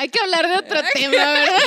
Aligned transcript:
Hay 0.00 0.08
que 0.08 0.18
hablar 0.20 0.48
de 0.48 0.56
otro 0.56 0.80
tema, 0.94 1.10
¿verdad? 1.12 1.58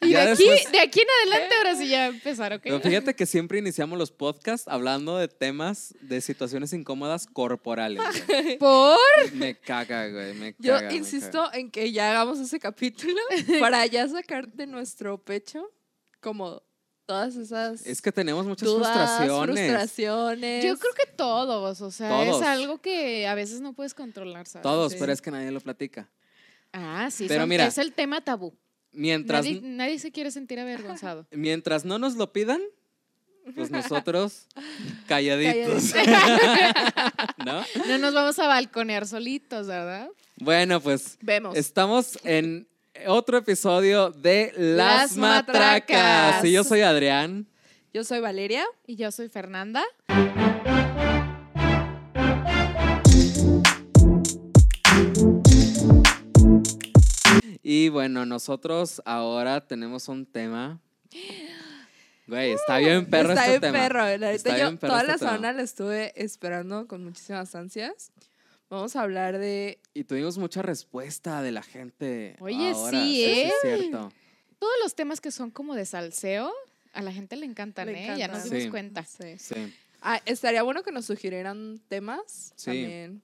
Y 0.00 0.08
de 0.08 0.18
aquí, 0.20 0.44
después- 0.44 0.72
de 0.72 0.80
aquí 0.80 1.00
en 1.00 1.06
adelante, 1.30 1.54
ahora 1.58 1.76
sí 1.76 1.88
ya 1.88 2.06
empezar, 2.06 2.52
¿ok? 2.54 2.60
Pero 2.64 2.80
fíjate 2.80 3.14
que 3.14 3.26
siempre 3.26 3.58
iniciamos 3.58 3.98
los 3.98 4.10
podcasts 4.10 4.66
hablando 4.68 5.18
de 5.18 5.28
temas 5.28 5.94
de 6.00 6.20
situaciones 6.22 6.72
incómodas 6.72 7.26
corporales. 7.26 8.02
güey. 8.26 8.58
Por. 8.58 8.96
Me 9.34 9.54
caga, 9.58 10.08
güey. 10.08 10.32
Me 10.34 10.54
Yo 10.58 10.74
caga, 10.74 10.88
me 10.88 10.96
insisto 10.96 11.52
en 11.52 11.70
que 11.70 11.92
ya 11.92 12.10
hagamos 12.10 12.38
ese 12.40 12.58
capítulo 12.58 13.20
para 13.60 13.84
ya 13.86 14.08
sacar 14.08 14.48
de 14.48 14.66
nuestro 14.66 15.18
pecho 15.22 15.70
como 16.20 16.62
todas 17.04 17.36
esas 17.36 17.80
caga. 17.82 17.90
Es 17.92 18.00
que 18.00 18.12
tenemos 18.12 18.46
muchas 18.46 18.66
dudas, 18.66 18.88
frustraciones. 18.96 19.56
frustraciones. 19.58 20.64
Yo 20.64 20.78
creo 20.78 20.94
que 20.94 21.06
todos, 21.16 21.80
o 21.82 21.90
sea, 21.90 22.08
Todos. 22.08 22.40
es 22.40 22.46
algo 22.48 22.80
que 22.80 23.26
a 23.26 23.34
veces 23.34 23.60
no 23.60 23.74
puedes 23.74 23.92
controlar, 23.92 24.46
¿sabes? 24.46 24.62
Todos, 24.62 24.92
Sí. 24.92 24.98
pero 24.98 25.12
es 25.12 25.20
que 25.20 25.30
nadie 25.30 25.50
lo 25.50 25.60
platica. 25.60 26.08
Ah, 26.72 27.08
sí, 27.10 27.26
Pero 27.28 27.42
son- 27.42 27.48
mira, 27.48 27.66
es 27.66 27.78
el 27.78 27.92
tema 27.92 28.20
tabú. 28.22 28.54
Mientras, 28.92 29.44
Nadie, 29.44 29.60
nadie 29.62 29.98
se 29.98 30.12
quiere 30.12 30.30
sentir 30.30 30.58
avergonzado. 30.60 31.26
mientras 31.32 31.84
no 31.84 31.98
nos 31.98 32.16
lo 32.16 32.32
pidan, 32.32 32.60
pues 33.54 33.70
nosotros 33.70 34.46
calladitos. 35.06 35.92
¿No? 37.44 37.64
No 37.88 37.98
nos 37.98 38.14
vamos 38.14 38.38
a 38.38 38.46
balconear 38.46 39.06
solitos, 39.06 39.66
¿verdad? 39.66 40.08
Bueno, 40.36 40.80
pues 40.80 41.18
Vemos. 41.20 41.56
estamos 41.56 42.18
en 42.24 42.68
otro 43.06 43.38
episodio 43.38 44.10
de 44.10 44.52
Las, 44.56 45.12
Las 45.12 45.16
Matracas. 45.16 45.88
Matracas. 45.90 46.44
Y 46.44 46.52
yo 46.52 46.64
soy 46.64 46.80
Adrián. 46.82 47.46
Yo 47.94 48.04
soy 48.04 48.20
Valeria. 48.20 48.64
Y 48.86 48.96
yo 48.96 49.10
soy 49.10 49.28
Fernanda. 49.28 49.82
Y 57.74 57.88
bueno, 57.88 58.26
nosotros 58.26 59.00
ahora 59.06 59.66
tenemos 59.66 60.06
un 60.08 60.26
tema. 60.26 60.78
Güey, 62.26 62.52
está 62.52 62.76
bien 62.76 63.06
perro 63.08 63.30
Está 63.30 63.46
este 63.46 63.60
bien 63.60 63.72
tema. 63.72 63.78
perro. 63.84 63.98
La 64.04 64.16
neta, 64.18 64.30
Está 64.32 64.50
yo 64.58 64.64
bien 64.66 64.76
perro 64.76 64.90
toda 64.90 65.00
este 65.00 65.12
la 65.12 65.18
tema. 65.18 65.30
semana 65.30 65.52
la 65.54 65.62
estuve 65.62 66.12
esperando 66.22 66.86
con 66.86 67.02
muchísimas 67.02 67.54
ansias. 67.54 68.12
Vamos 68.68 68.94
a 68.94 69.00
hablar 69.00 69.38
de 69.38 69.80
Y 69.94 70.04
tuvimos 70.04 70.36
mucha 70.36 70.60
respuesta 70.60 71.40
de 71.40 71.50
la 71.52 71.62
gente. 71.62 72.36
Oye, 72.40 72.72
ahora. 72.72 72.90
sí, 73.00 73.24
¿eh? 73.24 73.46
es 73.48 73.54
cierto. 73.62 74.12
Todos 74.58 74.74
los 74.82 74.94
temas 74.94 75.22
que 75.22 75.30
son 75.30 75.50
como 75.50 75.74
de 75.74 75.86
salseo, 75.86 76.52
a 76.92 77.00
la 77.00 77.10
gente 77.10 77.36
le 77.36 77.46
encantan, 77.46 77.86
Le 77.86 78.04
¿eh? 78.04 78.18
Ya 78.18 78.28
nos 78.28 78.44
encantan. 78.44 78.50
dimos 78.50 78.62
Sí. 78.64 78.70
cuenta. 78.70 79.04
sí. 79.06 79.38
Sí. 79.38 79.74
Ah, 80.02 80.20
estaría 80.26 80.62
bueno 80.62 80.82
que 80.82 80.92
nos 80.92 81.06
sugirieran 81.06 81.80
temas 81.88 82.52
Sí. 82.54 82.66
también. 82.66 83.22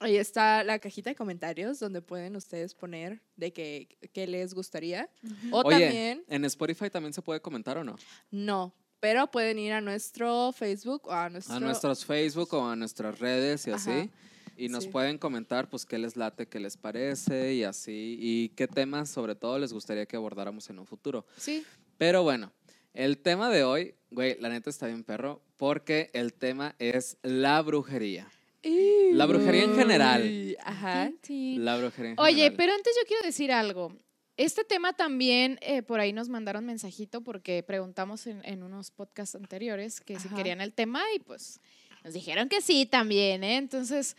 Ahí 0.00 0.16
está 0.16 0.64
la 0.64 0.78
cajita 0.78 1.10
de 1.10 1.16
comentarios 1.16 1.78
donde 1.78 2.00
pueden 2.02 2.34
ustedes 2.34 2.74
poner 2.74 3.20
de 3.36 3.52
qué, 3.52 3.86
qué 4.12 4.26
les 4.26 4.54
gustaría. 4.54 5.08
O 5.52 5.60
Oye, 5.60 5.78
también, 5.86 6.24
¿en 6.28 6.44
Spotify 6.46 6.88
también 6.90 7.12
se 7.12 7.22
puede 7.22 7.40
comentar 7.40 7.76
o 7.78 7.84
no? 7.84 7.96
no, 8.30 8.74
pero 8.98 9.30
pueden 9.30 9.58
ir 9.58 9.72
a 9.72 9.80
nuestro 9.80 10.52
Facebook 10.52 11.06
o 11.06 11.12
a 11.12 11.28
nuestro... 11.30 11.54
A 11.54 11.60
nuestros 11.60 12.04
Facebook 12.04 12.52
o 12.54 12.66
a 12.66 12.76
nuestras 12.76 13.18
redes 13.18 13.66
y 13.66 13.70
así. 13.70 14.10
Y 14.56 14.68
nos 14.68 14.84
Sí. 14.84 14.90
pueden 14.90 15.16
comentar 15.16 15.70
pues 15.70 15.86
qué 15.86 15.96
les 15.98 16.16
late, 16.16 16.46
qué 16.48 16.60
les 16.60 16.76
parece 16.76 17.54
y 17.54 17.64
así. 17.64 18.16
Y 18.20 18.48
qué 18.50 18.68
temas 18.68 19.08
sobre 19.08 19.34
todo 19.34 19.58
les 19.58 19.72
gustaría 19.72 20.04
que 20.06 20.16
abordáramos 20.16 20.68
en 20.68 20.78
un 20.78 20.86
futuro. 20.86 21.24
Sí. 21.38 21.64
Pero 21.96 22.22
bueno, 22.22 22.52
el 22.92 23.18
tema 23.18 23.48
de 23.48 23.64
hoy, 23.64 23.94
güey, 24.10 24.36
la 24.38 24.48
neta 24.50 24.68
está 24.68 24.86
bien 24.86 25.02
perro, 25.04 25.40
porque 25.56 26.10
el 26.12 26.34
tema 26.34 26.74
es 26.78 27.16
la 27.22 27.62
brujería. 27.62 28.30
La 28.62 29.26
brujería 29.26 29.64
en 29.64 29.74
general. 29.74 30.56
Ajá. 30.64 31.10
La 31.28 31.76
brujería 31.76 32.12
en 32.12 32.20
Oye, 32.20 32.32
general. 32.34 32.54
pero 32.56 32.72
antes 32.74 32.92
yo 33.00 33.06
quiero 33.06 33.22
decir 33.24 33.52
algo. 33.52 33.96
Este 34.36 34.64
tema 34.64 34.94
también, 34.94 35.58
eh, 35.60 35.82
por 35.82 36.00
ahí 36.00 36.12
nos 36.12 36.28
mandaron 36.28 36.64
mensajito 36.64 37.20
porque 37.22 37.62
preguntamos 37.62 38.26
en, 38.26 38.42
en 38.44 38.62
unos 38.62 38.90
podcasts 38.90 39.34
anteriores 39.34 40.00
que 40.00 40.18
si 40.18 40.28
Ajá. 40.28 40.36
querían 40.36 40.60
el 40.62 40.72
tema 40.72 41.02
y 41.14 41.18
pues 41.18 41.60
nos 42.04 42.14
dijeron 42.14 42.48
que 42.48 42.62
sí 42.62 42.86
también, 42.86 43.44
¿eh? 43.44 43.56
Entonces, 43.58 44.16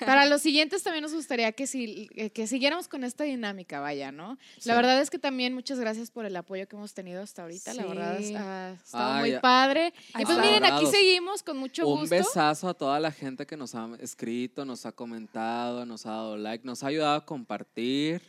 para 0.00 0.26
los 0.26 0.42
siguientes 0.42 0.82
también 0.82 1.02
nos 1.02 1.12
gustaría 1.14 1.52
que, 1.52 1.66
si, 1.66 2.08
eh, 2.14 2.30
que 2.30 2.46
siguiéramos 2.46 2.88
con 2.88 3.04
esta 3.04 3.24
dinámica, 3.24 3.80
vaya, 3.80 4.12
¿no? 4.12 4.38
Sí. 4.58 4.68
La 4.68 4.74
verdad 4.76 5.00
es 5.00 5.10
que 5.10 5.18
también 5.18 5.54
muchas 5.54 5.78
gracias 5.78 6.10
por 6.10 6.24
el 6.24 6.34
apoyo 6.36 6.66
que 6.68 6.76
hemos 6.76 6.94
tenido 6.94 7.22
hasta 7.22 7.42
ahorita. 7.42 7.74
La 7.74 7.86
verdad 7.86 8.18
Sí. 8.20 8.34
ha 8.36 8.72
estado 8.72 9.14
muy 9.20 9.38
padre. 9.38 9.92
Ay, 10.14 10.22
Y 10.22 10.26
pues 10.26 10.38
miren, 10.38 10.64
aquí 10.64 10.86
seguimos 10.86 11.42
con 11.42 11.56
mucho 11.56 11.86
Un 11.86 12.00
gusto. 12.00 12.14
besazo 12.16 12.68
a 12.68 12.74
toda 12.74 12.98
la 13.00 13.12
gente 13.12 13.46
que 13.46 13.56
nos 13.56 13.74
ha 13.74 13.88
escrito, 14.00 14.64
nos 14.64 14.86
ha 14.86 14.92
comentado, 14.92 15.84
nos 15.86 16.06
ha 16.06 16.10
dado 16.10 16.36
like, 16.36 16.64
nos 16.66 16.82
ha 16.82 16.86
ayudado 16.88 17.14
a 17.16 17.24
compartir. 17.26 18.22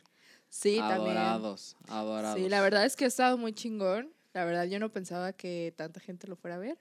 Sí, 0.49 0.77
también. 0.77 1.15
adorados, 1.17 1.77
adorados. 1.87 2.37
Sí, 2.39 2.49
la 2.49 2.59
verdad 2.61 2.85
es 2.85 2.97
que 2.97 3.05
ha 3.05 3.07
estado 3.07 3.37
muy 3.37 3.53
chingón. 3.53 4.11
La 4.33 4.43
verdad 4.45 4.65
yo 4.65 4.79
no 4.79 4.91
pensaba 4.91 5.31
que 5.33 5.73
tanta 5.77 5.99
gente 6.01 6.27
lo 6.27 6.35
fuera 6.35 6.55
a 6.57 6.59
ver. 6.59 6.77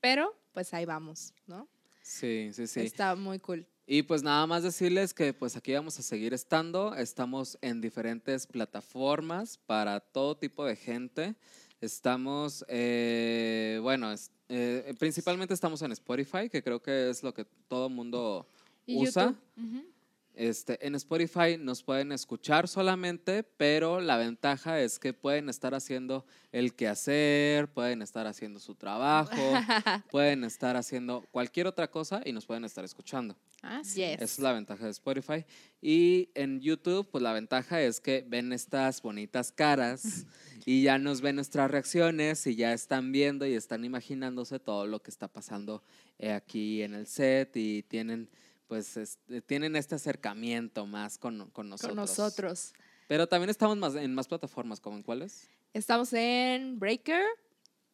Pero 0.00 0.36
pues 0.52 0.74
ahí 0.74 0.84
vamos, 0.84 1.32
¿no? 1.46 1.68
Sí, 2.02 2.50
sí, 2.52 2.66
sí. 2.66 2.80
Está 2.80 3.14
muy 3.16 3.38
cool. 3.38 3.66
Y 3.86 4.02
pues 4.02 4.22
nada 4.22 4.46
más 4.46 4.62
decirles 4.62 5.12
que 5.12 5.34
pues 5.34 5.56
aquí 5.56 5.74
vamos 5.74 5.98
a 5.98 6.02
seguir 6.02 6.32
estando. 6.32 6.94
Estamos 6.94 7.58
en 7.60 7.82
diferentes 7.82 8.46
plataformas 8.46 9.58
para 9.58 10.00
todo 10.00 10.36
tipo 10.36 10.64
de 10.64 10.74
gente. 10.74 11.34
Estamos, 11.82 12.64
eh, 12.68 13.78
bueno, 13.82 14.14
eh, 14.48 14.94
principalmente 14.98 15.52
estamos 15.52 15.82
en 15.82 15.92
Spotify, 15.92 16.48
que 16.50 16.62
creo 16.62 16.80
que 16.80 17.10
es 17.10 17.22
lo 17.22 17.34
que 17.34 17.44
todo 17.68 17.90
mundo 17.90 18.48
usa. 18.86 19.34
YouTube. 19.56 19.93
Este, 20.34 20.84
en 20.84 20.96
Spotify 20.96 21.56
nos 21.58 21.84
pueden 21.84 22.10
escuchar 22.10 22.66
solamente, 22.66 23.44
pero 23.44 24.00
la 24.00 24.16
ventaja 24.16 24.80
es 24.80 24.98
que 24.98 25.12
pueden 25.12 25.48
estar 25.48 25.74
haciendo 25.74 26.26
el 26.50 26.74
quehacer, 26.74 27.68
pueden 27.68 28.02
estar 28.02 28.26
haciendo 28.26 28.58
su 28.58 28.74
trabajo, 28.74 29.30
pueden 30.10 30.42
estar 30.42 30.76
haciendo 30.76 31.24
cualquier 31.30 31.68
otra 31.68 31.88
cosa 31.88 32.20
y 32.24 32.32
nos 32.32 32.46
pueden 32.46 32.64
estar 32.64 32.84
escuchando. 32.84 33.36
Ah, 33.62 33.80
sí. 33.84 34.00
Yes. 34.00 34.14
Esa 34.14 34.24
es 34.24 34.38
la 34.40 34.52
ventaja 34.52 34.84
de 34.84 34.90
Spotify. 34.90 35.44
Y 35.80 36.30
en 36.34 36.60
YouTube, 36.60 37.08
pues 37.10 37.22
la 37.22 37.32
ventaja 37.32 37.80
es 37.80 38.00
que 38.00 38.24
ven 38.26 38.52
estas 38.52 39.00
bonitas 39.00 39.52
caras 39.52 40.26
y 40.66 40.82
ya 40.82 40.98
nos 40.98 41.20
ven 41.20 41.36
nuestras 41.36 41.70
reacciones 41.70 42.46
y 42.46 42.56
ya 42.56 42.72
están 42.72 43.12
viendo 43.12 43.46
y 43.46 43.54
están 43.54 43.84
imaginándose 43.84 44.58
todo 44.58 44.86
lo 44.86 45.00
que 45.02 45.10
está 45.10 45.28
pasando 45.28 45.82
eh, 46.18 46.32
aquí 46.32 46.82
en 46.82 46.94
el 46.94 47.06
set 47.06 47.56
y 47.56 47.82
tienen, 47.82 48.28
pues, 48.66 48.96
este, 48.96 49.40
tienen 49.42 49.76
este 49.76 49.94
acercamiento 49.94 50.86
más 50.86 51.18
con, 51.18 51.50
con 51.50 51.68
nosotros. 51.68 51.90
Con 51.90 51.96
nosotros. 51.96 52.72
Pero 53.08 53.26
también 53.28 53.50
estamos 53.50 53.76
más, 53.76 53.94
en 53.94 54.14
más 54.14 54.26
plataformas, 54.28 54.80
¿como 54.80 54.96
en 54.96 55.02
cuáles? 55.02 55.48
Estamos 55.72 56.12
en 56.12 56.78
Breaker, 56.78 57.24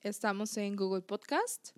estamos 0.02 0.56
en 0.56 0.76
Google 0.76 1.02
Podcast 1.02 1.70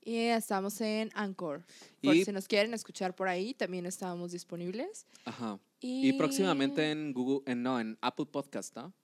y 0.00 0.16
estamos 0.16 0.80
en 0.80 1.10
Anchor. 1.14 1.64
Por 2.02 2.14
Y- 2.16 2.24
si 2.24 2.32
nos 2.32 2.48
quieren 2.48 2.72
escuchar 2.74 3.14
por 3.14 3.28
ahí, 3.28 3.54
también 3.54 3.86
estamos 3.86 4.32
disponibles. 4.32 5.06
Ajá. 5.24 5.58
Y, 5.80 6.08
Y 6.08 6.12
próximamente 6.14 6.90
en 6.90 7.12
Google, 7.12 7.42
en, 7.50 7.62
no, 7.62 7.78
en 7.80 7.98
Apple 8.00 8.26
Podcast, 8.26 8.74
¿no? 8.76 8.94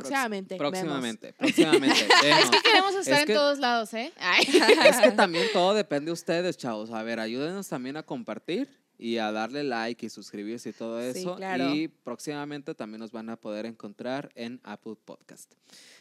Próximamente. 0.00 0.54
vemos. 0.58 0.70
Próximamente, 0.70 1.32
próximamente. 1.38 2.06
vemos. 2.22 2.50
Queremos 2.62 2.94
estar 2.96 3.14
Es 3.14 3.20
en 3.20 3.26
que- 3.26 3.34
todos 3.34 3.58
lados, 3.58 3.94
¿eh? 3.94 4.12
Ay. 4.18 4.44
Es 4.88 4.96
que 4.98 5.10
también 5.16 5.46
todo 5.52 5.74
depende 5.74 6.06
de 6.06 6.12
ustedes, 6.12 6.56
chavos. 6.56 6.90
A 6.90 7.02
ver, 7.02 7.20
ayúdenos 7.20 7.68
también 7.68 7.96
a 7.96 8.02
compartir 8.02 8.68
y 8.98 9.18
a 9.18 9.32
darle 9.32 9.64
like 9.64 10.06
y 10.06 10.08
suscribirse 10.10 10.70
y 10.70 10.72
todo 10.72 11.00
Sí, 11.12 11.20
eso. 11.20 11.36
claro. 11.36 11.74
Y 11.74 11.88
próximamente 11.88 12.74
también 12.74 13.00
nos 13.00 13.10
van 13.12 13.28
a 13.30 13.36
poder 13.36 13.66
encontrar 13.66 14.30
en 14.34 14.60
Apple 14.64 14.94
Podcast. 15.04 15.52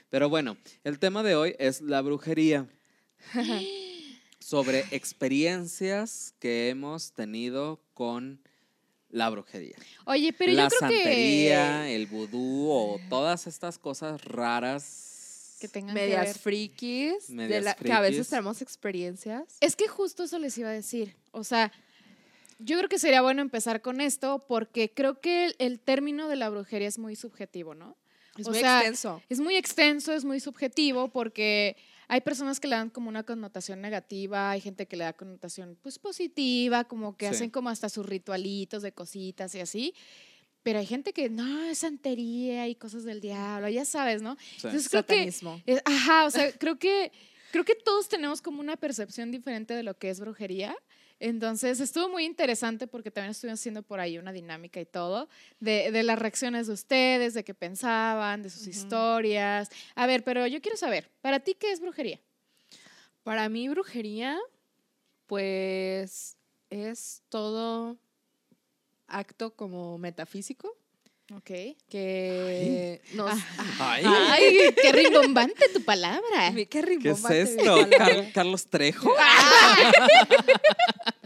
Pero 0.09 0.29
bueno, 0.29 0.57
el 0.83 0.99
tema 0.99 1.23
de 1.23 1.35
hoy 1.35 1.55
es 1.57 1.81
la 1.81 2.01
brujería. 2.01 2.67
Sobre 4.39 4.83
experiencias 4.91 6.33
que 6.39 6.69
hemos 6.69 7.13
tenido 7.13 7.79
con 7.93 8.41
la 9.13 9.29
brujería. 9.29 9.75
Oye, 10.05 10.33
pero 10.33 10.51
la 10.53 10.63
yo 10.63 10.67
creo 10.69 10.79
santería, 10.79 11.83
que... 11.85 11.95
el 11.95 12.07
vudú 12.07 12.69
o 12.69 12.99
todas 13.09 13.47
estas 13.47 13.77
cosas 13.77 14.23
raras. 14.25 15.57
que 15.61 15.67
tengan 15.69 15.95
que 15.95 16.01
Medias 16.01 16.25
ver. 16.25 16.37
frikis, 16.37 17.27
de 17.27 17.33
Medias 17.35 17.63
la- 17.63 17.73
que 17.75 17.91
a 17.93 17.99
veces 18.01 18.15
frikis. 18.17 18.29
tenemos 18.29 18.61
experiencias. 18.61 19.43
Es 19.61 19.75
que 19.75 19.87
justo 19.87 20.23
eso 20.23 20.37
les 20.39 20.57
iba 20.57 20.69
a 20.69 20.73
decir. 20.73 21.15
O 21.31 21.43
sea, 21.43 21.71
yo 22.59 22.77
creo 22.77 22.89
que 22.89 22.99
sería 22.99 23.21
bueno 23.21 23.41
empezar 23.41 23.81
con 23.81 24.01
esto 24.01 24.45
porque 24.47 24.91
creo 24.93 25.21
que 25.21 25.45
el, 25.45 25.55
el 25.59 25.79
término 25.79 26.27
de 26.27 26.35
la 26.35 26.49
brujería 26.49 26.87
es 26.87 26.97
muy 26.99 27.15
subjetivo, 27.15 27.75
¿no? 27.75 27.95
Es 28.37 28.47
O 28.47 28.49
muy 28.51 28.59
sea, 28.59 28.77
extenso. 28.79 29.21
Es 29.29 29.39
muy 29.39 29.55
extenso, 29.57 30.11
es 30.13 30.25
muy 30.25 30.39
subjetivo 30.39 31.09
porque 31.09 31.77
hay 32.13 32.21
personas 32.21 32.59
que 32.59 32.67
le 32.67 32.75
dan 32.75 32.91
como 32.91 33.09
una 33.09 33.23
connotación 33.23 33.81
negativa, 33.81 34.51
hay 34.51 34.61
gente 34.61 34.85
que 34.87 34.95
le 34.95 35.03
da 35.03 35.13
connotación 35.13 35.77
pues 35.81 35.97
positiva, 35.97 36.83
como 36.83 37.17
que 37.17 37.25
Sí. 37.27 37.33
hacen 37.33 37.49
como 37.49 37.69
hasta 37.69 37.89
sus 37.89 38.05
ritualitos 38.05 38.83
de 38.83 38.91
cositas 38.91 39.55
y 39.55 39.59
así. 39.61 39.95
Pero 40.61 40.77
hay 40.77 40.85
gente 40.85 41.11
que 41.11 41.29
no, 41.29 41.63
es 41.65 41.79
santería 41.79 42.67
y 42.67 42.75
cosas 42.75 43.03
del 43.03 43.19
diablo, 43.19 43.67
ya 43.67 43.83
sabes, 43.83 44.21
¿no? 44.21 44.37
Sí. 44.57 44.67
Entonces 44.67 44.89
creo 44.89 45.05
que 45.05 45.13
Satanismo. 45.15 45.61
eh, 45.65 45.81
Ajá, 45.85 46.25
o 46.25 46.29
sea, 46.29 46.51
creo 46.53 46.77
que, 46.77 47.11
creo 47.51 47.65
que 47.65 47.73
todos 47.75 48.07
tenemos 48.09 48.41
como 48.43 48.59
una 48.61 48.77
percepción 48.77 49.31
diferente 49.31 49.73
de 49.73 49.81
lo 49.81 49.97
que 49.97 50.09
es 50.11 50.19
brujería. 50.19 50.75
Entonces 51.25 51.79
estuvo 51.79 52.09
muy 52.09 52.25
interesante 52.25 52.85
porque 52.85 53.09
también 53.09 53.31
estuvimos 53.31 53.61
haciendo 53.61 53.81
por 53.81 54.01
ahí 54.01 54.17
una 54.17 54.33
dinámica 54.33 54.81
y 54.81 54.85
todo, 54.85 55.29
de, 55.61 55.89
de 55.89 56.03
las 56.03 56.19
reacciones 56.19 56.67
de 56.67 56.73
ustedes, 56.73 57.33
de 57.33 57.45
qué 57.45 57.53
pensaban, 57.53 58.43
de 58.43 58.49
sus 58.49 58.67
historias. 58.67 59.69
A 59.95 60.05
ver, 60.05 60.25
pero 60.25 60.45
yo 60.47 60.59
quiero 60.61 60.75
saber, 60.77 61.09
¿para 61.21 61.39
ti 61.39 61.55
qué 61.57 61.71
es 61.71 61.79
brujería? 61.79 62.19
Para 63.23 63.47
mí, 63.47 63.69
brujería, 63.69 64.37
pues 65.27 66.35
es 66.69 67.21
todo 67.29 67.95
acto 69.07 69.55
como 69.55 69.97
metafísico 69.97 70.75
Ok. 71.33 71.51
que 71.87 73.01
nos. 73.13 73.31
Ay, 73.79 74.03
Ay, 74.29 74.57
qué 74.81 74.91
rimbombante 74.91 75.69
tu 75.69 75.81
palabra. 75.83 76.51
¿Qué, 76.53 76.67
¿qué 76.67 76.79
es 77.11 77.29
esto? 77.29 77.87
Car- 77.97 78.31
Carlos 78.33 78.67
Trejo. 78.67 79.09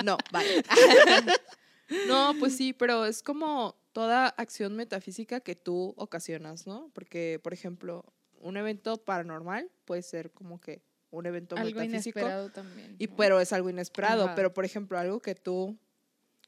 No, 0.03 0.17
vale. 0.31 0.63
no, 2.07 2.33
pues 2.39 2.55
sí, 2.55 2.73
pero 2.73 3.05
es 3.05 3.21
como 3.23 3.75
toda 3.93 4.27
acción 4.27 4.75
metafísica 4.75 5.39
que 5.39 5.55
tú 5.55 5.93
ocasionas, 5.97 6.67
¿no? 6.67 6.91
Porque, 6.93 7.39
por 7.43 7.53
ejemplo, 7.53 8.05
un 8.39 8.57
evento 8.57 8.97
paranormal 9.03 9.69
puede 9.85 10.01
ser 10.03 10.31
como 10.31 10.59
que 10.61 10.81
un 11.09 11.25
evento 11.25 11.55
Algo 11.55 11.79
metafísico. 11.79 12.19
inesperado 12.19 12.49
también. 12.49 12.95
Y 12.99 13.07
¿no? 13.07 13.15
pero 13.15 13.39
es 13.39 13.53
algo 13.53 13.69
inesperado. 13.69 14.25
Ajá. 14.25 14.35
Pero, 14.35 14.53
por 14.53 14.65
ejemplo, 14.65 14.97
algo 14.99 15.19
que 15.21 15.35
tú 15.35 15.77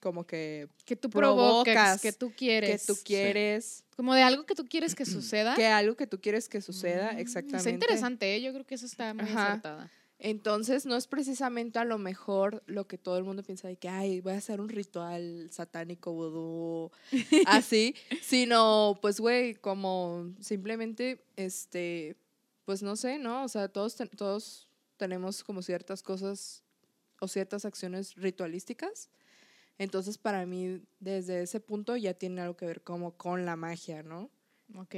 como 0.02 0.26
que, 0.26 0.70
que 0.86 0.96
tú 0.96 1.10
provocas, 1.10 1.74
provocas, 1.74 2.02
que 2.02 2.14
tú 2.14 2.30
que 2.30 2.36
quieres. 2.36 2.86
tú 2.86 2.96
quieres, 3.04 3.84
Como 3.98 4.14
de 4.16 4.22
algo 4.22 4.46
que 4.46 4.56
tú 4.56 4.66
quieres 4.66 4.96
que 4.96 5.04
suceda. 5.06 5.56
que 5.56 5.68
algo 5.68 5.96
que 5.96 6.08
tú 6.08 6.22
quieres 6.22 6.48
que 6.48 6.62
suceda, 6.62 7.14
Mm, 7.14 7.20
exactamente. 7.20 7.58
Está 7.58 7.70
interesante, 7.72 8.36
¿eh? 8.36 8.42
yo 8.42 8.54
creo 8.54 8.66
que 8.66 8.76
eso 8.76 8.86
está 8.86 9.14
muy 9.14 9.24
Ajá. 9.26 9.48
acertada. 9.54 9.92
Entonces, 10.22 10.86
no 10.86 10.96
es 10.98 11.08
precisamente 11.08 11.80
a 11.80 11.86
lo 11.86 11.98
mejor 11.98 12.62
lo 12.68 12.88
que 12.88 12.98
todo 12.98 13.18
el 13.18 13.24
mundo 13.24 13.42
piensa 13.42 13.70
de 13.70 13.78
que, 13.78 13.88
ay, 13.88 14.20
voy 14.20 14.34
a 14.34 14.38
hacer 14.38 14.60
un 14.60 14.68
ritual 14.68 15.48
satánico, 15.52 16.12
vudú, 16.12 16.92
así, 17.48 17.96
sino, 18.22 19.00
pues, 19.02 19.20
güey, 19.22 19.56
como 19.56 20.34
simplemente, 20.42 21.24
este, 21.38 22.18
pues, 22.66 22.84
no 22.84 22.98
sé, 22.98 23.18
¿no? 23.18 23.44
O 23.46 23.48
sea, 23.48 23.70
todos, 23.70 23.96
ten- 23.96 24.10
todos 24.10 24.68
tenemos 24.98 25.44
como 25.44 25.62
ciertas 25.62 26.04
cosas 26.04 26.64
o 27.22 27.28
ciertas 27.30 27.64
acciones 27.64 28.16
ritualísticas. 28.16 29.10
Entonces, 29.78 30.18
para 30.18 30.46
mí, 30.46 30.82
desde 31.00 31.42
ese 31.44 31.62
punto 31.62 31.96
ya 31.96 32.14
tiene 32.14 32.42
algo 32.42 32.58
que 32.58 32.66
ver 32.66 32.82
como 32.82 33.16
con 33.16 33.46
la 33.46 33.56
magia, 33.56 34.04
¿no? 34.04 34.30
Ok. 34.76 34.96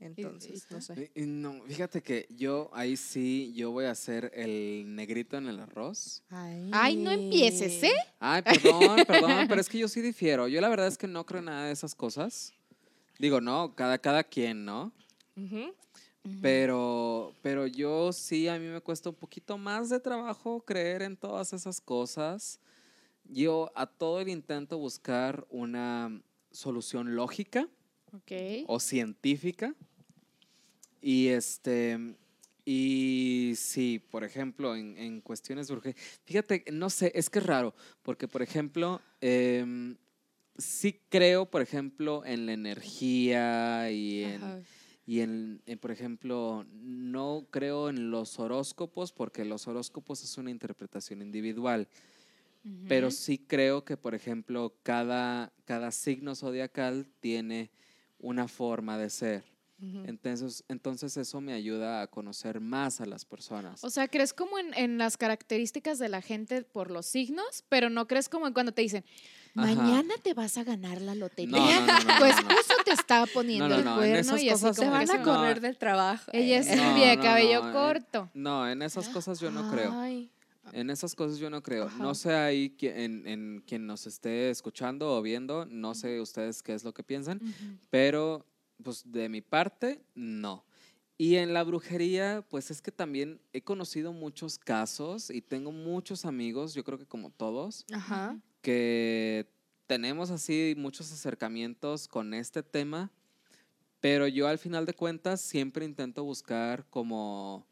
Entonces, 0.00 0.66
no 0.70 0.80
sé. 0.80 1.10
No, 1.14 1.62
fíjate 1.66 2.02
que 2.02 2.26
yo 2.30 2.70
ahí 2.72 2.96
sí, 2.96 3.52
yo 3.54 3.70
voy 3.70 3.86
a 3.86 3.92
hacer 3.92 4.30
el 4.34 4.94
negrito 4.94 5.36
en 5.36 5.46
el 5.46 5.60
arroz. 5.60 6.22
Ay, 6.30 6.96
no 6.96 7.10
empieces, 7.10 7.82
¿eh? 7.82 7.94
Ay, 8.18 8.42
perdón, 8.42 9.04
perdón, 9.06 9.46
pero 9.48 9.60
es 9.60 9.68
que 9.68 9.78
yo 9.78 9.88
sí 9.88 10.00
difiero. 10.00 10.48
Yo 10.48 10.60
la 10.60 10.68
verdad 10.68 10.88
es 10.88 10.98
que 10.98 11.06
no 11.06 11.24
creo 11.24 11.38
en 11.38 11.46
nada 11.46 11.66
de 11.66 11.72
esas 11.72 11.94
cosas. 11.94 12.52
Digo, 13.18 13.40
no, 13.40 13.74
cada, 13.74 13.98
cada 13.98 14.24
quien, 14.24 14.64
¿no? 14.64 14.92
Pero, 16.40 17.34
pero 17.42 17.66
yo 17.66 18.12
sí, 18.12 18.48
a 18.48 18.58
mí 18.58 18.66
me 18.66 18.80
cuesta 18.80 19.10
un 19.10 19.14
poquito 19.14 19.58
más 19.58 19.90
de 19.90 20.00
trabajo 20.00 20.60
creer 20.60 21.02
en 21.02 21.16
todas 21.16 21.52
esas 21.52 21.80
cosas. 21.80 22.58
Yo 23.24 23.70
a 23.74 23.86
todo 23.86 24.20
el 24.20 24.28
intento 24.28 24.78
buscar 24.78 25.46
una 25.50 26.20
solución 26.50 27.14
lógica 27.14 27.68
O 28.66 28.80
científica. 28.80 29.74
Y 31.00 31.28
este, 31.28 31.98
y 32.64 33.52
sí, 33.56 34.02
por 34.10 34.24
ejemplo, 34.24 34.74
en, 34.74 34.96
en 34.96 35.20
cuestiones 35.20 35.68
de 35.68 35.74
urgencia, 35.74 36.02
fíjate, 36.24 36.64
no 36.72 36.88
sé, 36.88 37.12
es 37.14 37.28
que 37.28 37.38
es 37.38 37.46
raro, 37.46 37.74
porque 38.02 38.26
por 38.26 38.40
ejemplo, 38.40 39.02
em, 39.20 39.96
sí 40.56 41.00
creo, 41.10 41.50
por 41.50 41.60
ejemplo, 41.60 42.24
en 42.24 42.46
la 42.46 42.54
energía 42.54 43.90
y 43.90 44.24
en, 44.24 44.42
Ajá. 44.42 44.60
y 45.06 45.20
en, 45.20 45.60
en, 45.66 45.78
por 45.78 45.90
ejemplo, 45.90 46.64
no 46.72 47.46
creo 47.50 47.90
en 47.90 48.10
los 48.10 48.38
horóscopos, 48.38 49.12
porque 49.12 49.44
los 49.44 49.68
horóscopos 49.68 50.24
es 50.24 50.38
una 50.38 50.50
interpretación 50.50 51.20
individual. 51.20 51.88
Pero 52.88 53.10
sí 53.10 53.36
creo 53.36 53.84
que, 53.84 53.98
por 53.98 54.14
ejemplo, 54.14 54.74
cada, 54.82 55.52
cada 55.66 55.90
signo 55.90 56.34
zodiacal 56.34 57.06
tiene 57.20 57.70
una 58.18 58.48
forma 58.48 58.98
de 58.98 59.10
ser. 59.10 59.44
Entonces, 60.06 60.64
entonces 60.68 61.14
eso 61.18 61.42
me 61.42 61.52
ayuda 61.52 62.00
a 62.00 62.06
conocer 62.06 62.58
más 62.58 63.02
a 63.02 63.06
las 63.06 63.26
personas. 63.26 63.84
O 63.84 63.90
sea, 63.90 64.08
¿crees 64.08 64.32
como 64.32 64.58
en, 64.58 64.72
en 64.74 64.96
las 64.96 65.18
características 65.18 65.98
de 65.98 66.08
la 66.08 66.22
gente 66.22 66.62
por 66.62 66.90
los 66.90 67.04
signos, 67.04 67.64
pero 67.68 67.90
no 67.90 68.06
crees 68.06 68.30
como 68.30 68.46
en 68.46 68.54
cuando 68.54 68.72
te 68.72 68.80
dicen, 68.80 69.04
Ajá. 69.54 69.74
mañana 69.74 70.14
te 70.22 70.32
vas 70.32 70.56
a 70.56 70.64
ganar 70.64 71.02
la 71.02 71.14
lotería? 71.14 71.58
No, 71.58 71.80
no, 71.80 71.86
no, 71.86 71.86
no, 71.86 71.98
tu 71.98 72.06
no, 72.06 72.18
no. 72.20 72.24
esposo 72.26 72.74
te 72.84 72.92
está 72.92 73.26
poniendo 73.26 73.68
No, 73.68 73.74
no, 73.82 73.90
el 73.90 73.96
cuerno 73.96 74.18
esas 74.20 74.42
y 74.42 74.48
así 74.48 74.62
cosas 74.62 74.76
Se 74.76 74.82
como 74.84 74.92
van 74.96 75.10
a 75.10 75.22
correr 75.22 75.60
del 75.60 75.76
trabajo. 75.76 76.30
Ella 76.32 76.58
es 76.60 76.74
No, 76.74 76.92
rubia, 76.92 77.08
de 77.10 77.16
no, 77.16 77.22
cabello 77.22 77.62
no, 77.64 77.68
eh, 77.68 77.72
corto. 77.72 78.30
No, 78.32 78.68
en 78.70 78.80
esas 78.80 79.08
cosas 79.10 79.38
yo 79.40 79.50
no 79.50 79.70
creo. 79.70 79.92
En 80.72 80.90
esas 80.90 81.14
cosas 81.14 81.38
yo 81.38 81.50
no 81.50 81.62
creo. 81.62 81.86
Ajá. 81.86 82.02
No 82.02 82.14
sé 82.14 82.34
ahí 82.34 82.76
en, 82.80 83.26
en 83.26 83.62
quien 83.66 83.86
nos 83.86 84.06
esté 84.06 84.50
escuchando 84.50 85.14
o 85.16 85.22
viendo, 85.22 85.66
no 85.66 85.94
sé 85.94 86.20
ustedes 86.20 86.62
qué 86.62 86.74
es 86.74 86.84
lo 86.84 86.92
que 86.94 87.02
piensan, 87.02 87.38
Ujú. 87.42 87.78
pero 87.90 88.46
pues 88.82 89.10
de 89.10 89.28
mi 89.28 89.40
parte, 89.40 90.02
no. 90.14 90.64
Y 91.16 91.36
en 91.36 91.52
la 91.54 91.62
brujería, 91.62 92.44
pues 92.48 92.70
es 92.72 92.82
que 92.82 92.90
también 92.90 93.40
he 93.52 93.62
conocido 93.62 94.12
muchos 94.12 94.58
casos 94.58 95.30
y 95.30 95.40
tengo 95.42 95.70
muchos 95.70 96.24
amigos, 96.24 96.74
yo 96.74 96.82
creo 96.82 96.98
que 96.98 97.06
como 97.06 97.30
todos, 97.30 97.84
Ajá. 97.92 98.36
que 98.62 99.48
tenemos 99.86 100.30
así 100.30 100.74
muchos 100.76 101.12
acercamientos 101.12 102.08
con 102.08 102.34
este 102.34 102.62
tema, 102.64 103.12
pero 104.04 104.28
yo 104.28 104.48
al 104.48 104.58
final 104.58 104.84
de 104.84 104.92
cuentas 104.92 105.40
siempre 105.40 105.82
intento 105.86 106.24
buscar 106.24 106.84
como 106.90 107.66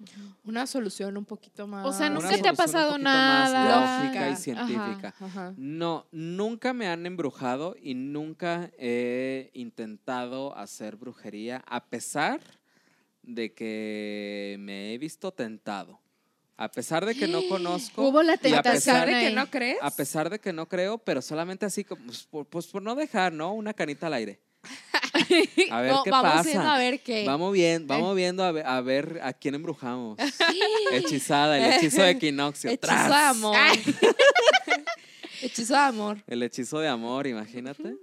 Una 0.44 0.67
solución 0.67 1.19
un 1.19 1.26
poquito 1.26 1.67
más. 1.67 1.87
O 1.87 1.93
sea, 1.93 2.08
nunca 2.08 2.29
te 2.29 2.37
ha 2.37 2.37
solución 2.37 2.50
un 2.52 2.56
pasado 2.56 2.90
poquito 2.93 3.05
más 3.05 3.52
nada. 3.52 4.00
lógica 4.00 4.31
y 4.31 4.37
científica. 4.37 5.14
Ajá. 5.20 5.52
No, 5.58 6.06
nunca 6.11 6.73
me 6.73 6.88
han 6.88 7.05
embrujado 7.05 7.76
y 7.79 7.93
nunca 7.93 8.70
he 8.79 9.50
intentado 9.52 10.56
hacer 10.56 10.96
brujería, 10.96 11.62
a 11.67 11.84
pesar 11.84 12.40
de 13.23 13.52
que 13.52 14.56
me 14.58 14.94
he 14.94 14.96
visto 14.96 15.32
tentado. 15.32 16.00
A 16.56 16.70
pesar 16.70 17.05
de 17.05 17.14
que 17.14 17.29
no 17.29 17.43
conozco, 17.50 18.08
Hubo 18.08 18.23
la 18.23 18.38
Y 18.43 18.55
a 18.55 18.61
¿A 18.61 18.62
pesar 18.62 19.05
tentación 19.05 19.06
de 19.06 19.20
que 19.29 19.34
no 19.34 19.50
crees? 19.50 19.79
a 19.82 19.90
pesar 19.90 20.31
de 20.31 20.38
que 20.38 20.55
no 20.55 20.67
creo, 20.67 20.96
pero 20.96 21.20
solamente 21.20 21.67
así, 21.67 21.84
como, 21.84 22.06
pues, 22.06 22.23
por, 22.23 22.46
pues, 22.46 22.69
por 22.69 22.81
no 22.81 22.94
dejar, 22.94 23.34
¿no? 23.34 23.52
Una 23.52 23.75
canita 23.75 24.06
al 24.06 24.14
aire. 24.14 24.40
A 25.70 25.80
ver 25.80 25.92
No, 25.92 26.02
qué 26.04 26.10
vamos 26.10 26.32
pasa. 26.32 26.42
viendo 26.48 26.68
a 26.68 26.78
ver 26.78 27.00
qué. 27.00 27.24
Vamos 27.26 27.52
bien, 27.52 27.86
vamos 27.86 28.14
viendo 28.16 28.44
a 28.44 28.52
ver, 28.52 28.66
a 28.66 28.81
ver 28.81 29.20
a 29.22 29.32
quién 29.32 29.54
embrujamos. 29.54 30.19
Hechizada, 30.92 31.58
el 31.58 31.72
hechizo 31.74 32.02
de 32.02 32.10
equinoccio. 32.10 32.70
Hechizo 32.70 32.86
¡Tras! 32.86 33.08
de 33.08 33.14
amor. 33.14 33.56
Hechizo 35.42 35.72
de 35.74 35.81
amor. 35.81 36.22
El 36.28 36.42
hechizo 36.42 36.78
de 36.78 36.88
amor, 36.88 37.26
imagínate. 37.26 37.96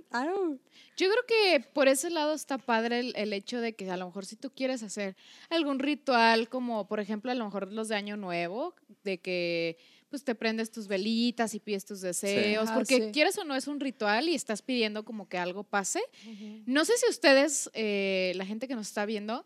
Yo 0.97 1.07
creo 1.09 1.25
que 1.25 1.65
por 1.73 1.87
ese 1.87 2.09
lado 2.09 2.33
está 2.33 2.57
padre 2.57 2.99
el, 2.99 3.13
el 3.15 3.31
hecho 3.31 3.61
de 3.61 3.73
que 3.73 3.89
a 3.89 3.95
lo 3.95 4.07
mejor 4.07 4.25
si 4.25 4.35
tú 4.35 4.51
quieres 4.51 4.83
hacer 4.83 5.15
algún 5.49 5.79
ritual, 5.79 6.49
como 6.49 6.87
por 6.89 6.99
ejemplo 6.99 7.31
a 7.31 7.35
lo 7.35 7.45
mejor 7.45 7.71
los 7.71 7.87
de 7.87 7.95
Año 7.95 8.17
Nuevo, 8.17 8.75
de 9.05 9.19
que 9.19 9.77
pues 10.09 10.23
te 10.23 10.35
prendes 10.35 10.71
tus 10.71 10.87
velitas 10.87 11.53
y 11.53 11.59
pides 11.59 11.85
tus 11.85 12.01
deseos, 12.01 12.69
Ah, 12.69 12.73
porque 12.75 12.95
sí. 12.97 13.11
quieres 13.13 13.37
o 13.37 13.43
no 13.43 13.55
es 13.55 13.67
un 13.67 13.79
ritual 13.79 14.27
y 14.29 14.35
estás 14.35 14.61
pidiendo 14.61 15.05
como 15.05 15.29
que 15.29 15.37
algo 15.37 15.63
pase. 15.63 16.01
No 16.65 16.83
sé 16.85 16.93
si 16.97 17.09
ustedes, 17.09 17.69
eh, 17.73 18.33
la 18.35 18.45
gente 18.45 18.67
que 18.67 18.75
nos 18.75 18.87
está 18.87 19.05
viendo, 19.05 19.45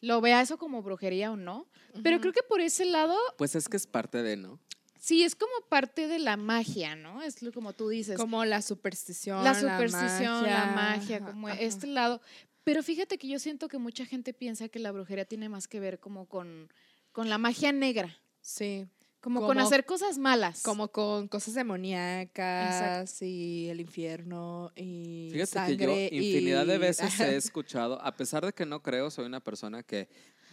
lo 0.00 0.20
vea 0.20 0.40
eso 0.40 0.58
como 0.58 0.82
brujería 0.82 1.32
o 1.32 1.36
no, 1.36 1.66
pero 2.02 2.20
creo 2.20 2.32
que 2.32 2.42
por 2.42 2.60
ese 2.60 2.84
lado 2.84 3.16
Pues 3.38 3.54
es 3.54 3.68
que 3.68 3.76
es 3.76 3.86
parte 3.86 4.22
de, 4.22 4.36
¿no? 4.36 4.58
sí 4.98 5.22
es 5.24 5.34
como 5.34 5.52
parte 5.68 6.06
de 6.08 6.18
la 6.18 6.36
magia, 6.36 6.94
¿no? 6.94 7.22
Es 7.22 7.40
lo 7.42 7.52
como 7.52 7.72
tú 7.72 7.88
dices. 7.88 8.16
Como 8.18 8.44
la 8.44 8.60
superstición. 8.62 9.42
la 9.42 9.54
superstición, 9.54 10.44
la 10.44 10.66
magia, 10.74 11.16
Ajá, 11.16 11.26
como 11.26 11.48
ajá. 11.48 11.58
este 11.60 11.86
lado. 11.86 12.20
Pero 12.64 12.82
fíjate 12.82 13.16
que 13.16 13.26
yo 13.26 13.38
siento 13.38 13.66
que 13.68 13.78
mucha 13.78 14.04
gente 14.04 14.34
piensa 14.34 14.68
que 14.68 14.78
la 14.78 14.92
brujería 14.92 15.24
tiene 15.24 15.48
más 15.48 15.66
que 15.68 15.80
ver 15.80 15.98
como 15.98 16.26
con, 16.26 16.70
con 17.12 17.28
la 17.30 17.38
magia 17.38 17.72
negra, 17.72 18.16
Sí. 18.42 18.86
Como, 19.20 19.46
con 19.46 19.58
hacer 19.58 19.84
cosas 19.84 20.18
malas. 20.18 20.62
Como 20.62 20.88
con 20.88 21.28
cosas 21.28 21.54
demoníacas 21.54 23.20
y 23.22 23.68
el 23.68 23.80
infierno 23.80 24.72
y 24.74 25.28
Fíjate 25.32 25.52
sangre 25.52 26.08
que 26.10 26.16
yo 26.16 26.22
infinidad 26.22 26.66
de 26.66 26.78
veces 26.78 27.20
he 27.20 27.36
escuchado, 27.36 28.00
a 28.02 28.16
pesar 28.16 28.44
de 28.44 28.52
que 28.52 28.64
no 28.66 28.82
creo, 28.82 29.10
soy 29.10 29.26
una 29.26 29.40
persona 29.40 29.82
que 29.82 30.08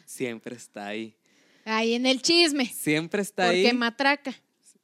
siempre 0.06 0.56
está 0.56 0.88
ahí. 0.88 1.16
Ahí 1.66 1.94
en 1.94 2.06
el 2.06 2.22
chisme, 2.22 2.66
Siempre 2.66 3.22
está 3.22 3.46
porque 3.46 3.68
ahí. 3.68 3.74
matraca. 3.74 4.34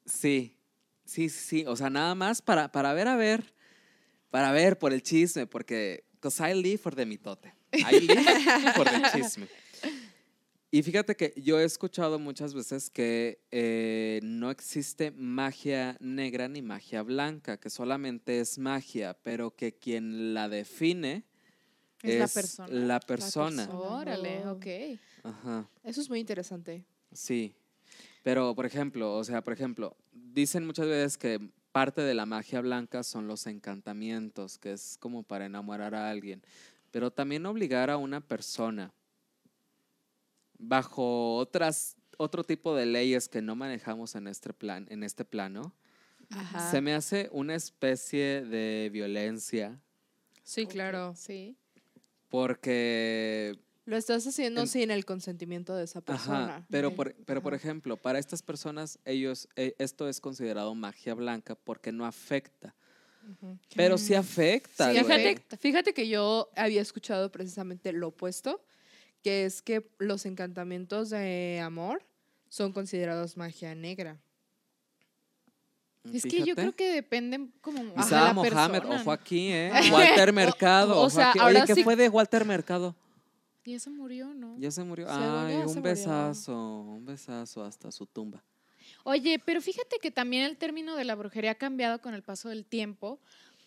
Sí, 0.05 0.57
sí, 1.05 1.29
sí. 1.29 1.65
O 1.65 1.75
sea, 1.75 1.89
nada 1.89 2.13
más 2.15 2.41
para, 2.41 2.71
para 2.71 2.93
ver, 2.93 3.07
a 3.07 3.15
ver, 3.15 3.53
para 4.29 4.51
ver 4.51 4.77
por 4.77 4.91
el 4.93 5.01
chisme, 5.01 5.47
porque, 5.47 6.03
because 6.13 6.41
I 6.41 6.53
live 6.53 6.77
for 6.77 6.93
the 6.93 7.05
mitote. 7.05 7.53
I 7.73 7.99
live 7.99 8.23
for 8.75 8.85
the 8.89 9.01
chisme. 9.13 9.47
Y 10.75 10.81
fíjate 10.81 11.15
que 11.15 11.35
yo 11.37 11.59
he 11.59 11.65
escuchado 11.65 12.17
muchas 12.17 12.55
veces 12.55 12.89
que 12.89 13.39
eh, 13.51 14.19
no 14.23 14.49
existe 14.49 15.11
magia 15.11 15.95
negra 15.99 16.47
ni 16.47 16.63
magia 16.63 17.03
blanca, 17.03 17.59
que 17.59 17.69
solamente 17.69 18.39
es 18.39 18.57
magia, 18.57 19.15
pero 19.21 19.55
que 19.55 19.75
quien 19.75 20.33
la 20.33 20.49
define 20.49 21.25
Es 22.01 22.13
es, 22.13 22.19
la 22.19 22.27
persona. 22.27 22.67
la 22.73 22.99
persona. 22.99 23.67
persona. 23.67 23.79
Órale, 23.79 24.41
Oh. 24.47 24.53
ok. 24.53 24.65
Ajá, 25.21 25.69
Eso 25.83 26.01
es 26.01 26.09
muy 26.09 26.19
interesante. 26.19 26.83
sí. 27.11 27.53
Pero, 28.23 28.55
por 28.55 28.65
ejemplo, 28.65 29.15
o 29.15 29.23
sea, 29.23 29.43
por 29.43 29.53
ejemplo, 29.53 29.95
dicen 30.11 30.65
muchas 30.65 30.87
veces 30.87 31.19
que 31.19 31.39
parte 31.71 32.01
de 32.01 32.15
la 32.15 32.25
magia 32.25 32.61
blanca 32.61 33.03
son 33.03 33.27
los 33.27 33.45
encantamientos, 33.45 34.57
que 34.57 34.71
es 34.73 34.97
como 34.99 35.21
para 35.21 35.45
enamorar 35.45 35.93
a 35.93 36.09
alguien, 36.09 36.41
pero 36.89 37.11
también 37.11 37.45
obligar 37.45 37.91
a 37.91 37.97
una 37.97 38.21
persona 38.21 38.91
bajo 40.67 41.35
otras 41.37 41.95
otro 42.17 42.43
tipo 42.43 42.75
de 42.75 42.85
leyes 42.85 43.27
que 43.29 43.41
no 43.41 43.55
manejamos 43.55 44.15
en 44.15 44.27
este 44.27 44.53
plan 44.53 44.85
en 44.89 45.03
este 45.03 45.25
plano 45.25 45.73
Ajá. 46.29 46.71
se 46.71 46.79
me 46.81 46.93
hace 46.93 47.27
una 47.31 47.55
especie 47.55 48.43
de 48.43 48.89
violencia 48.91 49.79
Sí, 50.43 50.65
claro. 50.67 51.13
Sí. 51.15 51.55
porque 52.33 53.57
Lo 53.85 53.95
estás 53.97 54.25
haciendo 54.27 54.61
En- 54.61 54.67
sin 54.67 54.91
el 54.91 55.05
consentimiento 55.05 55.75
de 55.75 55.83
esa 55.85 56.01
persona. 56.01 56.45
Ajá, 56.57 56.65
pero 56.69 56.95
por, 56.95 57.13
pero 57.25 57.41
por 57.41 57.53
ejemplo, 57.53 57.97
para 57.97 58.17
estas 58.19 58.41
personas, 58.41 58.97
ellos, 59.05 59.47
eh, 59.55 59.75
esto 59.77 60.07
es 60.07 60.19
considerado 60.21 60.73
magia 60.75 61.13
blanca 61.13 61.55
porque 61.55 61.91
no 61.91 62.05
afecta. 62.05 62.73
Pero 63.75 63.97
sí 63.97 64.13
Mm. 64.13 64.17
afecta, 64.17 64.85
Sí, 64.87 64.91
güey. 64.93 65.03
Fíjate, 65.05 65.21
afecta. 65.29 65.57
fíjate 65.57 65.93
que 65.93 66.07
yo 66.09 66.49
había 66.55 66.81
escuchado 66.81 67.31
precisamente 67.31 67.91
lo 67.93 68.09
opuesto, 68.09 68.63
que 69.23 69.45
es 69.45 69.61
que 69.61 69.89
los 69.99 70.25
encantamientos 70.25 71.09
de 71.09 71.59
amor 71.63 72.03
son 72.49 72.71
considerados 72.73 73.37
magia 73.37 73.73
negra. 73.73 74.19
Es 76.11 76.23
que 76.23 76.43
yo 76.43 76.53
creo 76.55 76.75
que 76.75 76.91
depende 76.91 77.47
como 77.61 77.81
la 77.81 78.33
Mohamed, 78.33 78.41
persona. 78.81 79.01
ojo 79.01 79.11
aquí, 79.11 79.47
¿eh? 79.53 79.71
Walter 79.93 80.33
Mercado. 80.33 80.97
o 80.97 81.01
ojo 81.03 81.09
sea, 81.11 81.31
ahora 81.31 81.59
Oye, 81.59 81.63
¿qué 81.65 81.75
sí- 81.75 81.83
fue 81.83 81.95
de 81.95 82.09
Walter 82.09 82.43
Mercado? 82.45 82.93
Y 83.63 83.75
eso 83.75 83.89
murió, 83.89 84.33
¿no? 84.33 84.57
Ya 84.59 84.69
se 84.71 84.83
murió. 84.83 85.07
Ay, 85.09 85.53
ya 85.53 85.59
se 85.59 85.59
un 85.59 85.65
murió. 85.67 85.81
besazo, 85.83 86.81
un 86.81 87.05
besazo 87.05 87.63
hasta 87.63 87.89
su 87.93 88.05
tumba. 88.05 88.43
Oye, 89.05 89.39
pero 89.39 89.61
fíjate 89.61 89.97
que 90.01 90.11
también 90.11 90.43
el 90.43 90.57
término 90.57 90.97
de 90.97 91.05
la 91.05 91.15
brujería 91.15 91.51
ha 91.51 91.55
cambiado 91.55 92.01
con 92.01 92.13
el 92.13 92.21
paso 92.23 92.49
del 92.49 92.65
tiempo, 92.65 93.19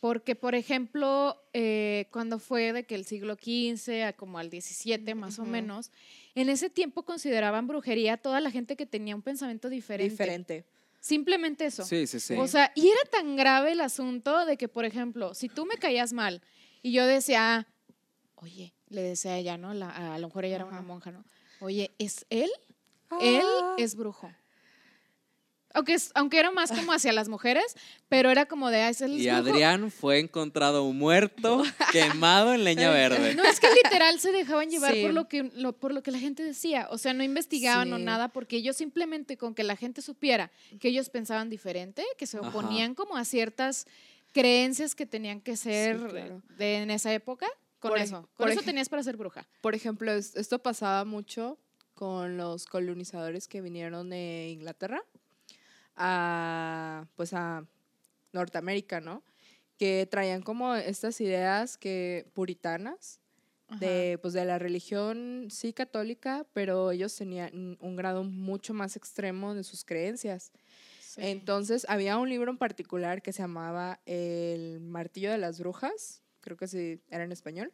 porque, 0.07 0.37
por 0.37 0.55
ejemplo, 0.55 1.43
eh, 1.53 2.07
cuando 2.13 2.39
fue 2.39 2.73
de 2.73 2.85
que 2.87 2.95
el 2.95 3.05
siglo 3.05 3.35
XV 3.35 4.05
a 4.05 4.13
como 4.13 4.39
al 4.39 4.51
XVII 4.51 5.17
más 5.17 5.41
o 5.41 5.45
menos, 5.45 5.91
en 6.37 6.49
ese 6.49 6.71
tiempo 6.71 7.03
consideraban 7.05 7.67
brujería 7.67 8.13
a 8.13 8.17
toda 8.17 8.41
la 8.41 8.53
gente 8.53 8.77
que 8.77 8.87
tenía 8.87 9.17
un 9.17 9.23
pensamiento 9.23 9.69
diferente. 9.69 10.11
Diferente. 10.13 10.65
Simplemente 11.01 11.67
eso. 11.67 11.85
Sí, 11.85 12.07
sí, 12.07 12.21
sí. 12.21 12.35
O 12.35 12.47
sea, 12.47 12.71
y 12.77 12.87
era 12.87 13.01
tan 13.11 13.35
grave 13.35 13.73
el 13.73 13.81
asunto 13.81 14.47
de 14.47 14.57
que, 14.57 14.69
por 14.69 14.85
ejemplo, 14.85 15.35
si 15.35 15.49
tú 15.49 15.67
me 15.67 15.75
caías 15.77 16.13
mal 16.13 16.41
y 16.83 16.93
yo 16.93 17.05
decía, 17.05 17.57
"Ah, 17.57 17.67
oye, 18.37 18.75
le 18.89 19.03
decía 19.03 19.33
a 19.33 19.39
ella, 19.39 19.59
¿no? 19.59 19.75
La- 19.75 20.15
a 20.15 20.19
lo 20.21 20.29
mejor 20.29 20.45
ella 20.45 20.55
era 20.57 20.67
una 20.67 20.83
monja, 20.83 21.11
¿no? 21.11 21.25
Oye, 21.59 21.91
¿es 21.99 22.27
él? 22.31 22.51
Él 23.21 23.43
Ah. 23.45 23.75
es 23.77 23.97
brujo. 23.97 24.33
Aunque, 25.75 25.95
es- 25.95 26.11
aunque 26.15 26.39
era 26.39 26.51
más 26.51 26.73
como 26.73 26.93
hacia 26.93 27.13
las 27.13 27.29
mujeres, 27.29 27.77
pero 28.09 28.31
era 28.31 28.47
como 28.47 28.71
de, 28.71 28.83
"Ah, 28.83 28.89
es 28.89 29.01
es 29.03 29.11
y 29.11 29.27
brujo". 29.27 29.37
Adrián 29.37 29.91
fue 29.91 30.21
encontrado 30.21 30.85
muerto, 30.93 31.63
quemado 31.93 32.55
en 32.55 32.65
leña 32.65 32.91
verde. 32.91 33.35
No, 33.35 33.45
es 33.45 33.61
que 33.61 33.69
literal 33.85 34.19
se 34.19 34.33
dejaban 34.33 34.71
llevar 34.71 34.95
Sí. 34.95 35.03
por 35.03 35.13
lo 35.13 35.29
que 35.29 35.43
lo, 35.55 35.73
por 35.75 35.93
lo 35.93 36.03
que 36.03 36.11
la 36.13 36.19
gente 36.19 36.43
decía. 36.43 36.89
O 36.91 36.97
sea, 36.99 37.13
no 37.13 37.23
investigaban 37.23 37.93
o 37.93 37.99
nada, 37.99 38.29
porque 38.29 38.57
ellos 38.57 38.77
simplemente 38.77 39.37
con 39.37 39.55
que 39.55 39.65
la 39.65 39.77
gente 39.77 40.01
supiera 40.01 40.51
que 40.81 40.89
ellos 40.89 41.11
pensaban 41.11 41.51
diferente, 41.51 42.05
que 42.17 42.27
se 42.27 42.39
Ajá. 42.39 42.49
oponían 42.49 42.95
como 42.95 43.17
a 43.17 43.25
ciertas 43.27 43.87
creencias 44.33 44.95
que 44.95 45.05
tenían 45.07 45.41
que 45.41 45.57
ser 45.57 45.99
claro. 46.09 46.43
de, 46.57 46.77
en 46.79 46.91
esa 46.91 47.13
época, 47.13 47.47
con 47.81 47.91
Por 47.91 47.99
eso. 47.99 48.23
por 48.37 48.47
Con 48.47 48.53
eso 48.53 48.63
tenías 48.63 48.89
para 48.89 49.03
ser 49.03 49.17
bruja. 49.17 49.47
Por 49.61 49.75
ejemplo, 49.75 50.11
es- 50.13 50.37
esto 50.37 50.59
pasaba 50.63 51.05
mucho 51.05 51.59
con 51.95 52.37
los 52.37 52.67
colonizadores 52.67 53.49
que 53.49 53.61
vinieron 53.63 54.11
de 54.11 54.49
Inglaterra 54.53 55.03
a, 55.97 57.07
pues 57.17 57.33
a 57.33 57.67
Norteamérica, 58.33 59.01
¿no? 59.01 59.23
Que 59.79 60.07
traían 60.11 60.43
como 60.43 60.75
estas 60.75 61.21
ideas 61.21 61.77
que 61.77 62.27
puritanas 62.35 63.21
de, 63.81 64.19
pues 64.23 64.33
de 64.35 64.45
la 64.45 64.59
religión, 64.59 65.49
sí 65.51 65.73
católica, 65.73 66.47
pero 66.53 66.93
ellos 66.93 67.15
tenían 67.17 67.77
un 67.81 67.97
grado 67.97 68.23
mucho 68.23 68.73
más 68.75 68.97
extremo 68.97 69.55
de 69.55 69.65
sus 69.65 69.85
creencias. 69.85 70.53
Sí. 71.01 71.23
Entonces, 71.25 71.85
había 71.89 72.17
un 72.19 72.29
libro 72.29 72.51
en 72.51 72.59
particular 72.59 73.23
que 73.23 73.33
se 73.33 73.43
llamaba 73.43 74.01
El 74.07 74.81
martillo 74.81 75.31
de 75.31 75.39
las 75.39 75.59
brujas, 75.59 76.23
creo 76.41 76.57
que 76.57 76.69
sí 76.69 77.01
era 77.11 77.25
en 77.25 77.33
español. 77.33 77.73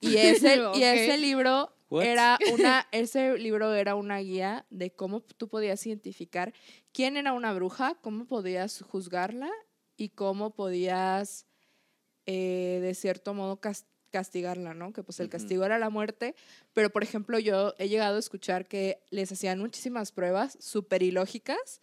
Y 0.00 0.16
ese, 0.16 0.58
y 0.74 0.82
ese 0.82 1.16
libro 1.18 1.74
What? 1.90 2.04
era 2.04 2.38
una, 2.52 2.86
ese 2.92 3.36
libro 3.38 3.74
era 3.74 3.94
una 3.94 4.18
guía 4.18 4.66
de 4.70 4.90
cómo 4.90 5.20
tú 5.20 5.48
podías 5.48 5.84
identificar 5.86 6.52
quién 6.92 7.16
era 7.16 7.32
una 7.32 7.52
bruja, 7.52 7.96
cómo 8.00 8.26
podías 8.26 8.82
juzgarla 8.82 9.50
y 9.96 10.10
cómo 10.10 10.54
podías, 10.54 11.46
eh, 12.26 12.78
de 12.82 12.94
cierto 12.94 13.34
modo, 13.34 13.60
cas- 13.60 13.86
castigarla, 14.10 14.74
¿no? 14.74 14.92
Que 14.92 15.02
pues 15.04 15.20
el 15.20 15.28
castigo 15.28 15.64
era 15.64 15.78
la 15.78 15.88
muerte, 15.90 16.34
pero 16.72 16.90
por 16.90 17.02
ejemplo 17.04 17.38
yo 17.38 17.74
he 17.78 17.88
llegado 17.88 18.16
a 18.16 18.18
escuchar 18.18 18.66
que 18.66 19.02
les 19.10 19.30
hacían 19.30 19.60
muchísimas 19.60 20.10
pruebas 20.10 20.56
súper 20.60 21.02
ilógicas 21.04 21.80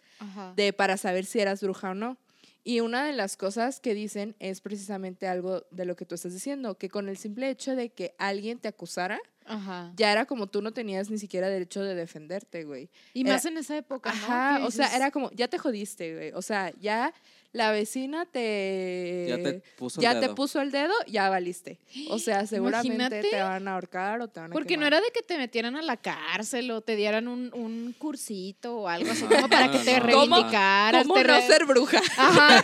de 0.54 0.72
para 0.74 0.96
saber 0.98 1.24
si 1.24 1.40
eras 1.40 1.62
bruja 1.62 1.90
o 1.90 1.94
no. 1.94 2.18
Y 2.64 2.80
una 2.80 3.04
de 3.06 3.12
las 3.12 3.36
cosas 3.36 3.80
que 3.80 3.94
dicen 3.94 4.34
es 4.40 4.60
precisamente 4.60 5.26
algo 5.26 5.64
de 5.70 5.84
lo 5.86 5.96
que 5.96 6.04
tú 6.04 6.14
estás 6.14 6.34
diciendo, 6.34 6.76
que 6.76 6.88
con 6.90 7.08
el 7.08 7.16
simple 7.16 7.48
hecho 7.50 7.74
de 7.74 7.88
que 7.90 8.14
alguien 8.18 8.58
te 8.58 8.68
acusara, 8.68 9.18
Ajá. 9.46 9.92
ya 9.96 10.12
era 10.12 10.26
como 10.26 10.46
tú 10.48 10.60
no 10.60 10.72
tenías 10.72 11.08
ni 11.08 11.16
siquiera 11.18 11.48
derecho 11.48 11.82
de 11.82 11.94
defenderte, 11.94 12.64
güey. 12.64 12.90
Y 13.14 13.22
era- 13.22 13.32
más 13.34 13.44
en 13.46 13.56
esa 13.56 13.76
época, 13.76 14.12
¿no? 14.12 14.16
Ajá, 14.18 14.58
Que 14.58 14.64
o 14.64 14.70
sea, 14.70 14.94
era 14.94 15.10
como, 15.10 15.30
ya 15.30 15.48
te 15.48 15.56
jodiste, 15.56 16.14
güey. 16.14 16.32
O 16.32 16.42
sea, 16.42 16.72
ya 16.78 17.14
la 17.52 17.70
vecina 17.70 18.26
te... 18.26 19.24
ya 19.28 19.36
te 19.42 19.62
puso 19.78 20.00
el 20.00 20.02
ya 20.02 20.12
te 20.14 20.20
dedo. 20.20 20.34
puso 20.34 20.60
el 20.60 20.70
dedo, 20.70 20.92
ya 21.06 21.30
valiste. 21.30 21.78
O 22.10 22.18
sea, 22.18 22.46
seguramente 22.46 22.94
Imagínate. 22.94 23.30
te 23.30 23.42
van 23.42 23.66
a 23.68 23.74
ahorcar 23.74 24.20
o 24.20 24.28
te 24.28 24.40
van 24.40 24.50
a 24.50 24.52
Porque 24.52 24.76
no 24.76 24.86
era 24.86 25.00
de 25.00 25.10
que 25.12 25.22
te 25.22 25.38
metieran 25.38 25.74
a 25.76 25.82
la 25.82 25.96
cárcel 25.96 26.70
o 26.70 26.82
te 26.82 26.94
dieran 26.94 27.26
un, 27.26 27.50
un 27.54 27.94
cursito 27.98 28.76
o 28.80 28.88
algo 28.88 29.10
así 29.10 29.22
No, 29.22 29.30
como 29.30 29.48
para 29.48 29.70
que 29.70 29.78
te 29.78 29.98
no. 29.98 30.12
¿Cómo- 30.12 30.36
reivindicaras. 30.36 31.02
¿Cómo 31.04 31.14
te 31.14 31.24
no 31.24 31.34
re- 31.36 31.46
ser 31.46 31.64
bruja? 31.64 32.02
Ajá. 32.18 32.58
o 32.58 32.62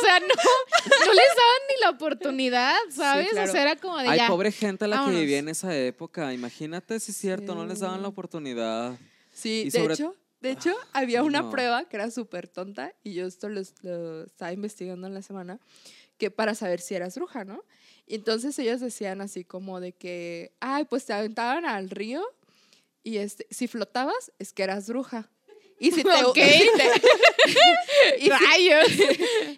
sea, 0.00 0.20
no, 0.20 1.06
no 1.06 1.12
les 1.12 1.28
daban 1.36 1.62
ni 1.68 1.80
la 1.82 1.90
oportunidad, 1.90 2.76
¿sabes? 2.90 3.28
claro. 3.30 3.48
O 3.48 3.52
sea, 3.52 3.62
era 3.62 3.76
como 3.76 3.98
de 3.98 4.08
Ay, 4.08 4.18
ya. 4.18 4.28
pobre 4.28 4.52
gente 4.52 4.86
la 4.86 5.04
que 5.04 5.10
vivía 5.10 5.38
en 5.38 5.48
esa 5.48 5.76
época. 5.76 6.32
Imagínate 6.32 6.98
si 7.00 7.12
es 7.12 7.16
cierto, 7.18 7.54
no 7.54 7.66
les 7.66 7.80
daban 7.80 8.02
la 8.02 8.08
oportunidad. 8.08 8.96
Sí, 9.32 9.64
Y 9.66 9.70
de 9.70 9.80
sobre- 9.80 9.94
hecho, 9.94 10.14
de 10.46 10.52
hecho 10.52 10.74
había 10.92 11.22
una 11.22 11.42
no. 11.42 11.50
prueba 11.50 11.84
que 11.88 11.96
era 11.96 12.10
súper 12.10 12.48
tonta 12.48 12.94
y 13.02 13.14
yo 13.14 13.26
esto 13.26 13.48
lo, 13.48 13.60
lo 13.82 14.24
estaba 14.24 14.52
investigando 14.52 15.06
en 15.06 15.14
la 15.14 15.22
semana, 15.22 15.58
que 16.18 16.30
para 16.30 16.54
saber 16.54 16.80
si 16.80 16.94
eras 16.94 17.14
bruja, 17.16 17.44
¿no? 17.44 17.62
Y 18.06 18.14
entonces 18.14 18.58
ellos 18.58 18.80
decían 18.80 19.20
así 19.20 19.44
como 19.44 19.80
de 19.80 19.92
que, 19.92 20.52
ay, 20.60 20.84
pues 20.84 21.04
te 21.04 21.12
aventaban 21.12 21.64
al 21.66 21.90
río 21.90 22.22
y 23.02 23.18
este, 23.18 23.46
si 23.50 23.66
flotabas 23.68 24.32
es 24.38 24.52
que 24.52 24.62
eras 24.62 24.88
bruja. 24.88 25.28
Y 25.78 25.90
si 25.92 26.02
te, 26.02 26.08
Ok. 26.24 26.38
y 26.38 26.42
si 26.42 26.68
te- 26.76 28.18
y 28.18 28.22
si- 28.22 28.28
Rayos. 28.30 28.88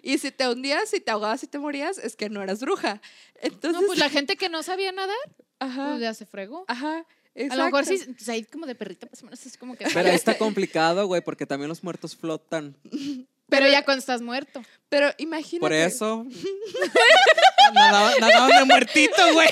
y 0.03 0.17
si 0.17 0.31
te 0.31 0.47
hundías, 0.49 0.89
si 0.89 0.99
te 0.99 1.11
ahogabas 1.11 1.43
y 1.43 1.47
te 1.47 1.59
morías, 1.59 1.97
es 1.97 2.15
que 2.15 2.29
no 2.29 2.41
eras 2.41 2.59
bruja. 2.59 3.01
Entonces, 3.41 3.79
No, 3.81 3.87
pues 3.87 3.97
la 3.99 4.09
gente 4.09 4.35
que 4.35 4.49
no 4.49 4.61
sabía 4.63 4.91
nadar, 4.91 5.15
ajá, 5.59 5.89
pues 5.91 6.01
ya 6.01 6.13
se 6.13 6.25
fregó. 6.25 6.65
ajá, 6.67 7.05
A 7.49 7.55
lo 7.55 7.65
mejor 7.65 7.85
sí, 7.85 7.97
pues 8.05 8.27
ahí 8.29 8.43
como 8.43 8.65
de 8.65 8.75
perrito, 8.75 9.07
más 9.09 9.21
o 9.21 9.25
menos 9.25 9.45
es 9.45 9.57
como 9.57 9.75
que. 9.75 9.85
Pero 9.93 10.09
ahí 10.09 10.15
está 10.15 10.37
complicado, 10.37 11.07
güey, 11.07 11.21
porque 11.21 11.45
también 11.45 11.69
los 11.69 11.83
muertos 11.83 12.15
flotan. 12.15 12.75
Pero 13.49 13.67
ya 13.67 13.83
cuando 13.83 13.99
estás 13.99 14.21
muerto. 14.21 14.61
Pero 14.89 15.09
imagínate. 15.17 15.61
Por 15.61 15.73
eso. 15.73 16.25
nadaban, 17.73 18.19
nadaban 18.19 18.59
de 18.59 18.65
muertito, 18.65 19.33
güey. 19.33 19.47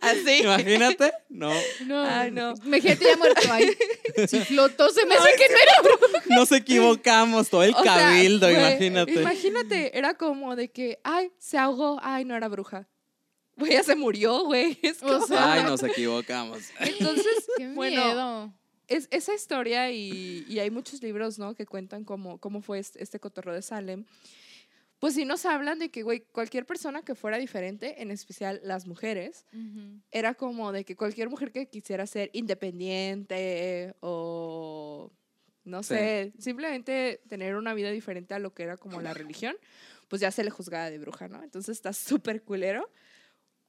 Así. 0.00 0.42
Imagínate. 0.42 1.12
No, 1.28 1.52
No. 1.84 2.04
Ay, 2.04 2.30
no. 2.30 2.54
Imagínate 2.64 3.04
ya 3.04 3.16
muerto 3.16 3.52
ahí. 3.52 3.70
Si 4.26 4.40
flotó, 4.40 4.90
se 4.90 5.04
me 5.06 5.14
hace 5.14 5.30
que 5.36 5.48
no 5.48 5.56
era 5.56 5.72
bruja. 5.82 6.22
nos 6.36 6.52
equivocamos. 6.52 7.48
Todo 7.48 7.62
el 7.62 7.74
O 7.74 7.82
sea, 7.82 7.96
cabildo, 7.96 8.50
imagínate. 8.50 9.12
Imagínate, 9.12 9.96
era 9.98 10.14
como 10.14 10.56
de 10.56 10.70
que, 10.70 10.98
ay, 11.04 11.30
se 11.38 11.58
ahogó, 11.58 11.98
ay, 12.02 12.24
no 12.24 12.36
era 12.36 12.48
bruja. 12.48 12.88
Güey, 13.58 13.72
ya 13.72 13.82
se 13.82 13.96
murió, 13.96 14.44
güey. 14.44 14.78
Es 14.82 15.02
O 15.02 15.26
sea, 15.26 15.52
Ay, 15.52 15.62
nos 15.64 15.82
equivocamos. 15.82 16.62
Entonces, 16.80 17.46
Qué 17.56 17.68
bueno, 17.74 18.04
miedo. 18.04 18.54
es, 18.86 19.08
esa 19.10 19.34
historia 19.34 19.90
y, 19.90 20.44
y 20.48 20.58
hay 20.60 20.70
muchos 20.70 21.02
libros, 21.02 21.38
¿no? 21.38 21.54
Que 21.54 21.66
cuentan 21.66 22.04
cómo, 22.04 22.38
cómo 22.38 22.62
fue 22.62 22.78
este, 22.78 23.02
este 23.02 23.18
cotorreo 23.20 23.54
de 23.54 23.62
Salem. 23.62 24.04
pues 25.00 25.14
sí 25.14 25.24
nos 25.24 25.44
hablan 25.46 25.78
de 25.78 25.90
que, 25.90 26.02
güey, 26.02 26.20
cualquier 26.32 26.66
persona 26.66 27.02
que 27.02 27.14
fuera 27.14 27.36
diferente, 27.38 28.00
en 28.02 28.10
especial 28.10 28.60
las 28.64 28.86
mujeres, 28.86 29.44
Ujú. 29.52 30.00
era 30.10 30.34
como 30.34 30.72
de 30.72 30.84
que 30.84 30.96
cualquier 30.96 31.28
mujer 31.30 31.52
que 31.52 31.68
quisiera 31.68 32.06
ser 32.06 32.30
independiente 32.32 33.94
o, 34.00 35.12
no 35.64 35.82
Sí. 35.82 35.94
sé, 35.94 36.32
simplemente 36.38 37.20
tener 37.28 37.56
una 37.56 37.74
vida 37.74 37.90
diferente 37.90 38.34
a 38.34 38.38
lo 38.38 38.54
que 38.54 38.62
era 38.64 38.76
como 38.76 39.00
la 39.00 39.14
religión, 39.14 39.56
pues 40.08 40.20
ya 40.20 40.30
se 40.30 40.42
le 40.42 40.50
juzgaba 40.50 40.90
de 40.90 40.98
bruja, 40.98 41.28
¿no? 41.28 41.42
Entonces 41.42 41.76
está 41.76 41.92
súper 41.92 42.42
culero. 42.42 42.90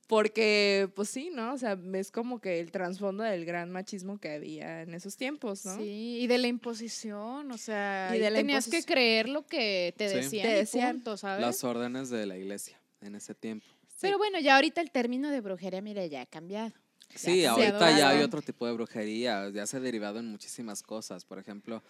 Porque, 0.09 0.89
pues 0.95 1.07
sí, 1.07 1.29
¿no? 1.31 1.53
O 1.53 1.57
sea, 1.59 1.77
es 1.93 2.09
como 2.09 2.39
que 2.41 2.59
el 2.59 2.71
trasfondo 2.71 3.21
del 3.23 3.45
gran 3.45 3.69
machismo 3.69 4.17
que 4.17 4.31
había 4.31 4.81
en 4.81 4.95
esos 4.95 5.15
tiempos, 5.15 5.65
¿no? 5.67 5.77
Sí, 5.77 6.17
y 6.21 6.25
de 6.25 6.39
la 6.39 6.47
imposición, 6.47 7.51
o 7.51 7.57
sea, 7.59 8.09
Y 8.11 8.17
y 8.17 8.19
de 8.21 8.31
la 8.31 8.39
tenías 8.39 8.67
que 8.67 8.81
creer 8.83 9.29
lo 9.29 9.45
que 9.45 9.93
te 9.95 10.09
Sí. 10.09 10.15
decían, 10.15 10.47
Te 10.47 10.53
decían. 10.55 10.95
punto, 10.95 11.15
¿sabes? 11.15 11.45
Las 11.45 11.63
órdenes 11.63 12.09
de 12.09 12.25
la 12.25 12.37
iglesia 12.39 12.81
en 13.01 13.13
ese 13.13 13.35
tiempo. 13.35 13.67
Pero 14.01 14.17
bueno, 14.17 14.39
ya 14.39 14.55
ahorita 14.55 14.81
el 14.81 14.89
término 14.89 15.29
de 15.29 15.41
brujería, 15.41 15.79
mire, 15.79 16.09
ya 16.09 16.23
ha 16.23 16.25
cambiado. 16.25 16.73
Sí, 17.13 17.41
Ya 17.41 17.51
ha 17.51 17.53
ahorita 17.53 17.71
cambiado. 17.77 17.97
ya 17.99 18.09
hay 18.09 18.23
otro 18.23 18.41
tipo 18.41 18.65
de 18.65 18.73
brujería, 18.73 19.47
ya 19.51 19.67
se 19.67 19.77
ha 19.77 19.79
derivado 19.79 20.17
en 20.17 20.25
muchísimas 20.25 20.81
cosas. 20.81 21.23
Por 21.23 21.37
ejemplo, 21.37 21.83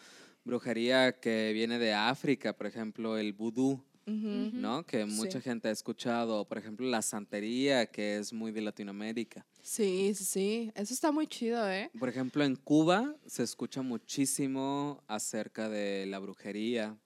brujería 0.43 1.13
que 1.21 1.51
viene 1.53 1.79
de 1.79 1.93
África, 1.93 2.51
por 2.51 2.67
ejemplo, 2.67 3.17
el 3.17 3.31
vudú, 3.31 3.81
¿no? 4.09 4.85
Que 4.85 5.05
mucha 5.05 5.39
Sí. 5.39 5.43
gente 5.43 5.67
ha 5.67 5.71
escuchado. 5.71 6.45
Por 6.45 6.57
ejemplo, 6.57 6.87
la 6.87 7.01
santería, 7.01 7.85
que 7.85 8.17
es 8.17 8.33
muy 8.33 8.51
de 8.51 8.61
Latinoamérica. 8.61 9.45
Sí, 9.61 10.13
sí, 10.15 10.23
sí. 10.23 10.71
Eso 10.75 10.93
está 10.93 11.11
muy 11.11 11.27
chido, 11.27 11.69
¿eh? 11.69 11.89
Por 11.99 12.09
ejemplo, 12.09 12.43
en 12.43 12.55
Cuba 12.55 13.15
se 13.25 13.43
escucha 13.43 13.81
muchísimo 13.81 15.03
acerca 15.07 15.69
de 15.69 16.05
la 16.07 16.19
brujería. 16.19 16.97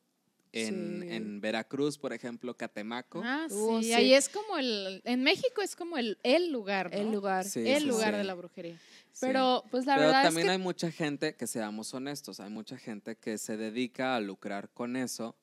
En, 0.55 1.01
Sí. 1.01 1.07
en 1.15 1.41
Veracruz, 1.41 1.97
por 1.97 2.13
ejemplo, 2.13 2.55
Catemaco. 2.55 3.23
Ah, 3.25 3.47
sí, 3.49 3.55
Uh, 3.55 3.81
sí. 3.81 3.91
ahí 3.93 4.13
es 4.13 4.29
como 4.29 4.55
el, 4.59 5.01
en 5.03 5.23
México 5.23 5.63
es 5.63 5.75
como 5.75 5.97
el, 5.97 6.19
el 6.21 6.51
lugar, 6.51 6.91
¿no? 6.91 6.97
El 6.99 7.11
lugar. 7.11 7.43
Sí, 7.45 7.67
el 7.67 7.81
sí, 7.81 7.87
lugar 7.87 8.11
sí. 8.11 8.17
de 8.17 8.23
la 8.23 8.35
brujería. 8.35 8.79
Sí. 9.13 9.27
Pero, 9.27 9.63
pues 9.69 9.85
la 9.85 9.95
Pero 9.95 10.07
verdad 10.07 10.23
también 10.23 10.47
es 10.47 10.49
que... 10.49 10.51
hay 10.53 10.57
mucha 10.57 10.91
gente, 10.91 11.35
que 11.35 11.45
seamos 11.45 11.93
honestos, 11.93 12.39
hay 12.39 12.49
mucha 12.49 12.77
gente 12.77 13.15
que 13.15 13.37
se 13.37 13.57
dedica 13.57 14.15
a 14.15 14.19
lucrar 14.19 14.69
con 14.69 14.95
eso 14.95 15.35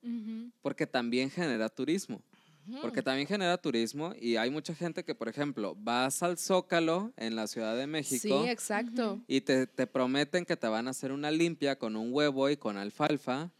porque 0.60 0.86
también 0.86 1.30
genera 1.30 1.68
turismo. 1.68 2.20
Porque 2.82 3.02
también 3.02 3.26
genera 3.26 3.56
turismo 3.58 4.14
y 4.20 4.36
hay 4.36 4.50
mucha 4.50 4.74
gente 4.74 5.02
que, 5.04 5.14
por 5.14 5.28
ejemplo, 5.28 5.76
vas 5.80 6.22
al 6.22 6.38
Zócalo 6.38 7.12
en 7.16 7.34
la 7.34 7.46
Ciudad 7.48 7.76
de 7.76 7.86
México 7.86 8.42
Sí, 8.42 8.48
exacto. 8.48 9.18
Y 9.26 9.40
te, 9.40 9.66
te 9.66 9.86
prometen 9.86 10.44
que 10.44 10.56
te 10.56 10.68
van 10.68 10.86
a 10.86 10.90
hacer 10.90 11.10
una 11.10 11.30
limpia 11.30 11.76
con 11.76 11.96
un 11.96 12.12
huevo 12.12 12.48
y 12.48 12.56
con 12.56 12.76
alfalfa 12.76 13.50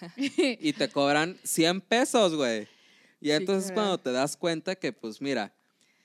y 0.16 0.72
te 0.74 0.88
cobran 0.90 1.38
100 1.44 1.80
pesos, 1.82 2.34
güey. 2.34 2.68
Y 3.20 3.26
Sí, 3.26 3.32
entonces 3.32 3.70
claro. 3.70 3.74
cuando 3.74 3.98
te 3.98 4.12
das 4.12 4.36
cuenta 4.36 4.74
que, 4.74 4.92
pues 4.92 5.22
mira, 5.22 5.52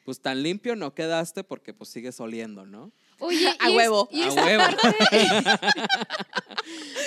pues 0.06 0.20
tan 0.20 0.42
limpio 0.42 0.76
no 0.76 0.94
quedaste 0.94 1.44
porque 1.44 1.74
pues 1.74 1.90
sigues 1.90 2.20
oliendo, 2.20 2.66
¿no? 2.66 2.92
Oye, 3.24 3.48
A 3.60 3.70
y 3.70 3.72
es- 3.72 3.78
huevo. 3.78 4.08
y 4.12 4.22
A 4.22 4.28
esta 4.28 4.46
huevo. 4.46 4.64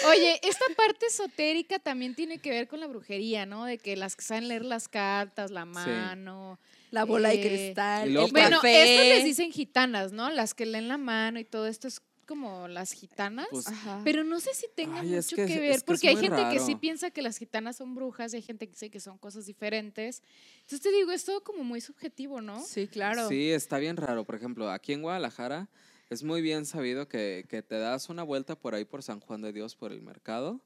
Oye, 0.08 0.40
esta 0.42 0.64
parte 0.76 1.06
esotérica 1.06 1.78
también 1.78 2.14
tiene 2.14 2.38
que 2.38 2.50
ver 2.50 2.68
con 2.68 2.80
la 2.80 2.86
brujería, 2.86 3.46
¿no? 3.46 3.64
De 3.64 3.78
que 3.78 3.96
las 3.96 4.16
que 4.16 4.22
saben 4.22 4.48
leer 4.48 4.64
las 4.64 4.88
cartas, 4.88 5.50
la 5.50 5.64
mano. 5.64 6.58
La 6.90 7.04
bola 7.04 7.32
Eh, 7.32 7.38
de 7.38 7.48
cristal, 7.48 8.12
luego 8.12 8.26
el 8.28 8.32
Bueno, 8.32 8.56
café. 8.58 8.94
esto 8.94 9.14
les 9.14 9.24
dicen 9.24 9.52
gitanas, 9.52 10.12
¿no? 10.12 10.30
Las 10.30 10.54
que 10.54 10.66
leen 10.66 10.88
la 10.88 10.98
mano 10.98 11.38
y 11.40 11.44
todo 11.44 11.66
esto 11.66 11.88
es 11.88 12.00
como 12.26 12.68
las 12.68 12.92
gitanas. 12.92 13.46
Pues, 13.50 13.66
Ajá. 13.68 14.00
pero 14.04 14.24
no 14.24 14.40
sé 14.40 14.54
si 14.54 14.66
tenga 14.74 15.00
Ay, 15.00 15.14
es 15.14 15.26
mucho 15.26 15.36
que 15.36 15.42
ver, 15.42 15.50
es 15.52 15.58
que 15.58 15.70
es 15.72 15.84
porque 15.84 16.08
hay 16.08 16.16
gente 16.16 16.42
que 16.52 16.60
sí 16.60 16.74
piensa 16.76 17.10
que 17.10 17.22
las 17.22 17.38
gitanas 17.38 17.76
son 17.76 17.94
brujas 17.94 18.32
y 18.32 18.36
hay 18.36 18.42
gente 18.42 18.66
que 18.66 18.72
dice 18.72 18.90
que 18.90 19.00
son 19.00 19.18
cosas 19.18 19.46
diferentes. 19.46 20.22
Entonces 20.60 20.80
te 20.80 20.90
digo, 20.92 21.10
es 21.12 21.24
todo 21.24 21.42
como 21.44 21.64
muy 21.64 21.80
subjetivo, 21.80 22.40
¿no? 22.40 22.64
Sí, 22.64 22.86
claro. 22.88 23.28
Sí, 23.28 23.50
está 23.50 23.78
bien 23.78 23.96
raro. 23.96 24.24
Por 24.24 24.36
ejemplo, 24.36 24.70
aquí 24.70 24.92
en 24.92 25.02
Guadalajara 25.02 25.68
es 26.10 26.22
muy 26.22 26.42
bien 26.42 26.66
sabido 26.66 27.08
que, 27.08 27.46
que 27.48 27.62
te 27.62 27.78
das 27.78 28.08
una 28.08 28.22
vuelta 28.22 28.54
por 28.54 28.74
ahí 28.74 28.84
por 28.84 29.02
San 29.02 29.20
Juan 29.20 29.42
de 29.42 29.52
Dios, 29.52 29.74
por 29.74 29.92
el 29.92 30.02
mercado, 30.02 30.60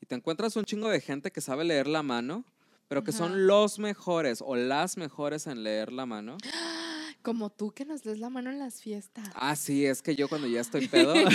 y 0.00 0.06
te 0.06 0.14
encuentras 0.14 0.56
un 0.56 0.64
chingo 0.64 0.88
de 0.88 1.00
gente 1.00 1.30
que 1.30 1.40
sabe 1.40 1.64
leer 1.64 1.86
la 1.86 2.02
mano, 2.02 2.44
pero 2.88 3.02
que 3.02 3.10
Ajá. 3.10 3.18
son 3.18 3.46
los 3.46 3.78
mejores 3.78 4.42
o 4.44 4.56
las 4.56 4.96
mejores 4.96 5.46
en 5.46 5.62
leer 5.62 5.92
la 5.92 6.06
mano. 6.06 6.36
Como 7.26 7.50
tú 7.50 7.72
que 7.72 7.84
nos 7.84 8.04
des 8.04 8.20
la 8.20 8.30
mano 8.30 8.50
en 8.50 8.60
las 8.60 8.80
fiestas. 8.80 9.24
Ah, 9.34 9.56
sí, 9.56 9.84
es 9.84 10.00
que 10.00 10.14
yo 10.14 10.28
cuando 10.28 10.46
ya 10.46 10.60
estoy 10.60 10.86
pedo. 10.88 11.12
Les 11.12 11.28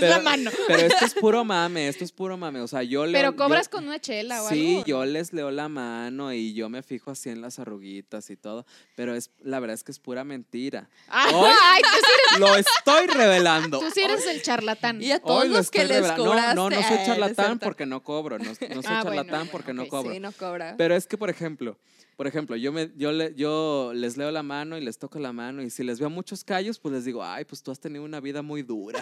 Pero- 0.00 0.08
la 0.08 0.20
mano. 0.20 0.50
pero 0.66 0.86
esto 0.86 1.04
es 1.04 1.12
puro 1.12 1.44
mame, 1.44 1.86
esto 1.88 2.02
es 2.02 2.12
puro 2.12 2.38
mame. 2.38 2.60
O 2.62 2.66
sea, 2.66 2.82
yo 2.82 3.04
leo. 3.04 3.12
Pero 3.20 3.32
yo- 3.32 3.36
cobras 3.36 3.68
con 3.68 3.84
una 3.84 3.98
chela 4.00 4.42
o 4.42 4.48
Sí, 4.48 4.76
algo. 4.76 4.86
yo 4.86 5.04
les 5.04 5.34
leo 5.34 5.50
la 5.50 5.68
mano 5.68 6.32
y 6.32 6.54
yo 6.54 6.70
me 6.70 6.82
fijo 6.82 7.10
así 7.10 7.28
en 7.28 7.42
las 7.42 7.58
arruguitas 7.58 8.30
y 8.30 8.36
todo, 8.36 8.64
pero 8.96 9.14
es 9.14 9.30
la 9.42 9.60
verdad 9.60 9.74
es 9.74 9.84
que 9.84 9.92
es 9.92 9.98
pura 9.98 10.24
mentira. 10.24 10.88
Ah, 11.08 11.28
Hoy- 11.34 11.50
Ay, 11.64 11.82
tú 11.82 11.88
sí, 12.34 12.40
Lo 12.40 12.56
estoy 12.56 13.06
revelando. 13.08 13.80
tú 13.80 13.90
sí 13.90 14.00
eres 14.00 14.26
el 14.26 14.40
charlatán. 14.40 15.02
Y 15.02 15.12
a 15.12 15.16
Hoy 15.16 15.20
todos 15.26 15.46
lo 15.48 15.56
los 15.58 15.70
que 15.70 15.84
les 15.84 16.10
cobraste. 16.12 16.54
No, 16.54 16.70
no, 16.70 16.76
no 16.76 16.82
soy 16.88 16.96
es 16.96 17.06
charlatán 17.06 17.58
porque 17.58 17.84
no 17.84 18.02
cobro. 18.02 18.38
No, 18.38 18.44
no 18.46 18.54
soy 18.54 18.68
Ah, 18.86 19.02
charlatán 19.02 19.26
bueno, 19.40 19.48
porque 19.52 19.74
no 19.74 19.86
cobro. 19.88 20.10
Sí, 20.10 20.20
no 20.20 20.32
cobra. 20.32 20.74
Pero 20.78 20.96
es 20.96 21.06
que, 21.06 21.18
por 21.18 21.28
ejemplo, 21.28 21.76
por 22.16 22.26
ejemplo, 22.26 22.56
yo, 22.56 22.72
me, 22.72 22.90
yo, 22.96 23.10
le- 23.12 23.34
yo 23.34 23.92
les 23.94 24.16
leo 24.16 24.30
la 24.30 24.42
mano 24.42 24.76
y 24.78 24.80
les 24.80 24.98
toco 24.98 25.18
la 25.18 25.32
mano 25.32 25.62
y 25.62 25.70
si 25.70 25.82
les 25.82 25.98
veo 25.98 26.10
muchos 26.10 26.44
callos, 26.44 26.78
pues 26.78 26.92
les 26.94 27.04
digo, 27.04 27.24
ay, 27.24 27.44
pues 27.44 27.62
tú 27.62 27.70
has 27.70 27.80
tenido 27.80 28.04
una 28.04 28.20
vida 28.20 28.42
muy 28.42 28.62
dura. 28.62 29.00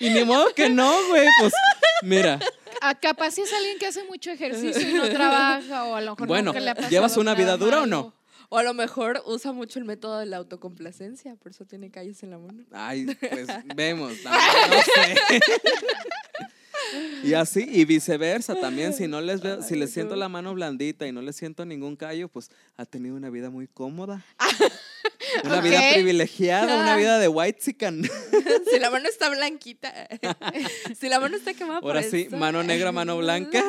y 0.00 0.10
ni 0.10 0.24
modo 0.24 0.52
que 0.54 0.68
no, 0.68 0.92
güey, 1.08 1.26
pues 1.40 1.52
mira, 2.02 2.38
Ah, 2.84 2.96
capaz 2.98 3.30
si 3.32 3.42
es 3.42 3.52
alguien 3.52 3.78
que 3.78 3.86
hace 3.86 4.02
mucho 4.04 4.30
ejercicio 4.32 4.88
y 4.88 4.94
no 4.94 5.08
trabaja 5.08 5.84
o 5.84 5.94
a 5.94 6.00
lo 6.00 6.12
mejor 6.12 6.26
Bueno, 6.26 6.46
nunca 6.46 6.58
le 6.58 6.70
ha 6.70 6.74
pasado 6.74 6.90
¿llevas 6.90 7.16
una 7.16 7.34
vida 7.34 7.56
dura 7.56 7.82
o 7.82 7.86
no? 7.86 8.12
O 8.48 8.58
a 8.58 8.64
lo 8.64 8.74
mejor 8.74 9.22
usa 9.24 9.52
mucho 9.52 9.78
el 9.78 9.84
método 9.84 10.18
de 10.18 10.26
la 10.26 10.36
autocomplacencia, 10.38 11.36
por 11.36 11.52
eso 11.52 11.64
tiene 11.64 11.90
callos 11.92 12.22
en 12.24 12.30
la 12.30 12.38
mano. 12.38 12.64
ay, 12.72 13.06
pues 13.06 13.46
vemos, 13.76 14.12
también, 14.22 14.70
no 14.70 14.82
sé. 14.82 15.40
Y 17.24 17.34
así, 17.34 17.66
y 17.70 17.84
viceversa 17.84 18.54
también, 18.54 18.92
si 18.92 19.06
no 19.08 19.20
les 19.20 19.40
veo, 19.40 19.62
si 19.62 19.76
les 19.76 19.92
siento 19.92 20.16
la 20.16 20.28
mano 20.28 20.54
blandita 20.54 21.06
y 21.06 21.12
no 21.12 21.22
les 21.22 21.36
siento 21.36 21.64
ningún 21.64 21.96
callo, 21.96 22.28
pues 22.28 22.50
ha 22.76 22.84
tenido 22.84 23.16
una 23.16 23.30
vida 23.30 23.50
muy 23.50 23.66
cómoda. 23.68 24.24
Una 25.44 25.60
vida 25.60 25.80
privilegiada, 25.94 26.82
una 26.82 26.94
vida 26.94 27.18
de 27.18 27.26
white 27.26 27.58
chican. 27.58 28.02
si 28.70 28.78
la 28.78 28.90
mano 28.90 29.08
está 29.08 29.30
blanquita. 29.30 29.92
si 30.98 31.08
la 31.08 31.18
mano 31.20 31.36
está 31.36 31.54
quemada 31.54 31.80
por 31.80 31.96
Ahora 31.96 32.02
sí, 32.08 32.26
eso. 32.28 32.36
mano 32.36 32.62
negra, 32.62 32.92
mano 32.92 33.16
blanca. 33.16 33.64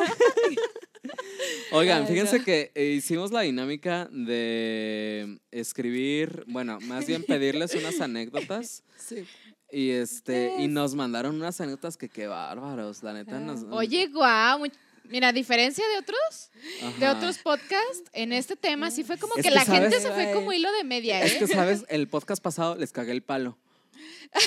Oigan, 1.71 2.07
fíjense 2.07 2.43
que 2.43 2.71
eh, 2.75 2.85
hicimos 2.97 3.31
la 3.31 3.41
dinámica 3.41 4.09
de 4.11 5.39
escribir, 5.51 6.43
bueno, 6.47 6.79
más 6.81 7.05
bien 7.05 7.23
pedirles 7.23 7.73
unas 7.75 7.99
anécdotas 8.01 8.83
Sí. 8.97 9.25
Y 9.73 9.91
este 9.91 10.55
y 10.59 10.67
nos 10.67 10.95
mandaron 10.95 11.35
unas 11.35 11.59
anécdotas 11.59 11.97
que 11.97 12.09
qué 12.09 12.27
bárbaros, 12.27 13.03
la 13.03 13.13
neta 13.13 13.39
nos 13.39 13.63
Oye, 13.71 14.07
guau. 14.07 14.63
Mira, 15.05 15.27
a 15.29 15.33
diferencia 15.33 15.83
de 15.89 15.97
otros, 15.97 16.49
de 16.97 17.09
otros 17.09 17.37
podcasts, 17.39 18.03
en 18.13 18.31
este 18.31 18.55
tema 18.55 18.89
sí 18.89 19.03
fue 19.03 19.17
como 19.17 19.33
Es 19.35 19.43
que, 19.43 19.49
que, 19.49 19.55
la 19.55 19.65
gente 19.65 19.99
se 19.99 20.09
fue 20.11 20.31
como 20.31 20.53
hilo 20.53 20.71
de 20.71 20.85
media, 20.85 21.21
¿eh? 21.21 21.25
Es 21.25 21.33
que 21.33 21.47
sabes, 21.47 21.83
el 21.89 22.07
podcast 22.07 22.41
pasado 22.41 22.75
les 22.75 22.93
cagué 22.93 23.11
el 23.11 23.21
palo. 23.21 23.57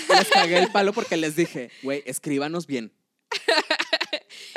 Les 0.09 0.29
cagué 0.29 0.59
el 0.59 0.73
palo 0.73 0.93
porque 0.95 1.17
les 1.19 1.37
dije, 1.37 1.71
güey, 1.83 2.03
escríbanos 2.07 2.67
bien. 2.67 2.93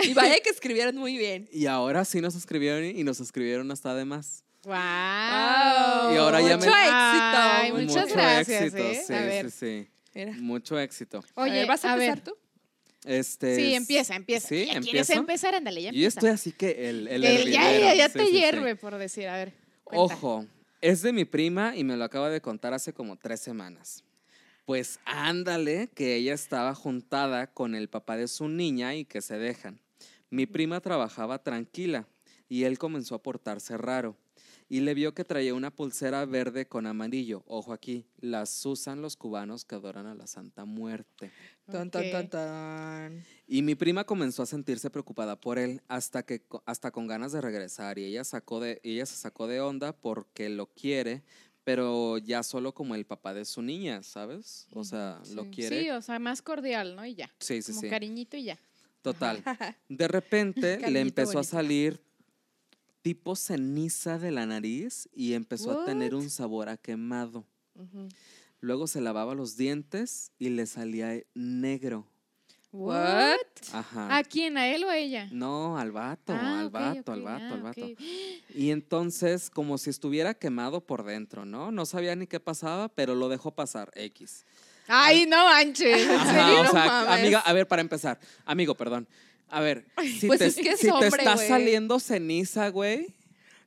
Y 0.03 0.13
vaya 0.13 0.39
que 0.39 0.49
escribieron 0.49 0.95
muy 0.95 1.17
bien. 1.17 1.49
Y 1.51 1.65
ahora 1.65 2.05
sí 2.05 2.21
nos 2.21 2.35
escribieron 2.35 2.85
y 2.85 3.03
nos 3.03 3.19
escribieron 3.19 3.69
hasta 3.71 3.93
de 3.95 4.05
más. 4.05 4.43
Wow. 4.63 4.73
Wow. 4.73 6.13
Y 6.13 6.17
ahora 6.17 6.41
ya 6.41 6.57
me- 6.57 6.65
Mucho 6.65 6.71
Ay, 6.73 7.67
éxito. 7.69 7.81
muchas 7.81 8.03
Mucho 8.03 8.15
gracias, 8.15 8.61
éxito, 8.63 8.83
¿eh? 8.83 9.03
sí, 9.05 9.13
A 9.13 9.21
ver. 9.21 9.51
sí, 9.51 9.57
sí. 9.59 9.89
Mira. 10.15 10.33
Mucho 10.33 10.79
éxito. 10.79 11.23
Oye, 11.35 11.51
a 11.51 11.53
ver, 11.55 11.67
¿vas 11.67 11.85
a, 11.85 11.93
empezar 11.93 12.15
ver. 12.17 12.23
tú? 12.23 12.35
Este, 13.05 13.55
Sí, 13.55 13.73
es- 13.73 13.77
empieza, 13.81 14.15
empieza. 14.15 14.47
Sí, 14.49 14.65
Ya 14.65 14.79
¿Quieres 14.81 15.09
empezar? 15.11 15.55
Ándale, 15.55 15.81
ya 15.81 15.91
Yo 15.91 15.95
empieza. 15.95 16.19
estoy 16.19 16.29
así 16.31 16.51
que 16.51 16.89
el, 16.89 17.07
el, 17.07 17.23
El- 17.23 17.51
ya, 17.51 17.71
ya, 17.79 17.93
ya 17.95 18.07
Sí, 18.07 18.13
te 18.13 18.19
sí, 18.25 18.31
sí. 18.31 18.37
hierve, 18.37 18.75
por 18.75 18.97
decir. 18.97 19.27
A 19.27 19.37
ver. 19.37 19.53
cuenta. 19.83 20.13
Ojo, 20.15 20.45
es 20.81 21.01
de 21.01 21.13
mi 21.13 21.25
prima 21.25 21.75
y 21.75 21.83
me 21.83 21.95
lo 21.97 22.03
acaba 22.03 22.29
de 22.29 22.41
contar 22.41 22.73
hace 22.73 22.93
como 22.93 23.15
tres 23.17 23.39
semanas. 23.39 24.03
Pues 24.65 24.99
ándale, 25.05 25.89
que 25.95 26.15
ella 26.15 26.33
estaba 26.33 26.75
juntada 26.75 27.47
con 27.47 27.73
el 27.73 27.87
papá 27.89 28.17
de 28.17 28.27
su 28.27 28.47
niña 28.49 28.93
y 28.95 29.05
que 29.05 29.21
se 29.21 29.37
dejan. 29.37 29.79
Mi 30.29 30.45
prima 30.45 30.79
trabajaba 30.79 31.41
tranquila 31.41 32.05
y 32.47 32.65
él 32.65 32.77
comenzó 32.77 33.15
a 33.15 33.23
portarse 33.23 33.77
raro. 33.77 34.15
Y 34.71 34.81
le 34.81 34.93
vio 34.93 35.15
que 35.15 35.25
traía 35.25 35.55
una 35.55 35.71
pulsera 35.71 36.23
verde 36.25 36.67
con 36.67 36.85
amarillo. 36.85 37.43
Ojo 37.47 37.73
aquí, 37.73 38.05
las 38.19 38.63
usan 38.67 39.01
los 39.01 39.15
cubanos 39.15 39.65
que 39.65 39.73
adoran 39.73 40.05
a 40.05 40.13
la 40.13 40.27
Santa 40.27 40.63
Muerte. 40.65 41.31
Tan, 41.71 41.89
tan, 41.89 42.11
tan, 42.11 42.29
tan. 42.29 43.25
Y 43.47 43.63
mi 43.63 43.73
prima 43.73 44.03
comenzó 44.03 44.43
a 44.43 44.45
sentirse 44.45 44.91
preocupada 44.91 45.41
por 45.41 45.57
él 45.57 45.81
hasta 45.87 46.23
que 46.23 46.43
hasta 46.65 46.91
con 46.91 47.07
ganas 47.07 47.31
de 47.31 47.41
regresar 47.41 47.97
y 47.97 48.05
ella 48.05 48.23
sacó 48.23 48.59
de 48.59 48.79
ella 48.83 49.07
se 49.07 49.15
sacó 49.15 49.47
de 49.47 49.59
onda 49.59 49.91
porque 49.91 50.49
lo 50.49 50.67
quiere, 50.67 51.23
pero 51.63 52.19
ya 52.19 52.43
solo 52.43 52.73
como 52.73 52.93
el 52.93 53.05
papá 53.05 53.33
de 53.33 53.45
su 53.45 53.63
niña, 53.63 54.03
¿sabes? 54.03 54.67
O 54.73 54.83
sea, 54.83 55.19
lo 55.33 55.49
quiere. 55.49 55.81
Sí, 55.81 55.89
o 55.89 56.01
sea, 56.01 56.19
más 56.19 56.43
cordial, 56.43 56.95
¿no? 56.95 57.05
Y 57.05 57.15
ya. 57.15 57.31
Sí, 57.39 57.61
sí, 57.63 57.71
como 57.71 57.81
sí. 57.81 57.89
cariñito 57.89 58.37
y 58.37 58.43
ya. 58.43 58.59
Total. 59.01 59.43
De 59.89 60.07
repente 60.07 60.89
le 60.89 60.99
empezó 60.99 61.39
a 61.39 61.43
salir 61.43 62.01
tipo 63.01 63.35
ceniza 63.35 64.17
de 64.19 64.31
la 64.31 64.45
nariz 64.45 65.09
y 65.13 65.33
empezó 65.33 65.71
a 65.81 65.85
tener 65.85 66.15
un 66.15 66.29
sabor 66.29 66.69
a 66.69 66.77
quemado. 66.77 67.45
Luego 68.61 68.87
se 68.87 68.99
lavaba 69.01 69.35
los 69.35 69.55
dientes 69.57 70.31
y 70.37 70.49
le 70.49 70.65
salía 70.65 71.21
negro. 71.33 72.05
What? 72.71 73.37
Ajá. 73.73 74.15
¿A 74.17 74.23
quién? 74.23 74.55
¿A 74.57 74.67
él 74.67 74.83
o 74.83 74.89
a 74.89 74.97
ella? 74.97 75.27
No, 75.31 75.77
al 75.79 75.91
vato, 75.91 76.33
Ah, 76.33 76.59
al 76.59 76.69
vato, 76.69 77.11
al 77.13 77.21
vato, 77.23 77.43
ah, 77.45 77.53
al 77.53 77.61
vato. 77.63 77.81
ok. 77.85 77.99
Y 78.55 78.69
entonces, 78.71 79.49
como 79.49 79.77
si 79.79 79.89
estuviera 79.89 80.33
quemado 80.35 80.81
por 80.85 81.03
dentro, 81.03 81.45
¿no? 81.45 81.71
No 81.71 81.85
sabía 81.87 82.15
ni 82.15 82.27
qué 82.27 82.39
pasaba, 82.39 82.87
pero 82.89 83.15
lo 83.15 83.27
dejó 83.29 83.55
pasar, 83.55 83.91
X. 83.95 84.45
Ay, 84.87 85.25
no 85.27 85.45
manches. 85.45 86.03
¿En 86.03 86.11
Ajá, 86.11 86.59
o 86.59 86.63
No 86.65 86.71
sea, 86.71 86.85
mames. 86.85 87.19
amiga, 87.19 87.39
a 87.39 87.53
ver, 87.53 87.67
para 87.67 87.81
empezar, 87.81 88.19
amigo, 88.45 88.75
perdón. 88.75 89.07
A 89.49 89.61
ver, 89.61 89.85
si, 90.19 90.27
Pues 90.27 90.39
te, 90.39 90.45
es 90.47 90.55
que 90.55 90.69
es 90.71 90.79
si 90.79 90.87
te 90.91 91.07
está 91.07 91.37
saliendo 91.37 91.99
ceniza, 91.99 92.69
güey, 92.69 93.15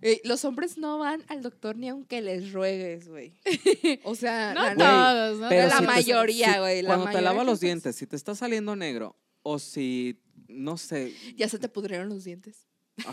Eh, 0.05 0.21
los 0.25 0.45
hombres 0.45 0.79
no 0.79 0.99
van 0.99 1.25
al 1.29 1.43
doctor 1.43 1.77
ni 1.77 1.89
aunque 1.89 2.21
les 2.23 2.53
ruegues, 2.53 3.09
güey. 3.09 3.35
O 4.05 4.15
sea, 4.17 4.53
No 4.55 4.75
la- 4.75 4.75
todos, 4.77 5.39
¿no? 5.41 5.49
Pero 5.49 5.69
la 5.69 5.81
mayoría, 5.81 6.59
güey, 6.61 6.85
Cuando 6.85 7.05
te 7.07 7.13
mayoría 7.15 7.31
que 7.39 7.45
los 7.45 7.59
pasa. 7.59 7.67
dientes, 7.67 7.97
si 7.97 8.07
te 8.07 8.17
está 8.17 8.35
saliendo 8.35 8.75
negro 8.75 9.17
o 9.43 9.59
si, 9.59 10.21
no 10.49 10.77
sé. 10.77 11.15
ya 11.37 11.49
se 11.49 11.59
te 11.59 11.69
pudrieron 11.69 12.09
los 12.09 12.25
dientes. 12.25 12.67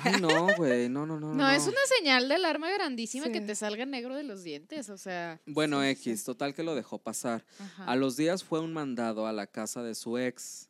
Ay, 0.03 0.19
no, 0.19 0.47
güey, 0.57 0.89
no, 0.89 1.05
no, 1.05 1.19
no. 1.19 1.33
No, 1.33 1.49
es 1.49 1.65
una 1.65 1.77
señal 1.97 2.27
de 2.27 2.35
alarma 2.35 2.69
grandísima 2.71 3.27
Sí. 3.27 3.31
que 3.31 3.41
te 3.41 3.55
salga 3.55 3.85
negro 3.85 4.13
de 4.15 4.23
los 4.23 4.43
dientes, 4.43 4.89
o 4.89 4.97
sea. 4.97 5.39
Bueno, 5.45 5.81
Sí, 5.81 5.87
X, 5.89 6.23
total 6.25 6.53
que 6.53 6.63
lo 6.63 6.75
dejó 6.75 6.97
pasar. 6.99 7.45
ajá. 7.59 7.85
A 7.85 7.95
los 7.95 8.17
días 8.17 8.43
fue 8.43 8.59
un 8.59 8.73
mandado 8.73 9.25
a 9.25 9.31
la 9.31 9.47
casa 9.47 9.81
de 9.81 9.95
su 9.95 10.17
ex, 10.17 10.68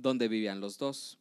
donde 0.00 0.28
vivían 0.28 0.60
los 0.60 0.78
dos. 0.78 1.18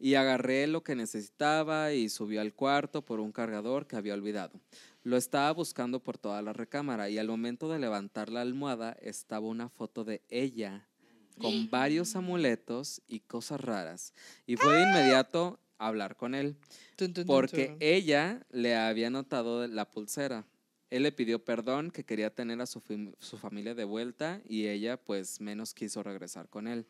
Y 0.00 0.14
agarré 0.14 0.66
lo 0.66 0.82
que 0.82 0.94
necesitaba 0.94 1.92
y 1.92 2.08
subió 2.08 2.40
al 2.40 2.54
cuarto 2.54 3.04
por 3.04 3.18
un 3.18 3.32
cargador 3.32 3.86
que 3.86 3.96
había 3.96 4.14
olvidado. 4.14 4.60
Lo 5.02 5.16
estaba 5.16 5.50
buscando 5.52 6.00
por 6.00 6.18
toda 6.18 6.40
la 6.42 6.52
recámara 6.52 7.08
y 7.08 7.18
al 7.18 7.28
momento 7.28 7.68
de 7.68 7.78
levantar 7.78 8.30
la 8.30 8.42
almohada 8.42 8.92
estaba 9.00 9.46
una 9.46 9.68
foto 9.68 10.04
de 10.04 10.22
ella 10.28 10.86
con 11.38 11.70
varios 11.70 12.14
amuletos 12.16 13.00
y 13.08 13.20
cosas 13.20 13.60
raras. 13.60 14.12
Y 14.46 14.56
fue 14.56 14.74
de 14.74 14.82
inmediato 14.82 15.58
a 15.78 15.88
hablar 15.88 16.16
con 16.16 16.34
él 16.34 16.56
porque 17.26 17.76
ella 17.80 18.44
le 18.50 18.76
había 18.76 19.10
notado 19.10 19.66
la 19.66 19.90
pulsera. 19.90 20.44
Él 20.90 21.02
le 21.02 21.12
pidió 21.12 21.44
perdón, 21.44 21.90
que 21.90 22.04
quería 22.04 22.34
tener 22.34 22.60
a 22.60 22.66
su, 22.66 22.82
su 23.18 23.36
familia 23.36 23.74
de 23.74 23.84
vuelta 23.84 24.40
y 24.48 24.68
ella 24.68 24.96
pues 24.96 25.40
menos 25.40 25.74
quiso 25.74 26.02
regresar 26.02 26.48
con 26.48 26.66
él. 26.66 26.86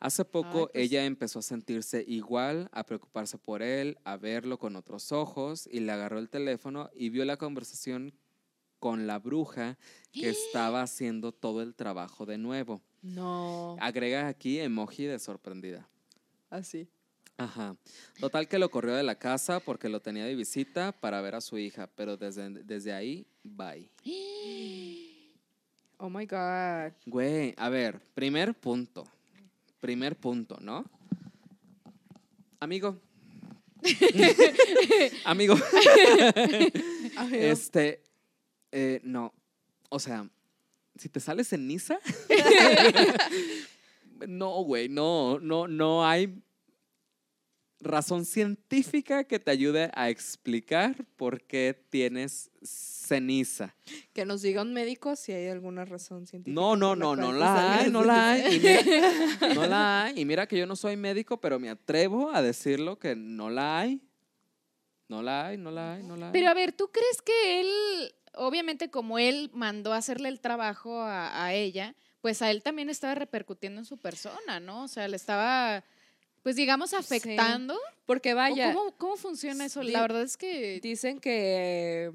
Hace 0.00 0.24
poco 0.24 0.68
pues. 0.72 0.84
ella 0.84 1.04
empezó 1.04 1.38
a 1.38 1.42
sentirse 1.42 2.04
igual, 2.06 2.68
a 2.72 2.84
preocuparse 2.84 3.38
por 3.38 3.62
él, 3.62 3.98
a 4.04 4.16
verlo 4.16 4.58
con 4.58 4.76
otros 4.76 5.12
ojos 5.12 5.68
y 5.70 5.80
le 5.80 5.92
agarró 5.92 6.18
el 6.18 6.28
teléfono 6.28 6.90
y 6.94 7.08
vio 7.08 7.24
la 7.24 7.38
conversación 7.38 8.12
con 8.78 9.06
la 9.06 9.18
bruja 9.18 9.78
que 10.12 10.28
estaba 10.28 10.82
haciendo 10.82 11.32
todo 11.32 11.62
el 11.62 11.74
trabajo 11.74 12.26
de 12.26 12.36
nuevo. 12.36 12.82
No, 13.00 13.76
Agrega 13.80 14.28
aquí 14.28 14.58
emoji 14.58 15.04
de 15.04 15.18
sorprendida. 15.18 15.88
así. 16.50 16.88
Ajá. 17.36 17.76
Total 18.20 18.48
que 18.48 18.58
lo 18.58 18.70
corrió 18.70 18.94
de 18.94 19.02
la 19.02 19.16
casa 19.16 19.60
porque 19.60 19.88
lo 19.88 20.00
tenía 20.00 20.24
de 20.24 20.34
visita 20.34 20.92
para 20.92 21.20
ver 21.20 21.34
a 21.34 21.40
su 21.40 21.58
hija, 21.58 21.88
pero 21.94 22.16
desde, 22.16 22.50
desde 22.50 22.92
ahí, 22.92 23.26
bye. 23.42 23.88
Oh 26.04 26.10
my 26.10 26.26
God. 26.26 26.94
Güey, 27.06 27.54
a 27.56 27.68
ver, 27.68 28.00
primer 28.12 28.54
punto. 28.54 29.04
Primer 29.80 30.16
punto, 30.16 30.58
¿no? 30.60 30.84
Amigo. 32.58 32.98
Amigo, 35.24 35.56
este, 37.32 38.02
eh, 38.70 39.00
no, 39.04 39.32
o 39.88 39.98
sea, 39.98 40.28
si 40.96 41.08
te 41.08 41.20
sale 41.20 41.44
ceniza, 41.44 41.98
no, 44.28 44.62
güey, 44.62 44.88
no, 44.88 45.38
no, 45.40 45.68
no 45.68 46.06
hay 46.06 46.42
razón 47.82 48.24
científica 48.24 49.24
que 49.24 49.38
te 49.38 49.50
ayude 49.50 49.90
a 49.94 50.08
explicar 50.08 51.04
por 51.16 51.42
qué 51.42 51.78
tienes 51.90 52.50
ceniza. 52.62 53.74
que 54.12 54.24
nos 54.24 54.42
diga 54.42 54.62
un 54.62 54.72
médico 54.72 55.16
si 55.16 55.32
hay 55.32 55.48
alguna 55.48 55.84
razón 55.84 56.26
científica. 56.26 56.54
No, 56.54 56.76
no, 56.76 56.96
no, 56.96 57.16
no 57.16 57.32
la 57.32 57.78
hay, 57.78 57.90
no 57.90 58.04
la 58.04 58.32
hay. 58.32 58.56
Y 58.56 58.60
mira, 58.60 58.80
no 59.54 59.66
la 59.66 60.04
hay. 60.04 60.20
Y 60.20 60.24
mira 60.24 60.46
que 60.46 60.58
yo 60.58 60.66
no 60.66 60.76
soy 60.76 60.96
médico, 60.96 61.40
pero 61.40 61.58
me 61.58 61.68
atrevo 61.68 62.30
a 62.32 62.42
decirlo 62.42 62.98
que 62.98 63.14
no 63.16 63.50
la 63.50 63.80
hay. 63.80 64.00
No 65.08 65.22
la 65.22 65.48
hay, 65.48 65.58
no 65.58 65.70
la 65.70 65.94
hay, 65.94 66.02
no 66.02 66.16
la 66.16 66.26
hay. 66.26 66.32
Pero 66.32 66.48
a 66.48 66.54
ver, 66.54 66.72
¿tú 66.72 66.90
crees 66.90 67.20
que 67.20 67.60
él, 67.60 68.14
obviamente 68.34 68.90
como 68.90 69.18
él 69.18 69.50
mandó 69.52 69.92
a 69.92 69.98
hacerle 69.98 70.28
el 70.28 70.40
trabajo 70.40 71.02
a, 71.02 71.44
a 71.44 71.52
ella, 71.52 71.94
pues 72.22 72.40
a 72.40 72.50
él 72.50 72.62
también 72.62 72.88
estaba 72.88 73.14
repercutiendo 73.14 73.80
en 73.80 73.84
su 73.84 73.98
persona, 73.98 74.60
¿no? 74.60 74.84
O 74.84 74.88
sea, 74.88 75.08
le 75.08 75.16
estaba, 75.16 75.84
pues 76.42 76.56
digamos, 76.56 76.92
afectando. 76.94 77.78
Porque 78.06 78.32
¿O 78.32 78.36
vaya, 78.36 78.72
¿Cómo, 78.72 78.92
¿Cómo 78.96 79.16
funciona 79.16 79.64
eso? 79.64 79.82
La 79.82 80.00
verdad 80.00 80.22
es 80.22 80.36
que... 80.36 80.80
dicen 80.80 81.20
que 81.20 82.12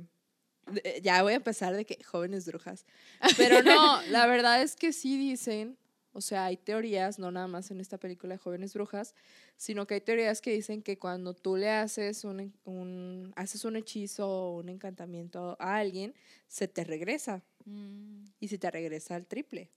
eh, 0.83 1.01
ya 1.03 1.23
voy 1.23 1.33
a 1.33 1.37
empezar 1.37 1.75
de 1.75 1.85
que 1.85 2.03
jóvenes 2.03 2.45
brujas. 2.45 2.85
Pero 3.37 3.63
no, 3.63 4.01
la 4.09 4.27
verdad 4.27 4.61
es 4.61 4.75
que 4.75 4.91
sí 4.93 5.17
dicen, 5.17 5.77
o 6.11 6.21
sea, 6.21 6.45
hay 6.45 6.57
teorías, 6.57 7.19
no 7.19 7.31
nada 7.31 7.47
más 7.47 7.71
en 7.71 7.79
esta 7.79 7.97
película 7.97 8.35
de 8.35 8.39
jóvenes 8.39 8.73
brujas, 8.73 9.15
sino 9.55 9.87
que 9.87 9.95
hay 9.95 10.01
teorías 10.01 10.41
que 10.41 10.51
dicen 10.51 10.81
que 10.81 10.97
cuando 10.97 11.33
tú 11.33 11.55
le 11.55 11.69
haces 11.69 12.23
un, 12.23 12.53
un 12.65 13.33
haces 13.35 13.63
un 13.65 13.75
hechizo 13.75 14.27
o 14.27 14.57
un 14.57 14.69
encantamiento 14.69 15.55
a 15.59 15.77
alguien, 15.77 16.13
se 16.47 16.67
te 16.67 16.83
regresa 16.83 17.43
Mm. 17.67 18.23
y 18.39 18.47
se 18.47 18.57
te 18.57 18.71
regresa 18.71 19.15
al 19.15 19.27
triple. 19.27 19.69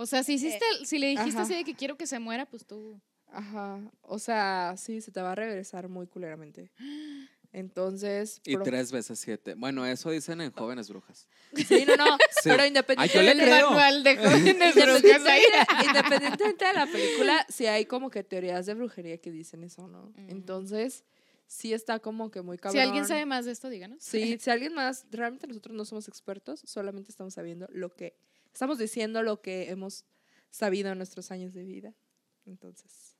O 0.00 0.06
sea, 0.06 0.22
si 0.22 0.32
hiciste, 0.34 0.64
si 0.84 0.98
le 0.98 1.08
dijiste 1.08 1.30
ajá. 1.32 1.42
así 1.42 1.54
de 1.54 1.62
que 1.64 1.74
quiero 1.74 1.96
que 1.96 2.06
se 2.06 2.18
muera, 2.18 2.46
pues 2.46 2.64
tú... 2.66 2.98
Ajá, 3.32 3.78
o 4.02 4.18
sea, 4.18 4.74
sí, 4.78 5.00
se 5.02 5.12
te 5.12 5.20
va 5.20 5.32
a 5.32 5.34
regresar 5.34 5.88
muy 5.88 6.06
culeramente. 6.06 6.70
Entonces, 7.52 8.40
Y 8.44 8.54
pro- 8.54 8.64
tres 8.64 8.92
veces 8.92 9.18
siete. 9.18 9.54
Bueno, 9.54 9.84
eso 9.84 10.10
dicen 10.10 10.40
en 10.40 10.52
Jóvenes 10.52 10.88
Brujas. 10.88 11.26
sí, 11.54 11.84
no, 11.86 11.96
no, 11.96 12.16
Sí. 12.42 12.48
pero 12.48 12.64
independientemente, 12.64 13.44
de 13.44 13.62
jóvenes 13.62 14.16
brujas 14.16 15.86
independientemente 15.86 16.64
de 16.64 16.72
la 16.72 16.86
película, 16.86 17.46
sí 17.48 17.66
hay 17.66 17.86
como 17.86 18.10
que 18.10 18.22
teorías 18.24 18.66
de 18.66 18.74
brujería 18.74 19.18
que 19.18 19.30
dicen 19.30 19.64
eso, 19.64 19.86
¿no? 19.88 20.12
Mm. 20.16 20.30
Entonces, 20.30 21.04
sí 21.46 21.72
está 21.72 21.98
como 21.98 22.30
que 22.30 22.42
muy 22.42 22.56
cabrón. 22.56 22.72
Si 22.80 22.86
alguien 22.86 23.06
sabe 23.06 23.26
más 23.26 23.44
de 23.44 23.52
esto, 23.52 23.68
díganos. 23.68 24.02
Sí, 24.02 24.38
si 24.40 24.50
alguien 24.50 24.74
más, 24.74 25.04
realmente 25.10 25.46
nosotros 25.46 25.74
no 25.76 25.84
somos 25.84 26.08
expertos, 26.08 26.62
solamente 26.64 27.10
estamos 27.10 27.34
sabiendo 27.34 27.66
lo 27.72 27.90
que, 27.94 28.16
estamos 28.52 28.78
diciendo 28.78 29.22
lo 29.22 29.40
que 29.40 29.70
hemos 29.70 30.04
sabido 30.50 30.90
en 30.92 30.98
nuestros 30.98 31.30
años 31.30 31.52
de 31.54 31.64
vida. 31.64 31.94
Entonces, 32.46 33.14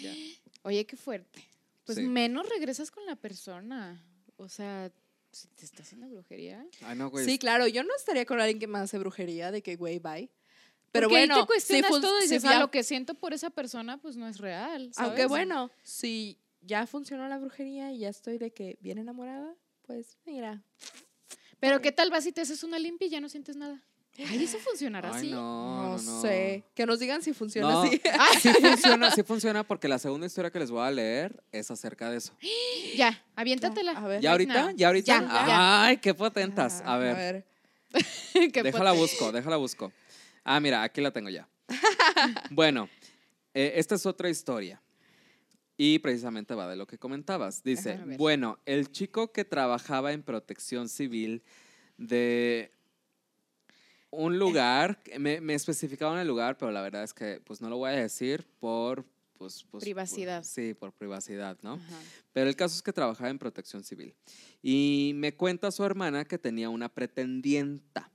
ya. 0.00 0.14
Oye, 0.62 0.86
qué 0.86 0.96
fuerte. 0.96 1.42
Pues 1.84 1.98
Sí. 1.98 2.04
menos 2.04 2.48
regresas 2.48 2.90
con 2.90 3.04
la 3.06 3.16
persona. 3.16 4.04
O 4.36 4.48
sea, 4.48 4.92
si 5.32 5.48
te 5.48 5.64
está 5.64 5.82
haciendo 5.82 6.08
brujería. 6.08 6.64
Ay, 6.82 6.96
no, 6.96 7.10
güey. 7.10 7.24
Sí, 7.24 7.38
claro, 7.38 7.66
yo 7.66 7.82
no 7.82 7.94
estaría 7.96 8.24
con 8.26 8.40
alguien 8.40 8.58
que 8.58 8.66
me 8.66 8.78
hace 8.78 8.98
brujería 8.98 9.50
de 9.50 9.62
que, 9.62 9.76
güey, 9.76 9.98
bye. 9.98 10.30
Pero 10.92 11.08
Porque 11.08 11.20
bueno, 11.20 11.34
ahí 11.34 11.40
te 11.42 11.46
cuestionas 11.46 11.90
fun- 11.90 12.00
todo 12.00 12.18
y 12.18 12.28
si 12.28 12.34
dices, 12.34 12.44
ah, 12.50 12.58
lo 12.60 12.70
que 12.70 12.82
siento 12.82 13.14
por 13.14 13.34
esa 13.34 13.50
persona, 13.50 13.98
pues 13.98 14.16
no 14.16 14.26
es 14.28 14.38
real. 14.38 14.90
¿sabes? 14.94 14.98
aunque 15.08 15.26
bueno, 15.26 15.70
si 15.82 16.38
ya 16.62 16.86
funcionó 16.86 17.28
la 17.28 17.38
brujería 17.38 17.92
y 17.92 17.98
ya 17.98 18.08
estoy 18.08 18.38
de 18.38 18.52
que 18.52 18.78
bien 18.80 18.98
enamorada, 18.98 19.54
pues 19.82 20.16
mira. 20.24 20.62
Pero 21.60 21.80
¿qué 21.82 21.92
tal 21.92 22.10
vas 22.10 22.24
si 22.24 22.32
te 22.32 22.40
haces 22.40 22.62
una 22.62 22.78
limpia 22.78 23.06
y 23.06 23.10
ya 23.10 23.20
no 23.20 23.28
sientes 23.28 23.56
nada? 23.56 23.82
Ay, 24.18 24.42
eso 24.44 24.58
funcionará 24.58 25.10
Ay, 25.12 25.16
así. 25.18 25.30
no, 25.30 25.92
No, 25.92 25.98
sé. 26.20 26.64
Que 26.74 26.84
nos 26.86 26.98
digan 26.98 27.22
si 27.22 27.32
funciona 27.32 27.68
No. 27.70 27.82
así. 27.82 28.00
Sí 28.42 28.52
funciona, 28.52 29.10
sí 29.12 29.22
funciona 29.22 29.62
porque 29.64 29.86
la 29.88 29.98
segunda 29.98 30.26
historia 30.26 30.50
que 30.50 30.58
les 30.58 30.70
voy 30.70 30.84
a 30.86 30.90
leer 30.90 31.42
es 31.52 31.70
acerca 31.70 32.10
de 32.10 32.16
eso. 32.18 32.32
Ya, 32.96 33.24
aviéntatela. 33.36 33.92
A 33.92 34.06
ver. 34.08 34.20
¿Ya 34.20 34.32
ahorita? 34.32 34.72
¿Ya 34.74 34.88
ahorita? 34.88 35.20
Ya, 35.22 35.28
ya. 35.46 35.84
Ay, 35.84 35.96
qué 35.98 36.14
potentas. 36.14 36.82
Ah, 36.84 36.94
A 36.94 36.98
ver, 36.98 37.46
Qué 38.52 38.62
déjala 38.62 38.92
pot- 38.92 38.98
busco, 38.98 39.32
déjala 39.32 39.56
busco. 39.56 39.92
Ah, 40.44 40.58
mira, 40.60 40.82
aquí 40.82 41.00
la 41.00 41.10
tengo 41.12 41.28
ya. 41.30 41.48
bueno, 42.50 42.88
eh, 43.54 43.74
esta 43.76 43.94
es 43.94 44.04
otra 44.06 44.28
historia. 44.28 44.82
Y 45.76 46.00
precisamente 46.00 46.54
va 46.54 46.68
de 46.68 46.74
lo 46.76 46.86
que 46.88 46.98
comentabas. 46.98 47.62
Dice, 47.62 47.92
a 47.92 48.04
ver. 48.04 48.18
bueno, 48.18 48.58
el 48.66 48.90
chico 48.90 49.30
que 49.32 49.44
trabajaba 49.44 50.12
en 50.12 50.22
protección 50.24 50.88
civil 50.88 51.44
de 51.98 52.72
un 54.10 54.38
lugar, 54.38 55.00
me, 55.18 55.40
me 55.40 55.54
especificaban 55.54 56.18
el 56.18 56.26
lugar, 56.28 56.56
pero 56.56 56.70
la 56.72 56.80
verdad 56.82 57.04
es 57.04 57.12
que 57.14 57.40
pues 57.44 57.60
no 57.60 57.68
lo 57.68 57.76
voy 57.78 57.90
a 57.90 57.92
decir 57.94 58.46
por... 58.60 59.04
Pues, 59.38 59.62
pues, 59.62 59.64
por- 59.70 59.80
Privacidad. 59.82 60.42
sí, 60.42 60.74
por 60.74 60.92
privacidad, 60.92 61.56
¿no? 61.62 61.74
Ajá. 61.74 62.00
Pero 62.32 62.50
el 62.50 62.56
caso 62.56 62.74
es 62.74 62.82
que 62.82 62.92
trabajaba 62.92 63.30
en 63.30 63.38
protección 63.38 63.84
civil. 63.84 64.12
Y 64.62 65.12
me 65.14 65.32
cuenta 65.36 65.70
su 65.70 65.84
hermana 65.84 66.24
que 66.24 66.38
tenía 66.38 66.68
una 66.70 66.88
pretendienta, 66.88 68.10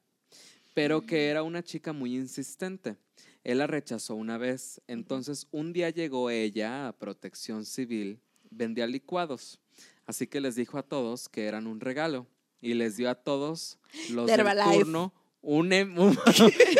pero 0.73 1.05
que 1.05 1.29
era 1.29 1.41
una 1.43 1.63
chica 1.63 1.93
muy 1.93 2.15
insistente. 2.17 2.97
Él 3.45 3.59
la 3.59 3.67
rechazó 3.67 4.15
una 4.15 4.37
vez. 4.37 4.81
Entonces, 4.87 5.47
un 5.51 5.71
día 5.71 5.89
llegó 5.91 6.29
ella 6.29 6.89
a 6.89 6.91
Protección 6.97 7.65
Civil, 7.65 8.19
vendía 8.49 8.85
licuados. 8.85 9.61
Así 10.05 10.27
que 10.27 10.41
les 10.41 10.55
dijo 10.55 10.77
a 10.77 10.83
todos 10.83 11.29
que 11.29 11.45
eran 11.45 11.67
un 11.67 11.79
regalo 11.79 12.27
y 12.59 12.73
les 12.73 12.97
dio 12.97 13.09
a 13.09 13.15
todos 13.15 13.79
los 14.09 14.27
De 14.29 14.35
del 14.35 14.57
turno 14.73 15.13
un, 15.43 15.71
em- 15.71 15.97
un- 15.99 16.17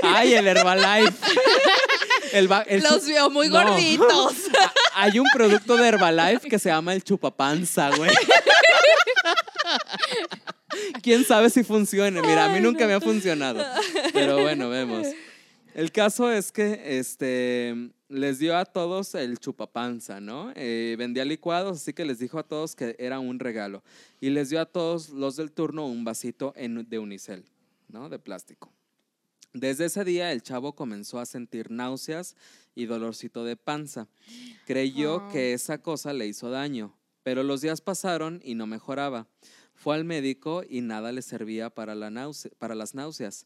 ay, 0.02 0.34
el 0.34 0.48
Herbalife. 0.48 1.14
El 2.32 2.52
va- 2.52 2.64
el 2.64 2.82
Los 2.82 3.06
vio 3.06 3.30
muy 3.30 3.48
No. 3.50 3.62
gorditos. 3.62 4.34
Hay 4.96 5.20
un 5.20 5.28
producto 5.34 5.76
de 5.78 5.88
Herbalife 5.88 6.50
que 6.50 6.58
se 6.58 6.70
llama 6.70 6.94
el 6.94 7.04
chupapanza, 7.04 7.90
güey. 7.96 8.10
¿Quién 11.02 11.24
sabe 11.26 11.50
si 11.50 11.64
funciona? 11.64 12.22
Mira, 12.22 12.46
a 12.46 12.50
mí 12.50 12.60
nunca 12.60 12.88
me 12.88 12.94
ha 12.94 13.02
funcionado. 13.02 13.64
Pero 14.14 14.42
bueno, 14.42 14.70
vemos. 14.70 15.08
El 15.76 15.92
caso 15.92 16.32
es 16.32 16.52
que 16.52 17.00
este, 17.00 17.76
les 18.08 18.38
dio 18.40 18.56
a 18.58 18.66
todos 18.66 19.16
el 19.16 19.40
chupapanza, 19.40 20.20
¿no? 20.20 20.52
Eh, 20.56 20.96
vendía 21.00 21.26
licuados, 21.26 21.78
así 21.82 21.94
que 21.94 22.06
les 22.06 22.20
dijo 22.20 22.38
a 22.40 22.44
todos 22.44 22.76
que 22.76 22.96
era 23.00 23.20
un 23.20 23.40
regalo. 23.40 23.84
Y 24.22 24.30
les 24.30 24.50
dio 24.50 24.62
a 24.62 24.66
todos 24.66 25.10
los 25.10 25.36
del 25.36 25.52
turno 25.52 25.88
un 25.88 26.04
vasito 26.04 26.54
en- 26.56 26.88
de 26.88 27.00
unicel, 27.00 27.44
¿no? 27.94 28.10
De 28.10 28.20
plástico. 28.20 28.74
Desde 29.54 29.86
ese 29.86 30.04
día 30.04 30.32
el 30.32 30.42
chavo 30.42 30.74
comenzó 30.76 31.20
a 31.20 31.26
sentir 31.28 31.70
náuseas 31.70 32.36
y 32.76 32.86
dolorcito 32.86 33.46
de 33.46 33.56
panza. 33.56 34.08
Creyó 34.66 35.18
Ah. 35.22 35.30
que 35.32 35.54
esa 35.54 35.78
cosa 35.78 36.12
le 36.12 36.26
hizo 36.28 36.50
daño, 36.50 36.98
pero 37.22 37.44
los 37.44 37.62
días 37.62 37.80
pasaron 37.80 38.42
y 38.44 38.56
no 38.56 38.66
mejoraba. 38.66 39.28
Fue 39.76 39.96
al 39.96 40.06
médico 40.06 40.64
y 40.68 40.82
nada 40.82 41.12
le 41.12 41.22
servía 41.22 41.70
para, 41.70 41.94
la 41.94 42.10
náusea- 42.10 42.52
para 42.58 42.74
las 42.76 42.96
náuseas. 42.96 43.46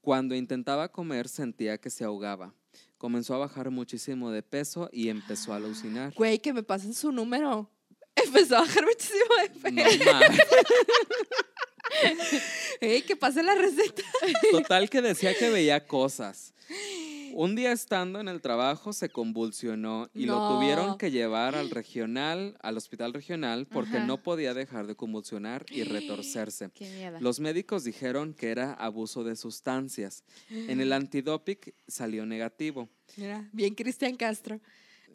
Cuando 0.00 0.34
intentaba 0.36 0.90
comer 0.90 1.28
sentía 1.28 1.78
que 1.78 1.90
se 1.90 2.04
ahogaba. 2.04 2.54
Comenzó 2.98 3.34
a 3.34 3.38
bajar 3.38 3.70
muchísimo 3.70 4.30
de 4.30 4.42
peso 4.44 4.88
y 4.92 5.08
empezó 5.08 5.52
a 5.52 5.56
alucinar. 5.56 6.12
Güey, 6.16 6.38
que 6.38 6.52
me 6.52 6.62
pasen 6.62 6.94
su 6.94 7.10
número. 7.10 7.68
Empezó 8.14 8.58
a 8.58 8.60
bajar 8.60 8.84
muchísimo 8.84 9.34
de 9.42 9.50
peso. 9.72 10.04
No. 10.04 10.20
Ey, 12.80 13.02
que 13.02 13.16
pase 13.16 13.42
la 13.42 13.54
receta. 13.54 14.02
Total 14.50 14.88
que 14.90 15.02
decía 15.02 15.34
que 15.34 15.50
veía 15.50 15.86
cosas. 15.86 16.54
Un 17.34 17.56
día 17.56 17.72
estando 17.72 18.20
en 18.20 18.28
el 18.28 18.42
trabajo 18.42 18.92
se 18.92 19.08
convulsionó 19.08 20.10
y 20.12 20.26
lo 20.26 20.48
tuvieron 20.48 20.98
que 20.98 21.10
llevar 21.10 21.54
al 21.54 21.70
regional, 21.70 22.58
al 22.60 22.76
hospital 22.76 23.14
regional, 23.14 23.66
porque 23.66 23.96
Ajá. 23.96 24.06
no 24.06 24.22
podía 24.22 24.52
dejar 24.52 24.86
de 24.86 24.96
convulsionar 24.96 25.64
y 25.70 25.82
retorcerse. 25.84 26.68
Qué 26.74 26.90
miedo. 26.90 27.18
Los 27.20 27.40
médicos 27.40 27.84
dijeron 27.84 28.34
que 28.34 28.50
era 28.50 28.74
abuso 28.74 29.24
de 29.24 29.36
sustancias. 29.36 30.24
En 30.50 30.82
el 30.82 30.92
antidopic 30.92 31.74
salió 31.88 32.26
negativo. 32.26 32.90
Mira, 33.16 33.48
bien 33.52 33.74
Cristian 33.74 34.16
Castro. 34.16 34.60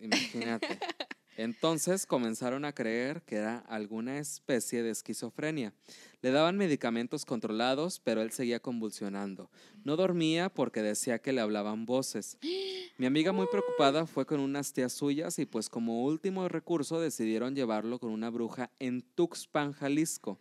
Imagínate. 0.01 0.79
Entonces 1.37 2.05
comenzaron 2.07 2.65
a 2.65 2.73
creer 2.73 3.21
que 3.21 3.35
era 3.35 3.59
alguna 3.59 4.17
especie 4.17 4.81
de 4.83 4.89
esquizofrenia. 4.89 5.71
Le 6.21 6.31
daban 6.31 6.57
medicamentos 6.57 7.25
controlados, 7.25 7.99
pero 8.03 8.21
él 8.23 8.31
seguía 8.31 8.59
convulsionando. 8.59 9.51
No 9.83 9.95
dormía 9.95 10.49
porque 10.49 10.81
decía 10.81 11.19
que 11.19 11.31
le 11.31 11.41
hablaban 11.41 11.85
voces. 11.85 12.37
Mi 12.97 13.05
amiga 13.05 13.31
muy 13.31 13.45
preocupada 13.51 14.07
fue 14.07 14.25
con 14.25 14.39
unas 14.39 14.73
tías 14.73 14.93
suyas 14.93 15.37
y 15.37 15.45
pues 15.45 15.69
como 15.69 16.03
último 16.03 16.49
recurso 16.49 16.99
decidieron 16.99 17.55
llevarlo 17.55 17.99
con 17.99 18.09
una 18.11 18.31
bruja 18.31 18.71
en 18.79 19.03
Tuxpan, 19.03 19.73
Jalisco. 19.73 20.39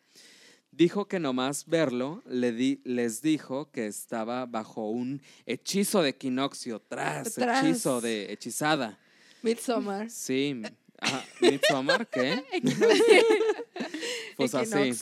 Dijo 0.73 1.09
que 1.09 1.21
nomás 1.21 1.67
verlo 1.67 2.23
le 2.27 2.53
di- 2.53 2.81
les 2.85 3.21
dijo 3.23 3.71
que 3.71 3.87
estaba 3.87 4.47
bajo 4.47 4.89
un 4.91 5.21
hechizo 5.45 6.03
de 6.03 6.11
equinoccio, 6.11 6.81
tras, 6.81 7.35
Tras. 7.35 7.65
hechizo 7.65 8.01
de 8.01 8.33
hechizada. 8.33 8.99
Midsommar. 9.43 10.11
Sí. 10.11 10.61
Ajá. 11.01 11.25
¿Midsommar 11.41 12.09
qué? 12.09 12.45
pues 14.37 14.55
así. 14.55 14.93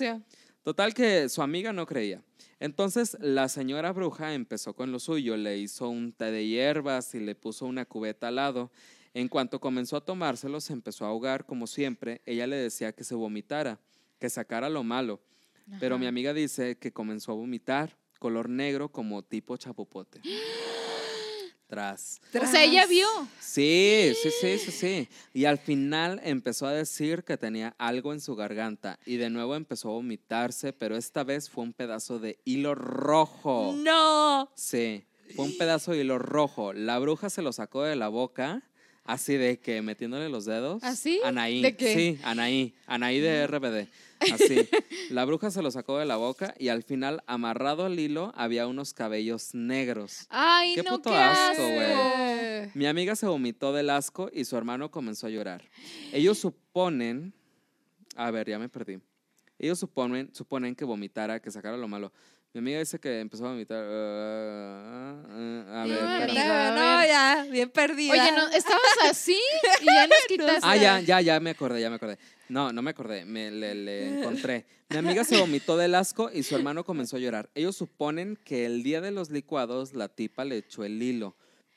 Total 0.63 0.95
que 0.95 1.29
su 1.29 1.43
amiga 1.43 1.73
no 1.73 1.87
creía. 1.87 2.23
Entonces 2.61 3.17
la 3.21 3.49
señora 3.49 3.93
bruja 3.93 4.33
empezó 4.35 4.75
con 4.75 4.91
lo 4.93 4.99
suyo, 4.99 5.37
le 5.37 5.59
hizo 5.59 5.89
un 5.89 6.13
té 6.13 6.31
de 6.31 6.47
hierbas 6.47 7.15
y 7.15 7.21
le 7.21 7.35
puso 7.35 7.67
una 7.67 7.85
cubeta 7.85 8.29
al 8.29 8.37
lado. 8.37 8.71
En 9.13 9.29
cuanto 9.29 9.61
comenzó 9.61 9.97
a 9.97 10.05
tomárselo, 10.05 10.61
se 10.61 10.73
empezó 10.73 11.05
a 11.05 11.09
ahogar 11.09 11.45
como 11.47 11.67
siempre. 11.67 12.23
Ella 12.25 12.47
le 12.47 12.57
decía 12.57 12.93
que 12.93 13.05
se 13.05 13.15
vomitara, 13.15 13.79
que 14.19 14.31
sacara 14.31 14.69
lo 14.71 14.83
malo. 14.83 15.21
Pero 15.81 15.99
mi 15.99 16.07
amiga 16.07 16.35
dice 16.35 16.77
que 16.77 16.93
comenzó 16.93 17.33
a 17.33 17.37
vomitar, 17.37 17.97
color 18.19 18.49
negro 18.49 18.91
como 18.91 19.23
tipo 19.23 19.57
chapopote. 19.57 20.21
Tras. 21.67 22.21
O 22.41 22.47
sea, 22.47 22.63
ella 22.65 22.81
Tras. 22.81 22.91
vio. 22.91 23.07
Sí, 23.41 24.13
sí, 24.23 24.31
sí, 24.41 24.59
sí, 24.59 24.71
sí. 24.71 25.09
Y 25.33 25.47
al 25.47 25.59
final 25.59 26.21
empezó 26.25 26.67
a 26.67 26.73
decir 26.73 27.25
que 27.25 27.37
tenía 27.37 27.75
algo 27.79 28.13
en 28.13 28.21
su 28.21 28.37
garganta 28.37 28.99
y 29.07 29.17
de 29.17 29.31
nuevo 29.31 29.55
empezó 29.57 29.89
a 29.89 29.93
vomitarse, 29.93 30.73
pero 30.73 30.97
esta 30.97 31.25
vez 31.25 31.49
fue 31.49 31.65
un 31.65 31.73
pedazo 31.73 32.19
de 32.19 32.39
hilo 32.45 32.75
rojo. 32.75 33.75
No. 33.77 34.51
Sí, 34.55 35.05
fue 35.35 35.47
un 35.47 35.57
pedazo 35.57 35.93
de 35.93 36.01
hilo 36.01 36.19
rojo. 36.19 36.73
La 36.73 36.99
bruja 36.99 37.31
se 37.31 37.43
lo 37.43 37.53
sacó 37.53 37.83
de 37.85 37.97
la 37.97 38.09
boca, 38.09 38.63
así 39.05 39.37
de 39.37 39.59
que 39.59 39.83
metiéndole 39.83 40.29
los 40.29 40.45
dedos. 40.45 40.83
¿Así? 40.83 41.21
Anaí. 41.25 41.63
¿De 41.63 41.77
qué? 41.77 41.95
Sí, 41.95 42.19
Anaí. 42.23 42.75
Anaí 42.87 43.21
de 43.21 43.47
RBD. 43.47 43.89
Así. 44.33 44.69
La 45.11 45.25
bruja 45.25 45.51
se 45.51 45.61
lo 45.63 45.71
sacó 45.71 45.99
de 45.99 46.07
la 46.07 46.17
boca 46.17 46.55
y 46.59 46.69
al 46.69 46.83
final, 46.83 47.23
amarrado 47.27 47.85
al 47.85 47.99
hilo, 47.99 48.33
había 48.35 48.67
unos 48.67 48.95
cabellos 48.95 49.55
negros. 49.55 50.27
Ay, 50.31 50.75
Qué 50.77 50.83
no, 50.83 50.93
puto 50.93 51.11
qué 51.11 51.17
asco, 51.17 51.63
asco. 51.63 51.63
güey. 51.75 52.71
Mi 52.75 52.87
amiga 52.87 53.15
se 53.17 53.27
vomitó 53.27 53.73
del 53.75 53.91
asco 53.91 54.31
y 54.33 54.45
su 54.47 54.57
hermano 54.57 54.91
comenzó 54.91 55.27
a 55.27 55.31
llorar. 55.31 55.69
Ellos 56.13 56.39
suponen, 56.39 57.35
a 58.17 58.31
ver, 58.31 58.49
ya 58.49 58.59
me 58.59 58.69
perdí. 58.71 58.99
Ellos 59.59 59.79
suponen, 59.79 60.35
suponen 60.35 60.75
que 60.75 60.85
vomitara, 60.85 61.41
que 61.41 61.51
sacara 61.51 61.77
lo 61.77 61.87
malo. 61.89 62.13
Mi 62.55 62.61
amiga 62.61 62.79
dice 62.79 63.01
que 63.01 63.19
empezó 63.19 63.47
a 63.47 63.49
vomitar. 63.51 63.85
ah, 63.85 65.17
ah, 65.29 65.83
a 65.83 65.87
ver, 65.87 66.01
No, 66.01 66.15
espérame. 66.15 66.31
amiga. 66.31 66.69
a 66.69 67.01
no, 67.03 67.07
ya, 67.09 67.51
bien 67.51 67.69
perdida. 67.71 68.13
Oye, 68.13 68.31
no, 68.31 68.49
estabas 68.51 68.83
así 69.11 69.37
y 69.83 69.85
ya 69.87 70.07
nos 70.07 70.19
quitaste. 70.29 70.61
Ah, 70.63 70.77
ya, 70.77 71.01
ya, 71.01 71.21
ya 71.21 71.41
me 71.41 71.51
acordé, 71.51 71.81
ya 71.81 71.91
me 71.91 71.97
acordé. 71.97 72.17
No, 72.49 72.73
no 72.73 72.81
me 72.81 72.91
acordé, 72.93 73.25
me 73.25 73.51
le, 73.51 73.75
le 73.75 74.21
encontré. 74.21 74.67
Mi 74.91 74.99
amiga 74.99 75.25
se 75.25 75.37
vomitó 75.37 75.77
del 75.77 75.97
asco 75.97 76.31
y 76.33 76.45
su 76.45 76.55
hermano 76.55 76.85
comenzó 76.85 77.17
a 77.17 77.19
llorar. 77.19 77.51
Ellos 77.57 77.75
suponen 77.75 78.37
que 78.45 78.67
el 78.67 78.85
día 78.85 79.01
de 79.01 79.11
los 79.11 79.31
licuados 79.31 79.95
la 79.95 80.09
tipa 80.09 80.45
le 80.45 80.59
echó 80.59 80.85
el 80.85 81.03
hilo, 81.03 81.35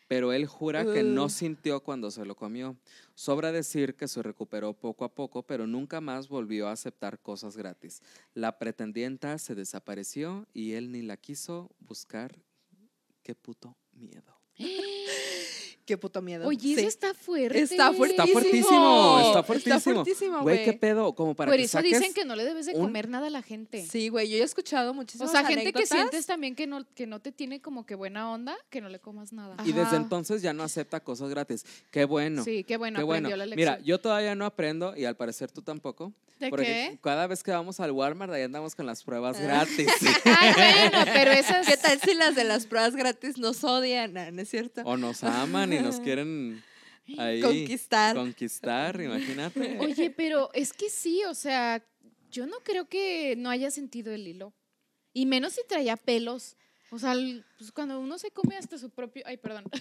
pero 0.07 0.33
él 0.33 0.45
jura 0.45 0.85
que 0.85 1.03
no 1.03 1.29
sintió 1.29 1.81
cuando 1.81 2.11
se 2.11 2.25
lo 2.25 2.35
comió. 2.35 2.77
Sobra 3.15 3.51
decir 3.51 3.95
que 3.95 4.07
se 4.07 4.23
recuperó 4.23 4.73
poco 4.73 5.05
a 5.05 5.13
poco, 5.13 5.43
pero 5.43 5.67
nunca 5.67 6.01
más 6.01 6.27
volvió 6.27 6.67
a 6.67 6.71
aceptar 6.71 7.19
cosas 7.19 7.57
gratis. 7.57 8.01
La 8.33 8.57
pretendienta 8.57 9.37
se 9.37 9.55
desapareció 9.55 10.47
y 10.53 10.73
él 10.73 10.91
ni 10.91 11.01
la 11.01 11.17
quiso 11.17 11.71
buscar. 11.79 12.35
Qué 13.23 13.35
puto 13.35 13.75
miedo. 13.93 14.39
Qué 15.87 15.97
puto 15.97 16.21
miedo. 16.21 16.45
Oye, 16.45 16.59
Sí. 16.59 16.73
eso 16.73 16.87
está 16.89 17.13
fuerte. 17.13 17.61
Está 17.61 17.93
fuertísimo. 17.93 18.25
Está 18.25 18.33
fuertísimo, 18.33 19.17
está 19.19 19.27
Está 19.29 19.43
fuertísimo. 19.43 19.79
fuertísimo, 20.03 20.41
Güey, 20.41 20.55
güey. 20.57 20.65
qué 20.65 20.73
pedo, 20.73 21.13
como 21.15 21.33
para 21.33 21.49
Por 21.49 21.57
que 21.57 21.63
eso 21.63 21.77
saques 21.77 21.97
dicen 21.97 22.13
que 22.13 22.25
no 22.25 22.35
le 22.35 22.43
debes 22.43 22.65
de 22.65 22.73
un- 22.73 22.81
comer 22.81 23.07
nada 23.07 23.27
a 23.27 23.29
la 23.29 23.41
gente. 23.41 23.85
Sí, 23.89 24.09
güey, 24.09 24.29
yo 24.29 24.35
he 24.35 24.41
escuchado 24.43 24.91
O 24.91 24.93
muchísimas 24.93 25.31
sea, 25.31 25.45
gente 25.45 25.71
que 25.71 25.85
sientes 25.85 26.25
también 26.25 26.55
que 26.55 26.67
no, 26.67 26.85
que 26.93 27.07
no 27.07 27.21
te 27.21 27.31
tiene 27.31 27.61
como 27.61 27.85
que 27.85 27.95
buena 27.95 28.29
onda, 28.29 28.57
que 28.69 28.81
no 28.81 28.89
le 28.89 28.99
comas 28.99 29.31
nada. 29.31 29.55
Y 29.63 29.71
desde 29.71 29.95
entonces 29.95 30.41
ya 30.41 30.51
no 30.51 30.63
acepta 30.63 30.99
cosas 30.99 31.29
gratis. 31.29 31.65
Qué 31.89 32.03
bueno. 32.03 32.43
Sí, 32.43 32.65
qué 32.65 32.75
bueno, 32.75 32.99
qué 32.99 33.03
bueno. 33.03 33.29
aprendió 33.29 33.37
la 33.37 33.45
lección. 33.45 33.75
Mira, 33.75 33.85
yo 33.85 33.99
todavía 34.01 34.35
no 34.35 34.45
aprendo 34.45 34.93
y 34.97 35.05
al 35.05 35.15
parecer 35.15 35.51
tú 35.53 35.61
tampoco. 35.61 36.11
¿De 36.39 36.49
porque 36.51 36.65
qué? 36.65 36.99
cada 37.01 37.25
vez 37.25 37.41
que 37.41 37.49
vamos 37.49 37.79
al 37.79 37.89
Walmart 37.91 38.31
ahí 38.31 38.43
andamos 38.43 38.75
con 38.75 38.85
las 38.85 39.03
pruebas 39.03 39.39
gratis. 39.41 39.87
Ay, 40.25 40.53
bueno, 40.91 41.05
pero 41.11 41.31
esas... 41.31 41.65
¿Qué 41.65 41.77
tal 41.77 41.99
si 41.99 42.13
las 42.13 42.35
de 42.35 42.43
las 42.43 42.67
pruebas 42.67 42.95
gratis 42.95 43.39
nos 43.39 43.63
odian? 43.63 44.15
Ah, 44.15 44.29
¿No 44.29 44.43
es 44.43 44.49
cierto? 44.49 44.81
o 44.85 44.97
nos 44.97 45.23
aman 45.23 45.73
y 45.77 45.81
nos 45.81 45.99
quieren 45.99 46.63
ahí 47.17 47.41
Conquistar. 47.41 48.15
conquistar, 48.15 48.99
imagínate. 49.01 49.77
Oye, 49.79 50.09
pero 50.11 50.49
es 50.53 50.73
que 50.73 50.89
sí, 50.89 51.23
o 51.25 51.33
sea, 51.33 51.83
yo 52.31 52.45
no 52.47 52.57
creo 52.63 52.85
que 52.89 53.35
no 53.37 53.49
haya 53.49 53.71
sentido 53.71 54.11
el 54.13 54.27
hilo. 54.27 54.53
Y 55.13 55.25
menos 55.25 55.53
si 55.53 55.61
traía 55.67 55.97
pelos. 55.97 56.55
O 56.91 56.99
sea, 56.99 57.13
pues 57.57 57.71
cuando 57.71 57.99
uno 57.99 58.17
se 58.17 58.31
come 58.31 58.55
hasta 58.55 58.77
su 58.77 58.89
propio... 58.89 59.23
Ay, 59.25 59.37
perdón. 59.37 59.65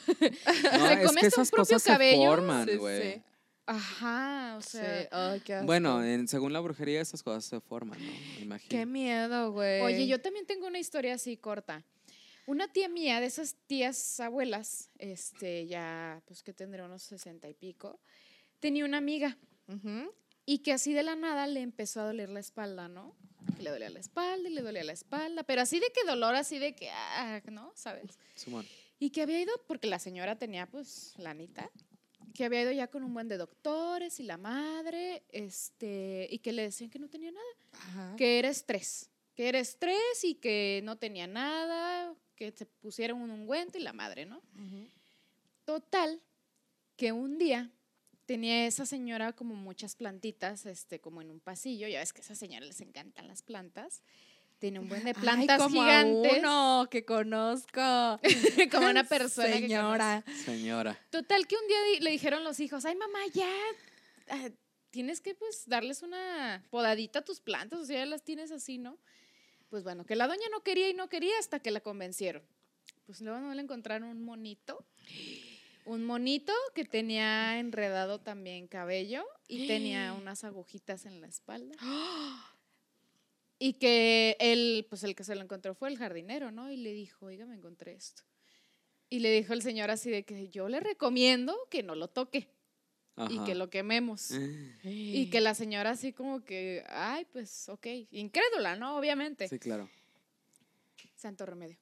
No, 0.73 0.87
se 0.89 0.95
es 1.03 1.07
come 1.07 1.21
que 1.21 1.27
hasta 1.27 1.43
esas 1.43 1.49
un 1.49 1.57
propio 1.57 1.75
cosas 1.77 1.83
se 1.83 1.91
cabello. 1.91 2.25
forman, 2.31 2.69
Sí, 2.69 2.77
güey. 2.77 3.13
sí. 3.15 3.23
Ajá, 3.67 4.55
o 4.59 4.63
sea... 4.63 5.03
Sí. 5.03 5.09
Ay, 5.11 5.41
qué 5.41 5.55
asco. 5.55 5.67
Bueno, 5.67 6.03
en- 6.05 6.27
según 6.29 6.53
la 6.53 6.61
brujería 6.61 7.01
esas 7.01 7.23
cosas 7.23 7.45
se 7.45 7.61
forman, 7.61 7.99
¿no? 7.99 8.13
Me 8.37 8.41
Imagino. 8.43 8.69
Qué 8.71 8.87
miedo, 8.87 9.53
güey. 9.53 9.83
Oye, 9.83 10.07
yo 10.07 10.21
también 10.21 10.47
tengo 10.47 10.67
una 10.69 10.79
historia 10.79 11.15
así 11.15 11.37
corta. 11.37 11.85
Una 12.47 12.73
tía 12.73 12.89
mía, 12.89 13.21
de 13.21 13.27
esas 13.27 13.57
tías 13.67 14.21
abuelas, 14.21 14.91
este, 14.99 15.67
ya, 15.67 16.23
pues 16.27 16.43
que 16.45 16.53
tendría 16.53 16.85
unos 16.85 17.03
sesenta 17.03 17.49
y 17.49 17.55
pico, 17.55 18.01
tenía 18.61 18.85
una 18.85 18.99
amiga 18.99 19.37
y 20.45 20.61
que 20.61 20.73
así 20.73 20.93
de 20.93 21.03
la 21.03 21.17
nada 21.17 21.49
le 21.49 21.61
empezó 21.61 22.01
a 22.01 22.05
doler 22.05 22.29
la 22.29 22.39
espalda, 22.39 22.89
¿no? 22.89 23.17
Y 23.59 23.63
le 23.63 23.71
dolía 23.71 23.91
la 23.91 23.99
espalda 23.99 24.49
y 24.49 24.53
le 24.53 24.63
dolía 24.63 24.85
la 24.85 24.93
espalda, 24.93 25.43
pero 25.43 25.63
así 25.63 25.81
de 25.81 25.91
que 25.91 26.05
dolor, 26.05 26.37
así 26.37 26.59
de 26.59 26.75
que, 26.77 26.89
ah, 26.91 27.43
¿no? 27.51 27.73
¿Sabes? 27.75 28.17
Simón. 28.37 28.65
Y 29.01 29.11
que 29.11 29.23
había 29.23 29.41
ido, 29.41 29.53
porque 29.67 29.89
la 29.89 29.99
señora 29.99 30.39
tenía 30.39 30.67
pues 30.67 31.15
lanita, 31.19 31.69
que 32.33 32.45
había 32.45 32.63
ido 32.63 32.71
ya 32.71 32.87
con 32.87 33.03
un 33.03 33.13
buen 33.13 33.27
de 33.27 33.39
doctores 33.39 34.21
y 34.21 34.23
la 34.23 34.37
madre, 34.37 35.25
este, 35.31 36.29
y 36.31 36.39
que 36.39 36.53
le 36.53 36.63
decían 36.63 36.91
que 36.91 37.01
no 37.01 37.09
tenía 37.09 37.33
nada, 37.33 37.47
Ajá. 37.73 38.15
que 38.17 38.39
era 38.39 38.49
estrés, 38.49 39.11
que 39.35 39.49
era 39.49 39.59
estrés 39.59 40.23
y 40.23 40.37
que 40.37 40.81
no 40.85 40.97
tenía 40.97 41.27
nada, 41.27 42.15
que 42.37 42.53
se 42.53 42.67
pusieron 42.67 43.21
un 43.21 43.31
ungüento 43.31 43.79
y 43.79 43.83
la 43.83 43.93
madre, 43.93 44.27
¿no? 44.27 44.43
Total, 45.65 46.21
que 46.97 47.13
un 47.13 47.39
día 47.39 47.71
tenía 48.27 48.67
esa 48.67 48.87
señora 48.87 49.33
como 49.33 49.55
muchas 49.55 49.97
plantitas, 49.97 50.67
este, 50.67 51.01
como 51.01 51.23
en 51.23 51.31
un 51.31 51.41
pasillo, 51.41 51.89
ya 51.89 52.01
ves 52.01 52.13
que 52.13 52.21
a 52.21 52.25
esa 52.25 52.35
señora 52.35 52.67
les 52.67 52.81
encantan 52.81 53.27
las 53.27 53.43
plantas, 53.43 54.03
tiene 54.59 54.81
un 54.81 54.89
buen 54.89 55.05
de 55.05 55.11
Ay, 55.11 55.21
plantas 55.21 55.59
como 55.63 55.83
a 55.83 55.85
gigantes, 55.85 56.39
uno 56.39 56.89
que 56.91 57.05
conozco. 57.05 58.21
como 58.71 58.89
una 58.89 59.05
persona 59.05 59.49
que 59.49 59.61
Señora. 59.61 60.25
Señora. 60.45 60.99
Total 61.11 61.47
que 61.47 61.57
un 61.57 61.69
día 61.69 62.01
le 62.01 62.11
dijeron 62.11 62.43
los 62.43 62.59
hijos, 62.61 62.85
ay 62.85 62.97
mamá, 62.97 63.19
ya 63.35 63.51
ah, 64.31 64.49
tienes 64.91 65.21
que 65.21 65.35
pues 65.35 65.69
darles 65.69 66.03
una 66.03 66.65
podadita 66.71 67.19
a 67.19 67.23
tus 67.23 67.41
plantas, 67.41 67.81
o 67.81 67.85
sea, 67.85 67.99
ya 67.99 68.07
las 68.07 68.23
tienes 68.23 68.51
así, 68.51 68.79
¿no? 68.79 68.99
Pues 69.77 69.85
bueno, 69.85 70.07
que 70.07 70.17
la 70.17 70.27
doña 70.27 70.49
no 70.51 70.63
quería 70.63 70.89
y 70.89 70.95
no 70.95 71.11
quería 71.11 71.39
hasta 71.39 71.61
que 71.61 71.71
la 71.71 71.81
convencieron. 71.81 72.43
Pues 73.05 73.21
luego 73.21 73.41
no 73.41 73.53
le 73.53 73.61
encontraron 73.61 74.09
un 74.09 74.25
monito, 74.25 74.87
un 75.85 76.03
monito 76.03 76.55
que 76.75 76.87
tenía 76.87 77.59
enredado 77.59 78.19
también 78.19 78.69
cabello 78.69 79.27
y 79.49 79.67
tenía 79.67 80.15
unas 80.19 80.45
agujitas 80.45 81.05
en 81.05 81.21
la 81.21 81.27
espalda. 81.27 81.77
Y 83.59 83.75
que 83.75 84.39
él, 84.41 84.87
pues 84.89 85.03
el 85.03 85.15
que 85.15 85.25
se 85.25 85.35
lo 85.35 85.43
encontró 85.43 85.75
fue 85.75 85.91
el 85.91 85.99
jardinero, 85.99 86.51
¿no? 86.51 86.71
Y 86.71 86.79
le 86.79 86.95
dijo, 86.95 87.27
oiga, 87.27 87.45
me 87.45 87.57
encontré 87.57 87.93
esto. 87.93 88.23
Y 89.11 89.19
le 89.19 89.31
dijo 89.31 89.53
el 89.53 89.61
señor 89.61 89.91
así 89.91 90.09
de 90.09 90.25
que 90.25 90.49
yo 90.49 90.71
le 90.71 90.81
recomiendo 90.81 91.55
que 91.71 91.83
no 91.83 91.95
lo 91.95 92.09
toque 92.09 92.49
y 93.31 93.39
que 93.45 93.55
lo 93.55 93.71
quememos. 93.71 94.31
Y 94.83 95.31
que 95.31 95.41
la 95.41 95.55
señora 95.55 95.91
así 95.91 96.13
como 96.13 96.45
que, 96.45 96.85
ay, 96.89 97.27
pues 97.33 97.69
ok, 97.69 97.87
incrédula, 98.11 98.77
¿no? 98.77 98.97
Obviamente. 98.97 99.49
Sí, 99.49 99.59
claro. 99.59 99.89
Santo 101.15 101.47
remedio. 101.47 101.79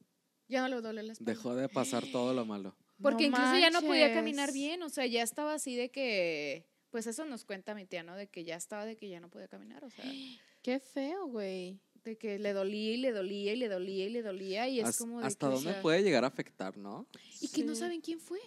Ya 0.49 0.61
no 0.63 0.69
le 0.69 0.81
duele 0.81 1.03
la 1.03 1.13
espalda. 1.13 1.33
Dejó 1.33 1.55
de 1.55 1.69
pasar 1.69 2.05
todo 2.13 2.33
lo 2.35 2.45
malo. 2.45 2.77
Porque 3.03 3.29
No 3.29 3.37
incluso 3.37 3.59
ya 3.59 3.71
no 3.71 3.83
podía 3.83 4.13
caminar 4.15 4.53
bien, 4.53 4.83
o 4.83 4.89
sea, 4.89 5.07
ya 5.07 5.23
estaba 5.23 5.55
así 5.55 5.75
de 5.75 5.91
que, 5.91 6.65
pues 6.91 7.07
eso 7.09 7.25
nos 7.25 7.45
cuenta 7.45 7.75
mi 7.75 7.85
tía, 7.87 8.05
¿no? 8.05 8.15
De 8.15 8.29
que 8.29 8.45
ya 8.45 8.55
estaba 8.55 8.85
de 8.85 8.97
que 8.97 9.09
ya 9.09 9.19
no 9.19 9.29
podía 9.29 9.49
caminar, 9.49 9.85
o 9.85 9.91
sea, 9.91 10.05
Qué 10.63 10.79
feo, 10.79 11.27
güey. 11.27 11.81
de 12.05 12.17
que 12.17 12.39
le 12.39 12.53
dolía 12.53 12.93
y 12.93 12.97
le 12.99 13.13
dolía 13.13 13.53
y 13.53 13.57
le 13.57 13.69
dolía 13.69 14.07
y 14.07 14.11
le 14.11 14.23
dolía 14.23 14.69
y 14.69 14.81
es 14.81 14.97
como 14.97 15.21
de 15.21 15.27
¿Hasta 15.27 15.49
que, 15.49 15.53
o 15.53 15.57
dónde 15.57 15.73
sea, 15.73 15.83
puede 15.83 16.03
llegar 16.03 16.25
a 16.25 16.29
afectar, 16.29 16.77
no? 16.77 17.07
Y 17.41 17.49
que 17.49 17.65
no 17.65 17.75
saben 17.75 18.01
quién 18.01 18.21
fue. 18.21 18.41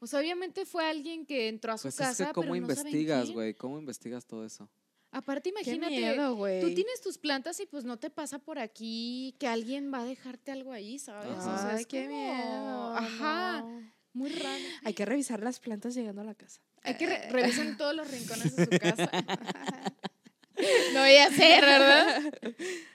O 0.00 0.06
sea, 0.06 0.20
obviamente 0.20 0.64
fue 0.66 0.84
alguien 0.84 1.26
que 1.26 1.48
entró 1.48 1.72
a 1.72 1.78
su 1.78 1.82
Pues 1.84 1.96
casa, 1.96 2.22
es 2.24 2.28
que 2.30 2.34
cómo 2.34 2.46
pero 2.52 2.56
investigas, 2.56 3.30
güey, 3.30 3.54
cómo 3.54 3.78
investigas 3.78 4.24
todo 4.26 4.44
eso. 4.44 4.68
Aparte, 5.12 5.52
Qué 5.52 5.60
imagínate, 5.60 5.96
miedo. 5.96 6.34
Tú 6.60 6.74
tienes 6.74 7.00
tus 7.02 7.18
plantas 7.18 7.58
y 7.60 7.66
pues 7.66 7.84
no 7.84 7.98
te 7.98 8.10
pasa 8.10 8.38
por 8.38 8.58
aquí 8.58 9.34
que 9.38 9.46
alguien 9.48 9.92
va 9.92 10.00
a 10.00 10.04
dejarte 10.04 10.52
algo 10.52 10.72
ahí, 10.72 10.98
¿sabes? 10.98 11.26
O 11.36 11.42
sea, 11.42 11.70
Ay, 11.74 11.80
es 11.80 11.86
qué 11.86 12.04
como- 12.04 12.16
miedo. 12.16 12.94
Ajá, 12.96 13.60
no. 13.62 13.92
muy 14.12 14.30
raro. 14.30 14.62
Hay 14.84 14.94
que 14.94 15.04
revisar 15.04 15.42
las 15.42 15.58
plantas 15.60 15.94
llegando 15.94 16.22
a 16.22 16.24
la 16.24 16.34
casa. 16.34 16.60
Hay 16.82 16.96
que 16.96 17.06
re- 17.06 17.28
revisen 17.30 17.76
todos 17.76 17.94
los 17.94 18.08
rincones 18.10 18.54
de 18.56 18.64
su 18.64 18.70
casa. 18.78 19.10
no 20.94 21.00
voy 21.00 21.16
a 21.16 21.26
hacer, 21.26 21.60
¿verdad? 21.64 22.32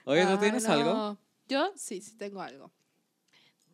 Oye, 0.06 0.24
¿no 0.24 0.30
Ah, 0.32 0.40
tienes 0.40 0.66
algo? 0.68 0.92
no. 0.94 1.18
Yo 1.48 1.70
sí, 1.76 2.00
sí 2.00 2.16
tengo 2.16 2.40
algo. 2.40 2.72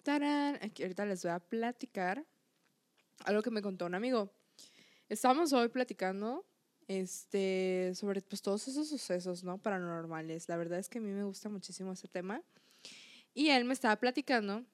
Tarán. 0.03 0.59
Aquí 0.63 0.83
ahorita 0.83 1.07
les 1.07 1.23
voy 1.23 1.33
a 1.33 1.39
platicar 1.39 2.27
algo 3.25 3.43
que 3.43 3.51
me 3.51 3.63
contó 3.63 3.87
un 3.87 3.95
amigo. 3.95 4.33
Estábamos 5.09 5.53
hoy 5.53 5.69
platicando 5.69 6.45
este, 6.89 7.93
sobre 7.95 8.23
pues, 8.23 8.43
todos 8.43 8.67
esos 8.69 8.89
sucesos 8.89 9.45
¿no? 9.45 9.59
paranormales. 9.59 10.49
La 10.49 10.57
verdad 10.57 10.79
es 10.79 10.89
que 10.89 10.99
a 10.99 11.01
mí 11.01 11.11
me 11.11 11.25
gusta 11.25 11.49
muchísimo 11.49 11.93
ese 11.93 12.09
tema. 12.09 12.43
Y 13.35 13.49
él 13.49 13.65
me 13.65 13.73
estaba 13.73 13.97
platicando 13.97 14.65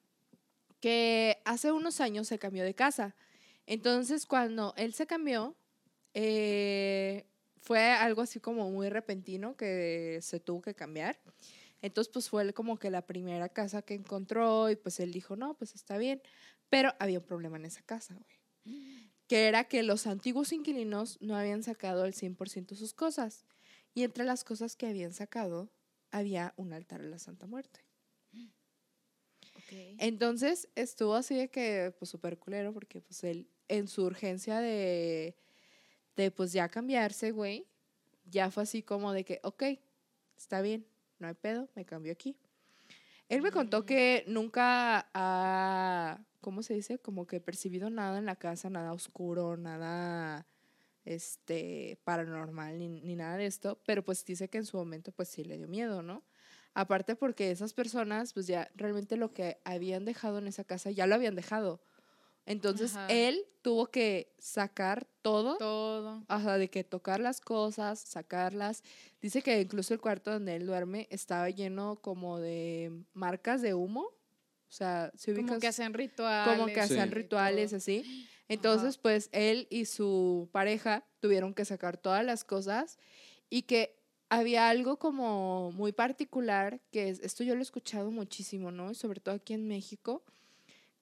que 0.79 1.41
hace 1.45 1.71
unos 1.71 2.01
años 2.01 2.27
se 2.27 2.39
cambió 2.39 2.63
de 2.63 2.73
casa. 2.73 3.15
Entonces, 3.65 4.25
cuando 4.25 4.73
él 4.77 4.93
se 4.93 5.07
cambió, 5.07 5.55
eh, 6.13 7.25
fue 7.61 7.91
algo 7.91 8.21
así 8.21 8.39
como 8.39 8.69
muy 8.69 8.89
repentino 8.89 9.55
que 9.55 10.19
se 10.21 10.39
tuvo 10.39 10.61
que 10.61 10.73
cambiar. 10.73 11.19
Entonces, 11.81 12.11
pues 12.11 12.29
fue 12.29 12.51
como 12.53 12.77
que 12.77 12.89
la 12.89 13.05
primera 13.05 13.49
casa 13.49 13.81
que 13.81 13.93
encontró 13.93 14.69
y 14.69 14.75
pues 14.75 14.99
él 14.99 15.11
dijo, 15.11 15.35
no, 15.35 15.53
pues 15.55 15.75
está 15.75 15.97
bien. 15.97 16.21
Pero 16.69 16.93
había 16.99 17.19
un 17.19 17.25
problema 17.25 17.57
en 17.57 17.65
esa 17.65 17.81
casa, 17.81 18.15
güey. 18.15 18.38
Que 19.27 19.47
era 19.47 19.65
que 19.65 19.83
los 19.83 20.07
antiguos 20.07 20.51
inquilinos 20.53 21.17
no 21.21 21.35
habían 21.35 21.61
sacado 21.63 22.03
al 22.03 22.13
100% 22.13 22.75
sus 22.75 22.93
cosas. 22.93 23.45
Y 23.93 24.03
entre 24.03 24.23
las 24.23 24.43
cosas 24.43 24.75
que 24.75 24.87
habían 24.87 25.13
sacado, 25.13 25.69
había 26.11 26.53
un 26.57 26.73
altar 26.73 27.01
a 27.01 27.05
la 27.05 27.19
Santa 27.19 27.45
Muerte. 27.47 27.85
Entonces 29.99 30.67
estuvo 30.75 31.15
así 31.15 31.35
de 31.35 31.49
que, 31.49 31.93
pues 31.99 32.09
súper 32.09 32.37
culero, 32.39 32.73
porque 32.73 33.01
pues 33.01 33.23
él, 33.23 33.47
en 33.67 33.87
su 33.87 34.03
urgencia 34.03 34.59
de, 34.59 35.35
de 36.15 36.31
pues 36.31 36.53
ya 36.53 36.69
cambiarse, 36.69 37.31
güey, 37.31 37.67
ya 38.25 38.49
fue 38.51 38.63
así 38.63 38.81
como 38.81 39.13
de 39.13 39.25
que, 39.25 39.39
ok, 39.43 39.63
está 40.37 40.61
bien, 40.61 40.87
no 41.19 41.27
hay 41.27 41.33
pedo, 41.35 41.69
me 41.75 41.85
cambio 41.85 42.11
aquí. 42.11 42.35
Él 43.27 43.41
me 43.41 43.51
contó 43.51 43.81
Mm. 43.81 43.85
que 43.85 44.23
nunca 44.27 45.09
ha, 45.13 46.19
¿cómo 46.41 46.63
se 46.63 46.73
dice? 46.73 46.99
Como 46.99 47.27
que 47.27 47.39
percibido 47.41 47.89
nada 47.89 48.17
en 48.17 48.25
la 48.25 48.35
casa, 48.35 48.69
nada 48.69 48.93
oscuro, 48.93 49.57
nada 49.57 50.45
este 51.05 51.97
paranormal 52.03 52.77
ni, 52.77 52.89
ni 52.89 53.15
nada 53.15 53.37
de 53.37 53.45
esto, 53.45 53.79
pero 53.85 54.03
pues 54.03 54.23
dice 54.25 54.49
que 54.49 54.59
en 54.59 54.65
su 54.65 54.77
momento 54.77 55.11
pues 55.11 55.29
sí 55.29 55.43
le 55.43 55.57
dio 55.57 55.67
miedo, 55.67 56.01
¿no? 56.01 56.23
Aparte 56.73 57.15
porque 57.15 57.51
esas 57.51 57.73
personas 57.73 58.33
pues 58.33 58.47
ya 58.47 58.69
realmente 58.75 59.17
lo 59.17 59.33
que 59.33 59.59
habían 59.63 60.05
dejado 60.05 60.37
en 60.37 60.47
esa 60.47 60.63
casa 60.63 60.91
ya 60.91 61.07
lo 61.07 61.15
habían 61.15 61.35
dejado. 61.35 61.81
Entonces 62.45 62.95
Ajá. 62.95 63.07
él 63.09 63.45
tuvo 63.61 63.87
que 63.87 64.33
sacar 64.39 65.07
todo, 65.21 65.57
Todo. 65.57 66.23
Ajá, 66.27 66.57
de 66.57 66.69
que 66.69 66.83
tocar 66.83 67.19
las 67.19 67.41
cosas, 67.41 67.99
sacarlas. 67.99 68.83
Dice 69.21 69.41
que 69.41 69.59
incluso 69.61 69.93
el 69.93 69.99
cuarto 69.99 70.31
donde 70.31 70.55
él 70.55 70.65
duerme 70.65 71.07
estaba 71.11 71.49
lleno 71.49 71.97
como 72.01 72.39
de 72.39 73.03
marcas 73.13 73.61
de 73.61 73.73
humo. 73.73 74.09
O 74.69 74.71
sea, 74.71 75.11
si 75.15 75.33
Como 75.33 75.57
que 75.59 75.67
hacen 75.67 75.93
rituales. 75.93 76.53
como 76.53 76.67
que 76.67 76.75
Sí. 76.75 76.79
hacían 76.93 77.07
y 77.09 77.11
rituales 77.11 77.73
así. 77.73 78.27
Entonces, 78.47 78.97
pues 78.97 79.29
él 79.31 79.67
y 79.69 79.85
su 79.85 80.47
pareja 80.51 81.05
tuvieron 81.19 81.53
que 81.53 81.65
sacar 81.65 81.97
todas 81.97 82.23
las 82.23 82.43
cosas 82.43 82.97
y 83.49 83.63
que 83.63 83.97
había 84.29 84.69
algo 84.69 84.97
como 84.99 85.71
muy 85.71 85.91
particular, 85.91 86.81
que 86.91 87.09
es, 87.09 87.19
esto 87.21 87.43
yo 87.43 87.55
lo 87.55 87.61
he 87.61 87.63
escuchado 87.63 88.11
muchísimo, 88.11 88.71
¿no? 88.71 88.91
Y 88.91 88.95
sobre 88.95 89.19
todo 89.19 89.35
aquí 89.35 89.53
en 89.53 89.67
México, 89.67 90.23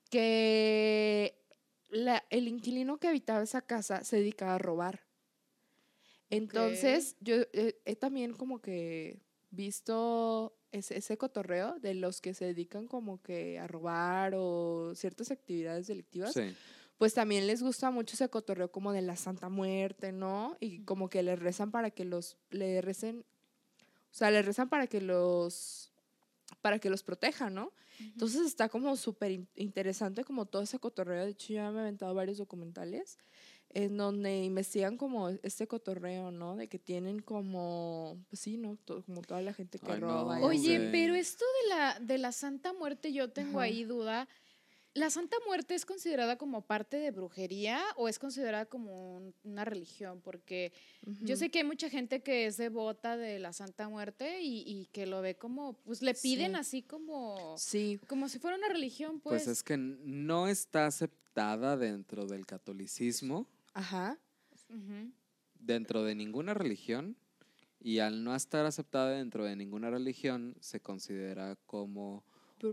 que 0.09 1.37
la- 1.89 2.23
el 2.29 2.47
inquilino 2.47 2.97
que 2.97 3.07
habitaba 3.09 3.43
esa 3.43 3.61
casa 3.61 4.03
se 4.03 4.17
dedicaba 4.17 4.55
a 4.55 4.59
robar. 4.59 5.05
Entonces, 6.29 7.15
yo 7.21 7.35
eh, 7.53 7.79
he 7.85 7.95
también 7.95 8.33
como 8.33 8.61
que 8.61 9.21
visto 9.49 10.56
ese, 10.77 10.97
ese 10.97 11.17
cotorreo 11.17 11.77
de 11.79 11.93
los 11.93 12.21
que 12.21 12.33
se 12.33 12.45
dedican 12.45 12.87
como 12.87 13.21
que 13.21 13.59
a 13.59 13.67
robar 13.67 14.33
o 14.35 14.93
ciertas 14.95 15.31
actividades 15.31 15.87
delictivas, 15.87 16.33
Sí. 16.33 16.55
pues 16.97 17.13
también 17.13 17.45
les 17.47 17.61
gusta 17.61 17.91
mucho 17.91 18.13
ese 18.15 18.29
cotorreo 18.29 18.71
como 18.71 18.93
de 18.93 19.01
la 19.01 19.15
Santa 19.15 19.49
Muerte, 19.49 20.11
¿no? 20.11 20.55
Y 20.59 20.83
como 20.83 21.09
que 21.09 21.21
les 21.23 21.37
rezan 21.39 21.71
para 21.71 21.91
que 21.91 22.05
los, 22.05 22.37
le 22.49 22.81
recen, 22.81 23.25
o 24.11 24.13
sea, 24.13 24.31
les 24.31 24.45
rezan 24.45 24.69
para 24.69 24.87
que 24.87 25.01
los, 25.01 25.91
para 26.61 26.79
que 26.79 26.89
los 26.89 27.03
protejan, 27.03 27.53
¿no? 27.53 27.73
Entonces 27.99 28.41
está 28.45 28.69
como 28.69 28.95
súper 28.95 29.31
in- 29.31 29.47
interesante 29.55 30.23
como 30.23 30.45
todo 30.45 30.61
ese 30.61 30.79
cotorreo. 30.79 31.25
De 31.25 31.31
hecho, 31.31 31.47
yo 31.49 31.55
ya 31.55 31.71
me 31.71 31.79
he 31.79 31.81
aventado 31.81 32.13
varios 32.13 32.37
documentales 32.37 33.17
en 33.73 33.97
donde 33.97 34.43
investigan 34.43 34.97
como 34.97 35.29
este 35.29 35.67
cotorreo, 35.67 36.31
¿no? 36.31 36.55
De 36.55 36.67
que 36.67 36.79
tienen 36.79 37.19
como, 37.21 38.17
pues 38.29 38.39
sí, 38.41 38.57
¿no? 38.57 38.77
Como 39.05 39.21
toda 39.21 39.41
la 39.41 39.53
gente 39.53 39.77
que 39.79 39.91
Ay, 39.91 39.99
roba. 39.99 40.39
Oye, 40.41 40.77
Sí. 40.79 40.89
pero 40.91 41.15
esto 41.15 41.45
de 41.63 41.69
la, 41.69 41.99
de 41.99 42.17
la 42.17 42.31
Santa 42.31 42.73
Muerte, 42.73 43.11
yo 43.13 43.29
tengo 43.29 43.59
Ajá. 43.59 43.65
ahí 43.67 43.83
duda. 43.83 44.27
¿La 44.93 45.11
Santa 45.11 45.37
Muerte 45.45 45.75
es 45.75 45.85
considerada 45.85 46.39
como 46.39 46.61
parte 46.65 46.97
de 46.97 47.11
brujería 47.11 47.79
o 47.97 48.07
es 48.07 48.17
considerada 48.17 48.65
como 48.65 49.17
un- 49.17 49.35
una 49.43 49.63
religión? 49.63 50.21
Porque 50.21 50.71
yo 51.21 51.35
sé 51.35 51.51
que 51.51 51.59
hay 51.59 51.65
mucha 51.65 51.87
gente 51.87 52.23
que 52.23 52.47
es 52.47 52.57
devota 52.57 53.15
de 53.15 53.37
la 53.37 53.53
Santa 53.53 53.89
Muerte 53.89 54.41
y, 54.41 54.63
y 54.65 54.87
que 54.87 55.05
lo 55.05 55.21
ve 55.21 55.35
como, 55.35 55.73
pues 55.83 56.01
le 56.01 56.15
piden 56.15 56.53
Sí. 56.53 56.57
así 56.57 56.81
como, 56.81 57.55
Sí, 57.59 57.99
como 58.07 58.27
si 58.27 58.39
fuera 58.39 58.57
una 58.57 58.69
religión, 58.69 59.19
pues. 59.19 59.43
Pues 59.43 59.47
es 59.59 59.61
que 59.61 59.77
no 59.77 60.47
está 60.47 60.87
aceptada 60.87 61.77
dentro 61.77 62.25
del 62.25 62.47
catolicismo, 62.47 63.45
ajá. 63.77 64.17
Dentro 65.59 66.03
de 66.03 66.15
ninguna 66.15 66.53
religión, 66.53 67.17
y 67.79 67.99
al 67.99 68.23
no 68.23 68.35
estar 68.35 68.65
aceptada 68.65 69.11
dentro 69.11 69.45
de 69.45 69.55
ninguna 69.55 69.89
religión, 69.89 70.55
se 70.59 70.79
considera 70.79 71.55
como 71.65 72.23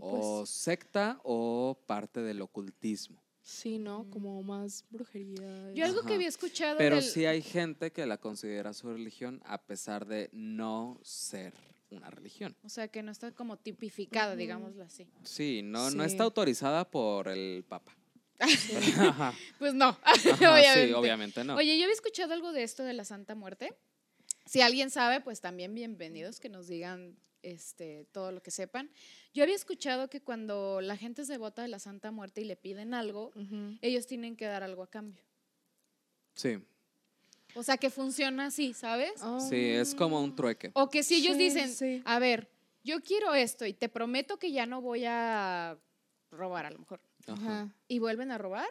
o 0.01 0.37
pues, 0.39 0.49
secta 0.49 1.19
o 1.23 1.77
parte 1.85 2.21
del 2.21 2.41
ocultismo. 2.41 3.21
sí, 3.41 3.77
¿no? 3.77 4.09
Como 4.09 4.41
más 4.41 4.83
brujería. 4.89 5.71
Yo 5.73 5.85
algo 5.85 6.01
que 6.01 6.15
había 6.15 6.27
escuchado 6.27 6.77
Pero 6.79 6.95
del- 6.95 7.05
sí 7.05 7.25
hay 7.25 7.41
gente 7.43 7.91
que 7.91 8.05
la 8.07 8.17
considera 8.17 8.73
su 8.73 8.87
religión 8.91 9.41
a 9.45 9.61
pesar 9.61 10.07
de 10.07 10.29
no 10.33 10.99
ser 11.03 11.53
una 11.91 12.09
religión. 12.09 12.55
O 12.63 12.69
sea, 12.69 12.87
que 12.87 13.03
no 13.03 13.11
está 13.11 13.31
como 13.31 13.57
tipificada, 13.57 14.35
digámoslo 14.35 14.83
así. 14.83 15.07
Sí, 15.23 15.61
no, 15.63 15.91
no 15.91 16.03
Sí. 16.03 16.09
está 16.09 16.23
autorizada 16.23 16.89
por 16.89 17.27
el 17.27 17.63
Papa. 17.63 17.95
Pues 19.59 19.73
no, 19.73 19.97
Ajá, 20.03 20.15
sí, 20.19 20.29
obviamente. 20.29 20.93
obviamente 20.93 21.43
no. 21.43 21.55
Oye, 21.55 21.77
yo 21.77 21.83
había 21.85 21.93
escuchado 21.93 22.33
algo 22.33 22.51
de 22.51 22.63
esto 22.63 22.83
de 22.83 22.93
la 22.93 23.05
Santa 23.05 23.35
Muerte. 23.35 23.73
Si 24.45 24.61
alguien 24.61 24.89
sabe, 24.89 25.21
pues 25.21 25.41
también 25.41 25.73
bienvenidos 25.73 26.39
que 26.39 26.49
nos 26.49 26.67
digan 26.67 27.17
este, 27.41 28.05
todo 28.11 28.31
lo 28.31 28.41
que 28.43 28.51
sepan. 28.51 28.89
Yo 29.33 29.43
había 29.43 29.55
escuchado 29.55 30.09
que 30.09 30.21
cuando 30.21 30.81
la 30.81 30.97
gente 30.97 31.21
es 31.21 31.27
devota 31.27 31.61
de 31.61 31.67
la 31.67 31.79
Santa 31.79 32.11
Muerte 32.11 32.41
y 32.41 32.45
le 32.45 32.55
piden 32.55 32.93
algo, 32.93 33.31
ellos 33.81 34.05
tienen 34.07 34.35
que 34.35 34.45
dar 34.45 34.63
algo 34.63 34.83
a 34.83 34.89
cambio. 34.89 35.23
Sí, 36.35 36.57
O 37.55 37.63
sea, 37.63 37.77
que 37.77 37.89
funciona 37.89 38.47
así, 38.47 38.73
¿sabes? 38.73 39.13
sí, 39.49 39.55
es 39.69 39.95
como 39.95 40.21
un 40.21 40.35
trueque. 40.35 40.71
O 40.73 40.89
que 40.89 41.01
si 41.03 41.15
ellos 41.15 41.37
Sí, 41.37 41.43
dicen, 41.43 41.71
sí. 41.73 42.01
a 42.05 42.19
ver, 42.19 42.49
yo 42.83 43.01
quiero 43.01 43.33
esto 43.33 43.65
y 43.65 43.73
te 43.73 43.87
prometo 43.89 44.37
que 44.37 44.51
ya 44.51 44.65
no 44.65 44.81
voy 44.81 45.05
a 45.05 45.77
robar 46.31 46.65
a 46.65 46.71
lo 46.71 46.79
mejor. 46.79 46.99
Ajá. 47.27 47.73
Y 47.87 47.99
vuelven 47.99 48.31
a 48.31 48.37
robar, 48.37 48.69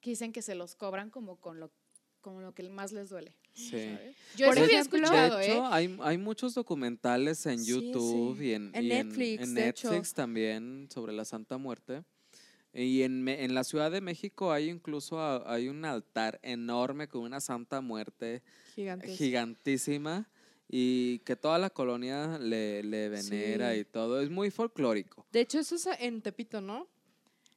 que 0.00 0.10
dicen 0.10 0.32
que 0.32 0.42
se 0.42 0.54
los 0.54 0.74
cobran 0.76 1.10
como 1.10 1.36
con 1.40 1.60
lo, 1.60 1.72
con 2.20 2.42
lo 2.42 2.52
que 2.54 2.62
más 2.68 2.92
les 2.92 3.08
duele. 3.10 3.34
Sí. 3.54 3.70
¿sabes? 3.70 4.16
Yo 4.36 4.46
Por 4.48 4.56
eso 4.56 4.64
había 4.64 4.80
escuchado, 4.80 5.36
de 5.38 5.44
¿eh? 5.46 5.52
hecho, 5.52 5.66
hay, 5.66 5.96
hay 6.02 6.18
muchos 6.18 6.54
documentales 6.54 7.46
en 7.46 7.64
YouTube 7.64 8.36
sí. 8.38 8.46
y 8.46 8.52
en, 8.52 8.70
En 8.74 8.84
y 8.84 8.88
Netflix, 8.88 9.42
en 9.42 9.54
de 9.54 9.68
hecho. 9.68 9.88
Netflix 9.90 10.12
también 10.14 10.88
sobre 10.92 11.12
la 11.12 11.24
Santa 11.24 11.56
Muerte. 11.58 12.02
Y 12.72 13.02
en, 13.02 13.22
Me- 13.22 13.44
en 13.44 13.54
la 13.54 13.62
Ciudad 13.62 13.92
de 13.92 14.00
México 14.00 14.50
hay 14.50 14.68
incluso 14.68 15.20
a- 15.20 15.52
hay 15.52 15.68
un 15.68 15.84
altar 15.84 16.40
enorme 16.42 17.06
con 17.06 17.22
una 17.22 17.40
Santa 17.40 17.80
Muerte 17.80 18.42
Gigantes. 18.74 19.16
gigantísima 19.16 20.28
y 20.68 21.20
que 21.20 21.36
toda 21.36 21.58
la 21.60 21.70
colonia 21.70 22.36
le, 22.38 22.82
le 22.82 23.08
venera 23.10 23.72
Sí. 23.74 23.80
y 23.80 23.84
todo. 23.84 24.20
Es 24.20 24.28
muy 24.30 24.50
folclórico. 24.50 25.24
De 25.30 25.40
hecho, 25.42 25.60
eso 25.60 25.76
es 25.76 25.86
en 26.00 26.20
Tepito, 26.20 26.60
¿no? 26.60 26.88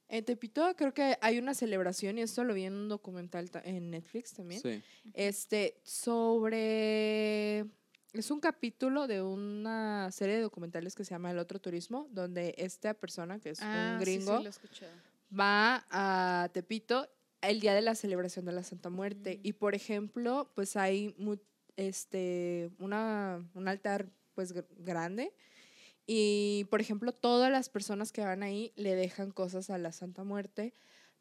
En 0.08 0.24
Tepito 0.24 0.74
creo 0.76 0.94
que 0.94 1.18
hay 1.20 1.38
una 1.38 1.52
celebración, 1.54 2.16
y 2.18 2.22
esto 2.22 2.42
lo 2.44 2.54
vi 2.54 2.64
en 2.64 2.74
un 2.74 2.88
documental 2.88 3.50
ta- 3.50 3.62
en 3.64 3.90
Netflix 3.90 4.32
también. 4.32 4.60
Sí. 4.62 4.82
Este, 5.14 5.78
sobre. 5.84 7.66
Es 8.14 8.30
un 8.30 8.40
capítulo 8.40 9.06
de 9.06 9.22
una 9.22 10.10
serie 10.10 10.36
de 10.36 10.40
documentales 10.40 10.94
que 10.94 11.04
se 11.04 11.10
llama 11.10 11.30
El 11.30 11.38
Otro 11.38 11.60
Turismo, 11.60 12.08
donde 12.10 12.54
esta 12.56 12.94
persona, 12.94 13.38
que 13.38 13.50
es 13.50 13.58
Ah, 13.60 13.96
un 13.98 14.04
sí, 14.04 14.12
sí, 14.12 14.16
gringo, 14.18 14.42
va 15.38 15.84
a 15.90 16.48
Tepito 16.54 17.06
el 17.42 17.60
día 17.60 17.74
de 17.74 17.82
la 17.82 17.94
celebración 17.94 18.46
de 18.46 18.52
la 18.52 18.62
Santa 18.62 18.88
Muerte. 18.88 19.36
Mm. 19.36 19.46
Y 19.46 19.52
por 19.52 19.74
ejemplo, 19.74 20.50
pues 20.54 20.74
hay 20.76 21.14
este, 21.76 22.70
una, 22.78 23.46
un 23.54 23.68
altar 23.68 24.08
pues 24.34 24.54
gr- 24.54 24.66
grande. 24.78 25.32
Y 26.10 26.64
por 26.70 26.80
ejemplo, 26.80 27.12
todas 27.12 27.52
las 27.52 27.68
personas 27.68 28.12
que 28.12 28.22
van 28.24 28.42
ahí 28.42 28.72
le 28.76 28.94
dejan 28.96 29.30
cosas 29.30 29.68
a 29.68 29.76
la 29.76 29.92
Santa 29.92 30.24
Muerte. 30.24 30.72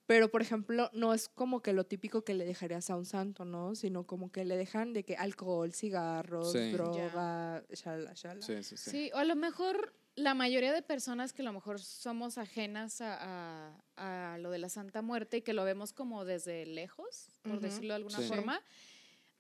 Pero, 0.06 0.32
por 0.32 0.42
ejemplo, 0.42 0.90
no 0.94 1.14
es 1.14 1.28
como 1.28 1.62
que 1.62 1.74
lo 1.74 1.84
típico 1.86 2.24
que 2.24 2.34
le 2.34 2.46
dejarías 2.46 2.90
a 2.90 2.96
un 2.96 3.04
santo, 3.06 3.44
¿no? 3.44 3.76
Sino 3.76 4.06
como 4.08 4.32
que 4.32 4.46
le 4.46 4.56
dejan 4.56 4.94
de 4.94 5.04
que 5.04 5.18
alcohol, 5.18 5.74
cigarros, 5.74 6.54
Sí. 6.54 6.60
Ya. 6.72 6.72
droga, 6.72 7.64
shala, 7.74 8.14
shala. 8.14 8.42
Sí, 8.42 8.64
sí, 8.64 8.78
sí. 8.78 8.90
Sí, 8.92 9.12
o 9.14 9.18
a 9.18 9.26
lo 9.26 9.36
mejor 9.36 9.94
la 10.16 10.34
mayoría 10.34 10.72
de 10.72 10.82
personas 10.82 11.34
que 11.34 11.42
a 11.42 11.46
lo 11.46 11.52
mejor 11.52 11.82
somos 11.82 12.38
ajenas 12.38 13.02
a, 13.02 13.76
a- 13.98 14.36
a 14.36 14.38
lo 14.38 14.50
de 14.52 14.60
la 14.60 14.70
Santa 14.70 15.02
Muerte 15.02 15.38
y 15.38 15.42
que 15.42 15.52
lo 15.52 15.66
vemos 15.66 15.92
como 15.92 16.24
desde 16.24 16.66
lejos, 16.66 17.28
por 17.44 17.60
decirlo 17.60 17.90
de 17.90 17.96
alguna 17.96 18.20
Sí. 18.20 18.24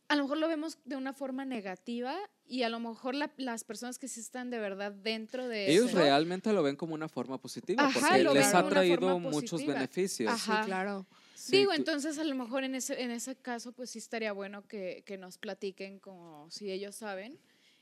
A 0.09 0.15
lo 0.15 0.23
mejor 0.23 0.37
lo 0.37 0.47
vemos 0.47 0.79
de 0.85 0.95
una 0.95 1.13
forma 1.13 1.43
negativa 1.45 2.17
y 2.45 2.63
a 2.63 2.69
lo 2.69 2.79
mejor 2.79 3.13
la- 3.15 3.31
las 3.37 3.63
personas 3.63 3.99
que 3.99 4.07
sí 4.07 4.19
están 4.21 4.49
de 4.49 4.59
verdad 4.59 4.91
dentro 4.91 5.47
de 5.47 5.69
Ellos 5.71 5.89
eso, 5.89 5.97
realmente 5.97 6.53
lo 6.53 6.63
ven 6.63 6.75
como 6.75 6.93
una 6.93 7.09
forma 7.09 7.37
positiva 7.39 7.83
Ajá, 7.83 7.93
porque 7.99 8.23
les 8.33 8.53
ha 8.53 8.67
traído 8.69 9.19
muchos 9.19 9.65
beneficios. 9.65 10.33
Ajá. 10.33 10.61
Sí, 10.63 10.65
claro. 10.65 11.05
Sí, 11.35 11.57
Digo, 11.57 11.71
tú- 11.71 11.77
entonces 11.77 12.17
a 12.17 12.23
lo 12.23 12.35
mejor 12.35 12.63
en 12.63 12.75
ese, 12.75 13.01
en 13.01 13.11
ese 13.11 13.35
caso, 13.35 13.71
pues 13.73 13.89
sí 13.91 13.99
estaría 13.99 14.31
bueno 14.31 14.65
que, 14.67 15.03
que 15.05 15.17
nos 15.17 15.37
platiquen 15.37 15.99
como 15.99 16.49
si 16.51 16.71
ellos 16.71 16.95
saben, 16.95 17.37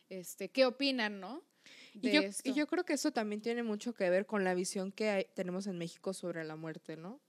este, 0.09 0.49
qué 0.49 0.65
opinan, 0.65 1.19
¿no? 1.19 1.43
Y 1.93 2.11
yo, 2.11 2.21
y 2.43 2.53
yo 2.53 2.67
creo 2.67 2.83
que 2.85 2.93
eso 2.93 3.11
también 3.11 3.41
tiene 3.41 3.63
mucho 3.63 3.93
que 3.93 4.09
ver 4.09 4.25
con 4.25 4.43
la 4.43 4.53
visión 4.53 4.91
que 4.91 5.09
hay- 5.09 5.27
tenemos 5.35 5.65
en 5.67 5.77
México 5.77 6.13
sobre 6.13 6.43
la 6.43 6.55
muerte, 6.55 6.97
¿no? 6.97 7.19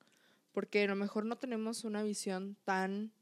Porque 0.53 0.83
a 0.85 0.87
lo 0.89 0.97
mejor 0.97 1.25
no 1.27 1.37
tenemos 1.37 1.85
una 1.85 2.03
visión 2.03 2.57
tan 2.65 3.13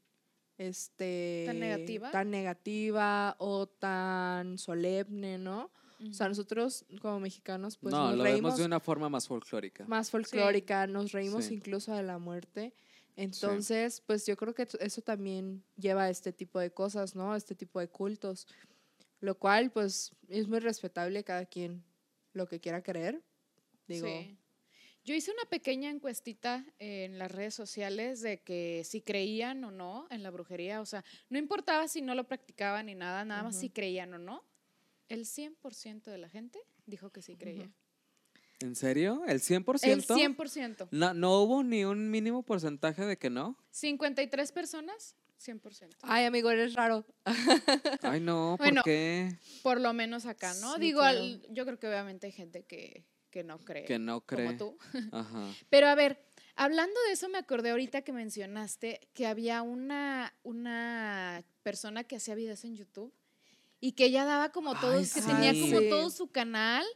este 0.58 1.44
¿Tan 1.46 1.58
negativa? 1.58 2.10
tan 2.10 2.30
negativa 2.30 3.36
o 3.38 3.66
tan 3.66 4.58
solemne, 4.58 5.38
¿no? 5.38 5.70
O 6.10 6.12
sea, 6.12 6.28
nosotros 6.28 6.84
como 7.00 7.20
mexicanos 7.20 7.78
pues 7.78 7.94
no, 7.94 8.08
nos 8.08 8.16
lo 8.18 8.24
reímos 8.24 8.42
vemos 8.42 8.58
de 8.58 8.64
una 8.66 8.80
forma 8.80 9.08
más 9.08 9.26
folclórica. 9.26 9.84
más 9.86 10.10
folclórica, 10.10 10.86
nos 10.86 11.12
reímos 11.12 11.46
Sí. 11.46 11.54
incluso 11.54 11.94
de 11.94 12.02
la 12.02 12.18
muerte. 12.18 12.74
Entonces, 13.16 14.02
pues 14.04 14.26
yo 14.26 14.36
creo 14.36 14.54
que 14.54 14.66
eso 14.80 15.00
también 15.02 15.62
lleva 15.76 16.02
a 16.04 16.10
este 16.10 16.32
tipo 16.32 16.58
de 16.58 16.72
cosas, 16.72 17.14
¿no? 17.14 17.32
A 17.32 17.36
este 17.36 17.54
tipo 17.54 17.78
de 17.80 17.88
cultos. 17.88 18.46
Lo 19.20 19.38
cual, 19.38 19.70
pues, 19.70 20.12
es 20.28 20.48
muy 20.48 20.58
respetable 20.58 21.22
cada 21.24 21.46
quien 21.46 21.84
lo 22.32 22.46
que 22.48 22.60
quiera 22.60 22.82
creer. 22.82 23.22
Digo, 23.86 24.06
Sí. 24.08 24.36
Yo 25.04 25.14
hice 25.14 25.30
una 25.32 25.44
pequeña 25.50 25.90
encuestita 25.90 26.64
en 26.78 27.18
las 27.18 27.30
redes 27.30 27.54
sociales 27.54 28.22
de 28.22 28.40
que 28.42 28.82
si 28.84 29.02
creían 29.02 29.62
o 29.64 29.70
no 29.70 30.06
en 30.10 30.22
la 30.22 30.30
brujería, 30.30 30.80
o 30.80 30.86
sea, 30.86 31.04
no 31.28 31.38
importaba 31.38 31.88
si 31.88 32.00
no 32.00 32.14
lo 32.14 32.24
practicaban 32.26 32.86
ni 32.86 32.94
nada, 32.94 33.24
nada 33.26 33.42
más 33.42 33.58
si 33.58 33.68
creían 33.68 34.14
o 34.14 34.18
no. 34.18 34.42
El 35.08 35.26
100% 35.26 36.04
de 36.10 36.16
la 36.16 36.30
gente 36.30 36.58
dijo 36.86 37.10
que 37.10 37.20
sí 37.20 37.36
creía. 37.36 37.70
¿En 38.60 38.74
serio? 38.76 39.22
¿El 39.26 39.40
100%? 39.40 39.82
El 39.82 40.02
100%. 40.04 40.88
No, 40.90 41.12
no 41.12 41.42
hubo 41.42 41.62
ni 41.62 41.84
un 41.84 42.10
mínimo 42.10 42.42
porcentaje 42.42 43.04
de 43.04 43.18
que 43.18 43.28
no. 43.28 43.58
53 43.72 44.52
personas, 44.52 45.16
100%. 45.38 45.96
ay, 46.00 46.24
amigo, 46.24 46.50
eres 46.50 46.72
raro. 46.72 47.04
Ay, 48.00 48.20
no, 48.20 48.54
¿por 48.56 48.66
Bueno, 48.66 48.80
qué? 48.84 49.36
Por 49.62 49.82
lo 49.82 49.92
menos 49.92 50.24
acá, 50.24 50.54
¿no? 50.54 50.74
Sí, 50.76 50.80
Digo, 50.80 51.00
claro. 51.00 51.18
al- 51.18 51.46
yo 51.50 51.66
creo 51.66 51.78
que 51.78 51.88
obviamente 51.88 52.26
hay 52.28 52.32
gente 52.32 52.62
que, 52.64 53.04
que 53.34 53.42
no 53.42 53.58
cree. 53.58 53.84
Que 53.84 53.98
no 53.98 54.20
cree. 54.20 54.46
Como 54.46 54.56
tú. 54.58 54.78
Ajá. 55.12 55.52
Pero 55.68 55.88
a 55.88 55.96
ver, 55.96 56.24
hablando 56.54 56.94
de 57.08 57.14
eso, 57.14 57.28
me 57.28 57.38
acordé 57.38 57.70
ahorita 57.70 58.02
que 58.02 58.12
mencionaste 58.12 59.00
que 59.12 59.26
había 59.26 59.62
una, 59.62 60.32
una 60.44 61.42
persona 61.64 62.04
que 62.04 62.14
hacía 62.14 62.36
videos 62.36 62.62
en 62.64 62.76
YouTube 62.76 63.12
y 63.80 63.92
que 63.92 64.04
ella 64.04 64.24
daba 64.24 64.52
como 64.52 64.78
todo, 64.78 64.92
Ay, 64.98 65.04
que 65.12 65.20
tenía 65.20 65.52
como 65.60 65.80
todo 65.90 66.10
su 66.10 66.28
canal, 66.28 66.86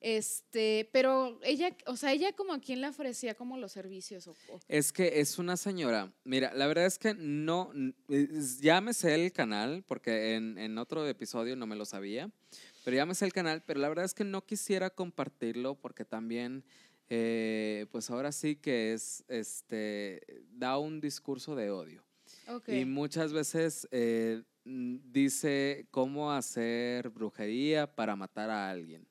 este, 0.00 0.88
pero 0.92 1.40
ella, 1.42 1.76
o 1.86 1.96
sea, 1.96 2.12
ella 2.12 2.32
como 2.32 2.52
a 2.52 2.60
quién 2.60 2.80
le 2.80 2.86
ofrecía 2.86 3.34
como 3.34 3.58
los 3.58 3.72
servicios 3.72 4.28
o, 4.28 4.36
o- 4.48 4.60
Es 4.68 4.92
que 4.92 5.18
es 5.20 5.38
una 5.40 5.56
señora. 5.56 6.12
Mira, 6.22 6.54
la 6.54 6.68
verdad 6.68 6.86
es 6.86 6.98
que 7.00 7.14
no. 7.14 7.72
Ya 8.60 8.80
me 8.80 8.94
sé 8.94 9.16
el 9.16 9.32
canal, 9.32 9.82
porque 9.88 10.36
en, 10.36 10.56
en 10.58 10.78
otro 10.78 11.04
episodio 11.08 11.56
no 11.56 11.66
me 11.66 11.74
lo 11.74 11.84
sabía. 11.84 12.30
Pero 12.84 12.96
ya 12.96 13.06
me 13.06 13.14
sé 13.14 13.24
el 13.24 13.32
canal, 13.32 13.62
pero 13.66 13.80
la 13.80 13.88
verdad 13.88 14.04
es 14.04 14.14
que 14.14 14.24
no 14.24 14.44
quisiera 14.44 14.90
compartirlo 14.90 15.74
porque 15.74 16.04
también, 16.04 16.64
eh, 17.08 17.86
pues 17.90 18.10
ahora 18.10 18.32
sí 18.32 18.56
que 18.56 18.92
es, 18.92 19.24
este, 19.28 20.22
da 20.52 20.78
un 20.78 21.00
discurso 21.00 21.54
de 21.54 21.70
odio. 21.70 22.02
Y 22.66 22.84
muchas 22.84 23.32
veces 23.32 23.86
eh, 23.90 24.42
dice 24.64 25.86
cómo 25.90 26.32
hacer 26.32 27.10
brujería 27.10 27.94
para 27.94 28.16
matar 28.16 28.50
a 28.50 28.70
alguien. 28.70 29.06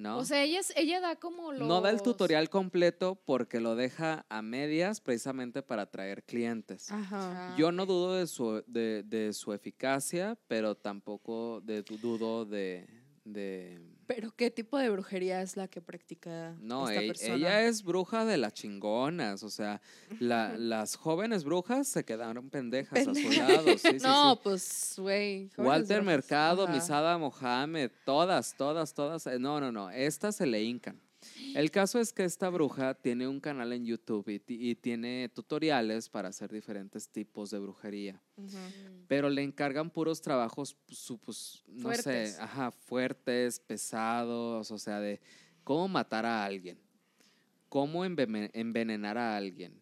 ¿No? 0.00 0.16
O 0.16 0.24
sea, 0.24 0.42
ella, 0.42 0.60
es- 0.60 0.72
ella 0.76 0.98
da 0.98 1.16
como 1.16 1.52
los... 1.52 1.68
No 1.68 1.82
da 1.82 1.90
el 1.90 2.00
tutorial 2.00 2.48
completo 2.48 3.20
porque 3.26 3.60
lo 3.60 3.76
deja 3.76 4.24
a 4.30 4.40
medias 4.40 5.00
precisamente 5.02 5.62
para 5.62 5.82
atraer 5.82 6.22
clientes. 6.24 6.90
Ajá. 6.90 7.52
Ah, 7.52 7.56
Yo 7.58 7.70
no 7.70 7.84
dudo 7.84 8.14
de 8.14 8.26
su, 8.26 8.64
de, 8.66 9.02
de 9.02 9.34
su 9.34 9.52
eficacia, 9.52 10.38
pero 10.48 10.74
tampoco 10.74 11.60
de, 11.60 11.82
dudo 11.82 12.46
de, 12.46 12.86
de... 13.24 13.78
Pero, 14.12 14.32
¿qué 14.36 14.50
tipo 14.50 14.76
de 14.76 14.90
brujería 14.90 15.40
es 15.40 15.56
la 15.56 15.68
que 15.68 15.80
practica 15.80 16.56
No, 16.60 16.88
esta 16.88 17.02
e- 17.02 17.06
persona? 17.06 17.34
ella 17.36 17.62
es 17.62 17.84
bruja 17.84 18.24
de 18.24 18.38
las 18.38 18.52
chingonas, 18.54 19.42
o 19.44 19.50
sea, 19.50 19.80
la- 20.18 20.52
las 20.58 20.96
jóvenes 20.96 21.44
brujas 21.44 21.86
se 21.86 22.04
quedaron 22.04 22.50
pendejas 22.50 23.06
a 23.06 23.14
su 23.14 23.30
lado. 23.30 23.78
sí, 23.78 23.98
no, 24.02 24.34
sí. 24.34 24.40
pues, 24.42 24.94
güey. 24.98 25.50
Walter 25.56 25.98
brujas. 26.00 26.04
Mercado, 26.16 26.64
Ajá. 26.64 26.72
Misada 26.72 27.18
Mohamed, 27.18 27.90
todas, 28.04 28.54
todas, 28.56 28.94
todas. 28.94 29.26
eh, 29.28 29.38
No, 29.38 29.60
no, 29.60 29.70
no, 29.70 29.90
estas 29.90 30.34
se 30.36 30.46
le 30.46 30.60
hincan. 30.62 31.00
El 31.54 31.70
caso 31.70 31.98
es 31.98 32.12
que 32.12 32.24
esta 32.24 32.48
bruja 32.48 32.94
tiene 32.94 33.26
un 33.26 33.40
canal 33.40 33.72
en 33.72 33.84
YouTube 33.84 34.28
y, 34.28 34.38
ti- 34.38 34.70
y 34.70 34.74
tiene 34.74 35.28
tutoriales 35.34 36.08
para 36.08 36.28
hacer 36.28 36.52
diferentes 36.52 37.08
tipos 37.08 37.50
de 37.50 37.58
brujería. 37.58 38.22
Pero 39.08 39.28
le 39.28 39.42
encargan 39.42 39.90
puros 39.90 40.20
trabajos, 40.20 40.76
pues, 40.86 41.12
pues, 41.24 41.62
no 41.66 41.82
Fuertes. 41.82 42.34
sé, 42.36 42.40
ajá, 42.40 42.70
fuertes, 42.70 43.58
pesados, 43.58 44.70
o 44.70 44.78
sea, 44.78 45.00
de 45.00 45.20
cómo 45.64 45.88
matar 45.88 46.24
a 46.24 46.44
alguien, 46.44 46.78
cómo 47.68 48.04
envenenar 48.04 49.18
a 49.18 49.36
alguien, 49.36 49.80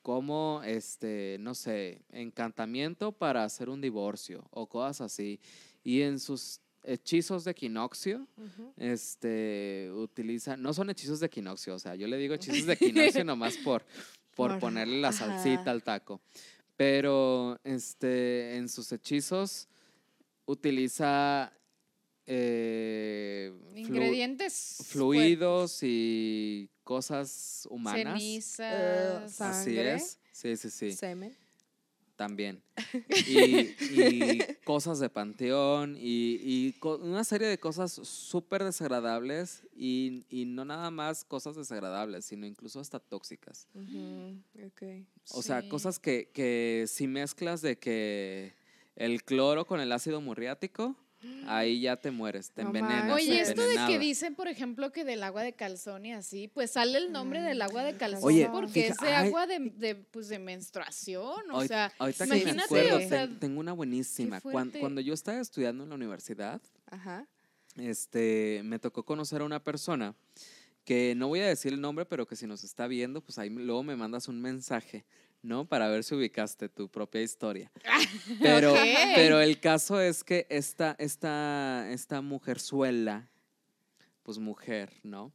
cómo, 0.00 0.62
este, 0.64 1.36
no 1.40 1.54
sé, 1.54 2.02
encantamiento 2.10 3.12
para 3.12 3.44
hacer 3.44 3.68
un 3.68 3.80
divorcio 3.80 4.46
o 4.50 4.66
cosas 4.68 5.12
así. 5.12 5.38
Y 5.84 6.00
en 6.02 6.18
sus 6.18 6.60
hechizos 6.84 7.44
de 7.44 7.50
equinoccio, 7.52 8.26
este, 8.76 9.90
utiliza, 9.94 10.56
no 10.56 10.72
son 10.74 10.90
hechizos 10.90 11.20
de 11.20 11.26
equinoccio, 11.26 11.74
o 11.74 11.78
sea, 11.78 11.94
yo 11.94 12.06
le 12.08 12.16
digo 12.16 12.34
hechizos 12.34 12.66
de 12.66 12.72
equinoccio 12.80 13.24
nomás 13.24 13.56
por, 13.58 13.84
por 14.34 14.50
Por- 14.52 14.58
ponerle 14.60 15.00
la 15.00 15.08
ajá. 15.08 15.26
salsita 15.42 15.70
al 15.70 15.82
taco. 15.82 16.20
Pero, 16.76 17.60
este, 17.64 18.56
en 18.56 18.68
sus 18.68 18.90
hechizos 18.92 19.68
utiliza 20.46 21.52
eh, 22.26 23.52
flu- 23.72 23.78
Ingredientes. 23.78 24.78
fluidos 24.86 25.78
y 25.82 26.68
cosas 26.82 27.66
humanas. 27.70 28.18
Cenizas. 28.20 29.32
sa- 29.32 29.50
Así 29.50 29.64
sangre. 29.74 29.94
es. 29.94 30.18
Sí, 30.32 30.56
sí, 30.56 30.70
sí. 30.70 30.92
Semen. 30.92 31.36
También. 32.22 32.62
Y, 33.26 33.74
y 33.80 34.38
cosas 34.64 35.00
de 35.00 35.08
panteón 35.10 35.96
y, 35.98 36.38
y 36.40 36.74
una 37.00 37.24
serie 37.24 37.48
de 37.48 37.58
cosas 37.58 37.92
súper 37.92 38.62
desagradables 38.62 39.64
y, 39.74 40.24
y 40.30 40.44
no 40.44 40.64
nada 40.64 40.90
más 40.90 41.24
cosas 41.24 41.56
desagradables, 41.56 42.24
sino 42.24 42.46
incluso 42.46 42.78
hasta 42.78 43.00
tóxicas. 43.00 43.66
O 45.32 45.42
sea, 45.42 45.68
cosas 45.68 45.98
que, 45.98 46.30
que 46.32 46.84
si 46.86 47.08
mezclas 47.08 47.60
de 47.60 47.76
que 47.76 48.54
el 48.94 49.24
cloro 49.24 49.64
con 49.64 49.80
el 49.80 49.90
ácido 49.90 50.20
murriático, 50.20 50.94
ahí 51.46 51.80
ya 51.80 51.96
te 51.96 52.10
mueres, 52.10 52.50
te 52.50 52.62
No 52.62 52.68
envenenas. 52.68 53.12
Oye, 53.12 53.40
esto 53.40 53.62
de 53.62 53.76
que 53.86 53.98
dicen, 53.98 54.34
por 54.34 54.48
ejemplo, 54.48 54.92
que 54.92 55.04
del 55.04 55.22
agua 55.22 55.42
de 55.42 55.52
calzón 55.52 56.06
y 56.06 56.12
así, 56.12 56.48
pues 56.48 56.72
sale 56.72 56.98
el 56.98 57.12
nombre 57.12 57.40
del 57.42 57.60
agua 57.62 57.82
de 57.84 57.96
calzón 57.96 58.24
Oye, 58.24 58.48
porque 58.52 58.90
fija- 58.90 58.92
es 58.92 58.98
de 58.98 59.14
ay. 59.14 59.26
agua 59.28 59.46
de, 59.46 59.58
de, 59.76 59.94
pues, 59.96 60.28
de 60.28 60.38
menstruación. 60.38 61.50
O 61.50 61.64
sea, 61.64 61.92
ahorita 61.98 62.24
que 62.24 62.30
me 62.30 62.36
imagínate, 62.38 62.64
acuerdo, 62.64 62.96
o 62.96 63.00
sea, 63.08 63.26
ten- 63.26 63.38
tengo 63.40 63.60
una 63.60 63.72
buenísima. 63.72 64.40
Cuando 64.40 65.00
yo 65.00 65.14
estaba 65.14 65.38
estudiando 65.40 65.84
en 65.84 65.90
la 65.90 65.94
universidad, 65.96 66.60
Ajá. 66.86 67.26
este, 67.76 68.62
me 68.64 68.78
tocó 68.78 69.04
conocer 69.04 69.40
a 69.40 69.44
una 69.44 69.62
persona 69.62 70.14
que 70.84 71.14
no 71.16 71.28
voy 71.28 71.40
a 71.40 71.46
decir 71.46 71.72
el 71.72 71.80
nombre, 71.80 72.04
pero 72.04 72.26
que 72.26 72.34
si 72.36 72.46
nos 72.46 72.64
está 72.64 72.86
viendo, 72.86 73.20
pues 73.20 73.38
ahí 73.38 73.48
luego 73.50 73.82
me 73.82 73.94
mandas 73.96 74.26
un 74.28 74.40
mensaje, 74.40 75.04
¿no? 75.42 75.64
Para 75.66 75.88
ver 75.88 76.04
si 76.04 76.14
ubicaste 76.14 76.68
tu 76.68 76.88
propia 76.88 77.20
historia. 77.22 77.70
Pero, 78.40 78.74
pero 79.14 79.40
el 79.40 79.58
caso 79.58 80.00
es 80.00 80.22
que 80.22 80.46
esta, 80.50 80.94
esta, 80.98 81.90
esta 81.90 82.20
mujerzuela, 82.20 83.28
pues 84.22 84.38
mujer, 84.38 84.92
¿no? 85.02 85.32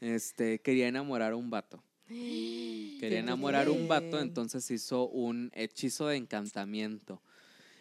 Este, 0.00 0.60
quería 0.60 0.88
enamorar 0.88 1.32
a 1.32 1.36
un 1.36 1.50
vato. 1.50 1.82
Quería 2.08 3.20
enamorar 3.20 3.68
a 3.68 3.70
un 3.70 3.88
vato, 3.88 4.20
entonces 4.20 4.70
hizo 4.70 5.08
un 5.08 5.50
hechizo 5.54 6.08
de 6.08 6.16
encantamiento. 6.16 7.22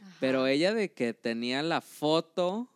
ajá. 0.02 0.18
Pero 0.20 0.48
ella 0.48 0.74
de 0.74 0.92
que 0.92 1.14
tenía 1.14 1.64
la 1.64 1.82
foto 1.82 2.70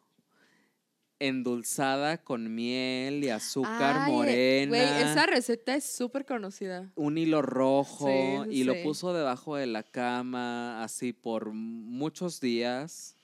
endulzada 1.27 2.17
con 2.23 2.53
miel 2.53 3.23
y 3.23 3.29
azúcar 3.29 4.03
Ay, 4.05 4.11
morena, 4.11 4.69
Güey, 4.69 4.81
esa 5.11 5.25
receta 5.25 5.75
es 5.75 5.83
súper 5.85 6.25
conocida. 6.25 6.91
un 6.95 7.17
hilo 7.17 7.41
rojo 7.41 8.07
Sí, 8.45 8.49
y 8.51 8.63
lo 8.63 8.73
puso 8.83 9.13
debajo 9.13 9.55
de 9.55 9.67
la 9.67 9.83
cama 9.83 10.83
así 10.83 11.13
por 11.13 11.51
muchos 11.53 12.39
días. 12.41 13.15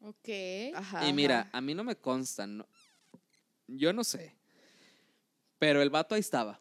Ok. 0.00 0.28
Ajá. 0.74 1.08
y 1.08 1.12
mira, 1.12 1.40
ajá. 1.42 1.50
a 1.58 1.60
mí 1.60 1.74
no 1.74 1.84
me 1.84 1.94
consta, 1.96 2.46
no- 2.46 2.66
yo 3.68 3.92
no 3.92 4.02
sé, 4.04 4.34
pero 5.58 5.80
el 5.82 5.90
vato 5.90 6.14
ahí 6.14 6.20
estaba, 6.20 6.60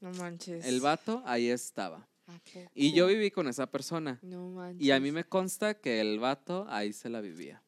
No 0.00 0.10
manches. 0.12 0.64
el 0.64 0.80
vato 0.80 1.22
ahí 1.26 1.48
estaba. 1.48 2.06
Y 2.74 2.92
yo 2.92 3.08
viví 3.08 3.30
con 3.30 3.46
esa 3.48 3.66
persona. 3.66 4.18
No 4.22 4.48
manches. 4.50 4.80
Y 4.82 4.90
a 4.92 5.00
mí 5.00 5.12
me 5.12 5.24
consta 5.24 5.74
que 5.74 6.00
el 6.00 6.18
vato 6.18 6.66
ahí 6.70 6.92
se 6.92 7.08
la 7.10 7.20
vivía. 7.20 7.60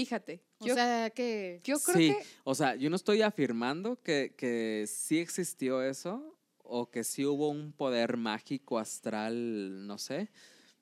Fíjate. 0.00 0.42
O 0.58 0.66
Yo, 0.66 0.74
sea 0.74 1.10
que. 1.10 1.60
yo 1.64 1.78
creo 1.80 1.96
sí, 1.96 2.08
que. 2.14 2.22
o 2.44 2.54
sea, 2.54 2.74
yo 2.76 2.90
no 2.90 2.96
estoy 2.96 3.22
afirmando 3.22 4.00
que, 4.02 4.34
que 4.36 4.84
sí 4.88 5.18
existió 5.18 5.82
eso 5.82 6.38
o 6.62 6.90
que 6.90 7.02
sí 7.04 7.24
hubo 7.24 7.48
un 7.48 7.72
poder 7.72 8.16
mágico 8.16 8.78
astral, 8.78 9.86
no 9.86 9.98
sé, 9.98 10.28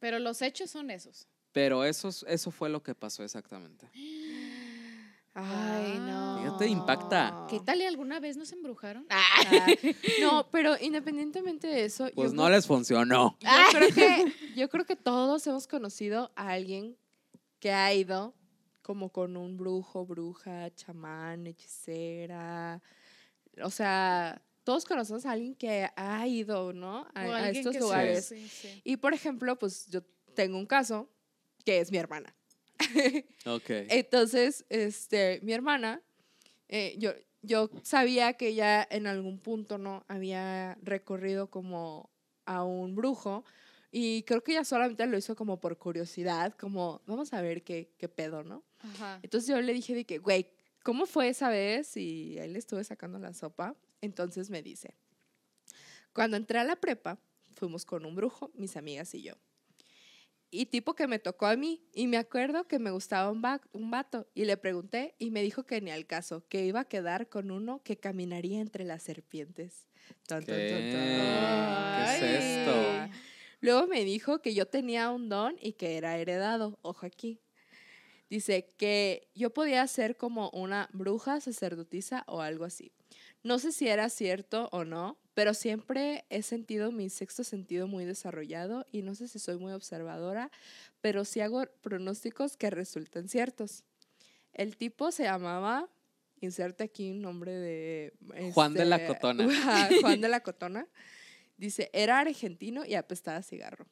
Pero 0.00 0.18
los 0.18 0.42
hechos 0.42 0.70
son 0.70 0.90
esos. 0.90 1.28
pero 1.52 1.84
eso, 1.84 2.08
es- 2.08 2.24
eso 2.28 2.50
fue 2.50 2.68
lo 2.70 2.82
que 2.82 2.94
pasó 2.94 3.22
exactamente. 3.22 3.88
Ay, 5.36 5.98
no. 5.98 6.38
Fíjate, 6.38 6.68
impacta. 6.68 7.46
¿Qué 7.50 7.58
tal 7.58 7.80
y 7.80 7.84
alguna 7.84 8.20
vez 8.20 8.36
nos 8.36 8.52
embrujaron? 8.52 9.04
Ah, 9.10 9.24
no, 10.20 10.48
pero 10.50 10.76
independientemente 10.80 11.66
de 11.66 11.84
eso, 11.84 12.08
Pues 12.14 12.32
no 12.32 12.44
creo- 12.44 12.56
les 12.56 12.66
funcionó. 12.66 13.36
yo 13.40 13.48
creo 13.78 13.88
que 13.94 14.32
yo 14.56 14.68
creo 14.68 14.84
que 14.86 14.96
todos 14.96 15.44
hemos 15.48 15.66
conocido 15.66 16.30
a 16.36 16.50
alguien 16.50 16.96
que 17.58 17.72
ha 17.72 17.92
ido 17.94 18.34
como 18.84 19.08
con 19.08 19.38
un 19.38 19.56
brujo, 19.56 20.04
bruja, 20.04 20.72
chamán, 20.74 21.46
hechicera. 21.46 22.82
O 23.62 23.70
sea, 23.70 24.42
todos 24.62 24.84
conocemos 24.84 25.24
a 25.24 25.32
alguien 25.32 25.54
que 25.54 25.88
ha 25.96 26.26
ido, 26.28 26.74
¿no? 26.74 27.08
A, 27.14 27.48
estos 27.48 27.76
lugares. 27.76 28.26
sí, 28.26 28.46
sí. 28.46 28.82
Y 28.84 28.98
por 28.98 29.14
ejemplo, 29.14 29.58
pues 29.58 29.86
yo 29.86 30.02
tengo 30.34 30.58
un 30.58 30.66
caso 30.66 31.08
que 31.64 31.80
es 31.80 31.90
mi 31.90 31.98
hermana. 31.98 32.34
Ok. 33.46 33.70
Entonces, 33.88 34.64
este, 34.68 35.40
mi 35.42 35.52
hermana, 35.52 36.02
eh, 36.68 36.94
yo, 36.98 37.12
yo 37.42 37.70
sabía 37.82 38.34
que 38.34 38.48
ella 38.48 38.86
en 38.90 39.06
algún 39.06 39.38
punto, 39.38 39.78
¿no? 39.78 40.04
Había 40.08 40.76
recorrido 40.82 41.50
como 41.50 42.10
a 42.44 42.64
un 42.64 42.94
brujo 42.94 43.44
y 43.90 44.24
creo 44.24 44.42
que 44.42 44.52
ella 44.52 44.64
solamente 44.64 45.06
lo 45.06 45.16
hizo 45.16 45.36
como 45.36 45.60
por 45.60 45.78
curiosidad, 45.78 46.54
como, 46.58 47.00
vamos 47.06 47.32
a 47.32 47.40
ver 47.40 47.62
qué, 47.62 47.92
qué 47.96 48.08
pedo, 48.08 48.42
¿no? 48.42 48.62
Ajá. 48.84 49.18
Entonces 49.22 49.48
yo 49.48 49.60
le 49.60 49.72
dije 49.72 49.94
de 49.94 50.04
que, 50.04 50.18
güey, 50.18 50.48
¿cómo 50.82 51.06
fue 51.06 51.28
esa 51.28 51.48
vez? 51.48 51.96
Y 51.96 52.38
ahí 52.38 52.50
le 52.52 52.58
estuve 52.58 52.84
sacando 52.84 53.18
la 53.18 53.32
sopa. 53.34 53.74
Entonces 54.00 54.50
me 54.50 54.62
dice, 54.62 54.94
cuando 56.12 56.36
entré 56.36 56.58
a 56.58 56.64
la 56.64 56.76
prepa, 56.76 57.18
fuimos 57.54 57.84
con 57.84 58.04
un 58.04 58.14
brujo, 58.14 58.50
mis 58.54 58.76
amigas 58.76 59.14
y 59.14 59.22
yo. 59.22 59.34
Y 60.50 60.66
tipo 60.66 60.94
que 60.94 61.08
me 61.08 61.18
tocó 61.18 61.46
a 61.46 61.56
mí. 61.56 61.82
Y 61.92 62.06
me 62.06 62.16
acuerdo 62.16 62.68
que 62.68 62.78
me 62.78 62.92
gustaba 62.92 63.30
un, 63.30 63.42
va- 63.42 63.60
un 63.72 63.90
vato. 63.90 64.28
Y 64.34 64.44
le 64.44 64.56
pregunté 64.56 65.16
y 65.18 65.30
me 65.30 65.42
dijo 65.42 65.64
que 65.64 65.80
ni 65.80 65.90
al 65.90 66.06
caso, 66.06 66.46
que 66.48 66.64
iba 66.64 66.80
a 66.80 66.84
quedar 66.88 67.28
con 67.28 67.50
uno 67.50 67.82
que 67.82 67.96
caminaría 67.96 68.60
entre 68.60 68.84
las 68.84 69.02
serpientes. 69.02 69.88
Ton, 70.28 70.44
ton, 70.44 70.54
ton, 70.54 70.56
ton. 70.56 71.00
¿Qué 71.96 72.04
es 72.04 72.22
esto? 72.68 73.14
Luego 73.60 73.86
me 73.88 74.04
dijo 74.04 74.42
que 74.42 74.54
yo 74.54 74.66
tenía 74.66 75.10
un 75.10 75.28
don 75.28 75.56
y 75.60 75.72
que 75.72 75.96
era 75.96 76.16
heredado. 76.18 76.78
Ojo 76.82 77.04
aquí. 77.06 77.40
Dice 78.30 78.72
que 78.76 79.28
yo 79.34 79.50
podía 79.50 79.86
ser 79.86 80.16
como 80.16 80.50
una 80.50 80.88
bruja, 80.92 81.40
sacerdotisa 81.40 82.24
o 82.26 82.40
algo 82.40 82.64
así. 82.64 82.92
No 83.42 83.58
sé 83.58 83.72
si 83.72 83.88
era 83.88 84.08
cierto 84.08 84.68
o 84.72 84.84
no, 84.84 85.18
pero 85.34 85.52
siempre 85.52 86.24
he 86.30 86.42
sentido 86.42 86.92
mi 86.92 87.10
sexto 87.10 87.44
sentido 87.44 87.86
muy 87.86 88.04
desarrollado 88.04 88.86
y 88.90 89.02
no 89.02 89.14
sé 89.14 89.28
si 89.28 89.38
soy 89.38 89.58
muy 89.58 89.72
observadora, 89.72 90.50
pero 91.00 91.24
sí 91.24 91.40
hago 91.40 91.64
pronósticos 91.82 92.56
que 92.56 92.70
resultan 92.70 93.28
ciertos. 93.28 93.84
El 94.52 94.76
tipo 94.76 95.10
se 95.12 95.24
llamaba, 95.24 95.90
inserte 96.40 96.84
aquí 96.84 97.10
un 97.10 97.20
nombre 97.20 97.52
de... 97.52 98.14
Juan 98.54 98.72
de 98.72 98.84
la 98.84 98.96
este, 98.96 99.08
Cotona. 99.08 99.46
Juan 100.00 100.20
de 100.20 100.28
la 100.28 100.40
Cotona. 100.42 100.88
Dice, 101.56 101.90
era 101.92 102.20
argentino 102.20 102.84
y 102.84 102.94
apestaba 102.94 103.42
cigarro. 103.42 103.86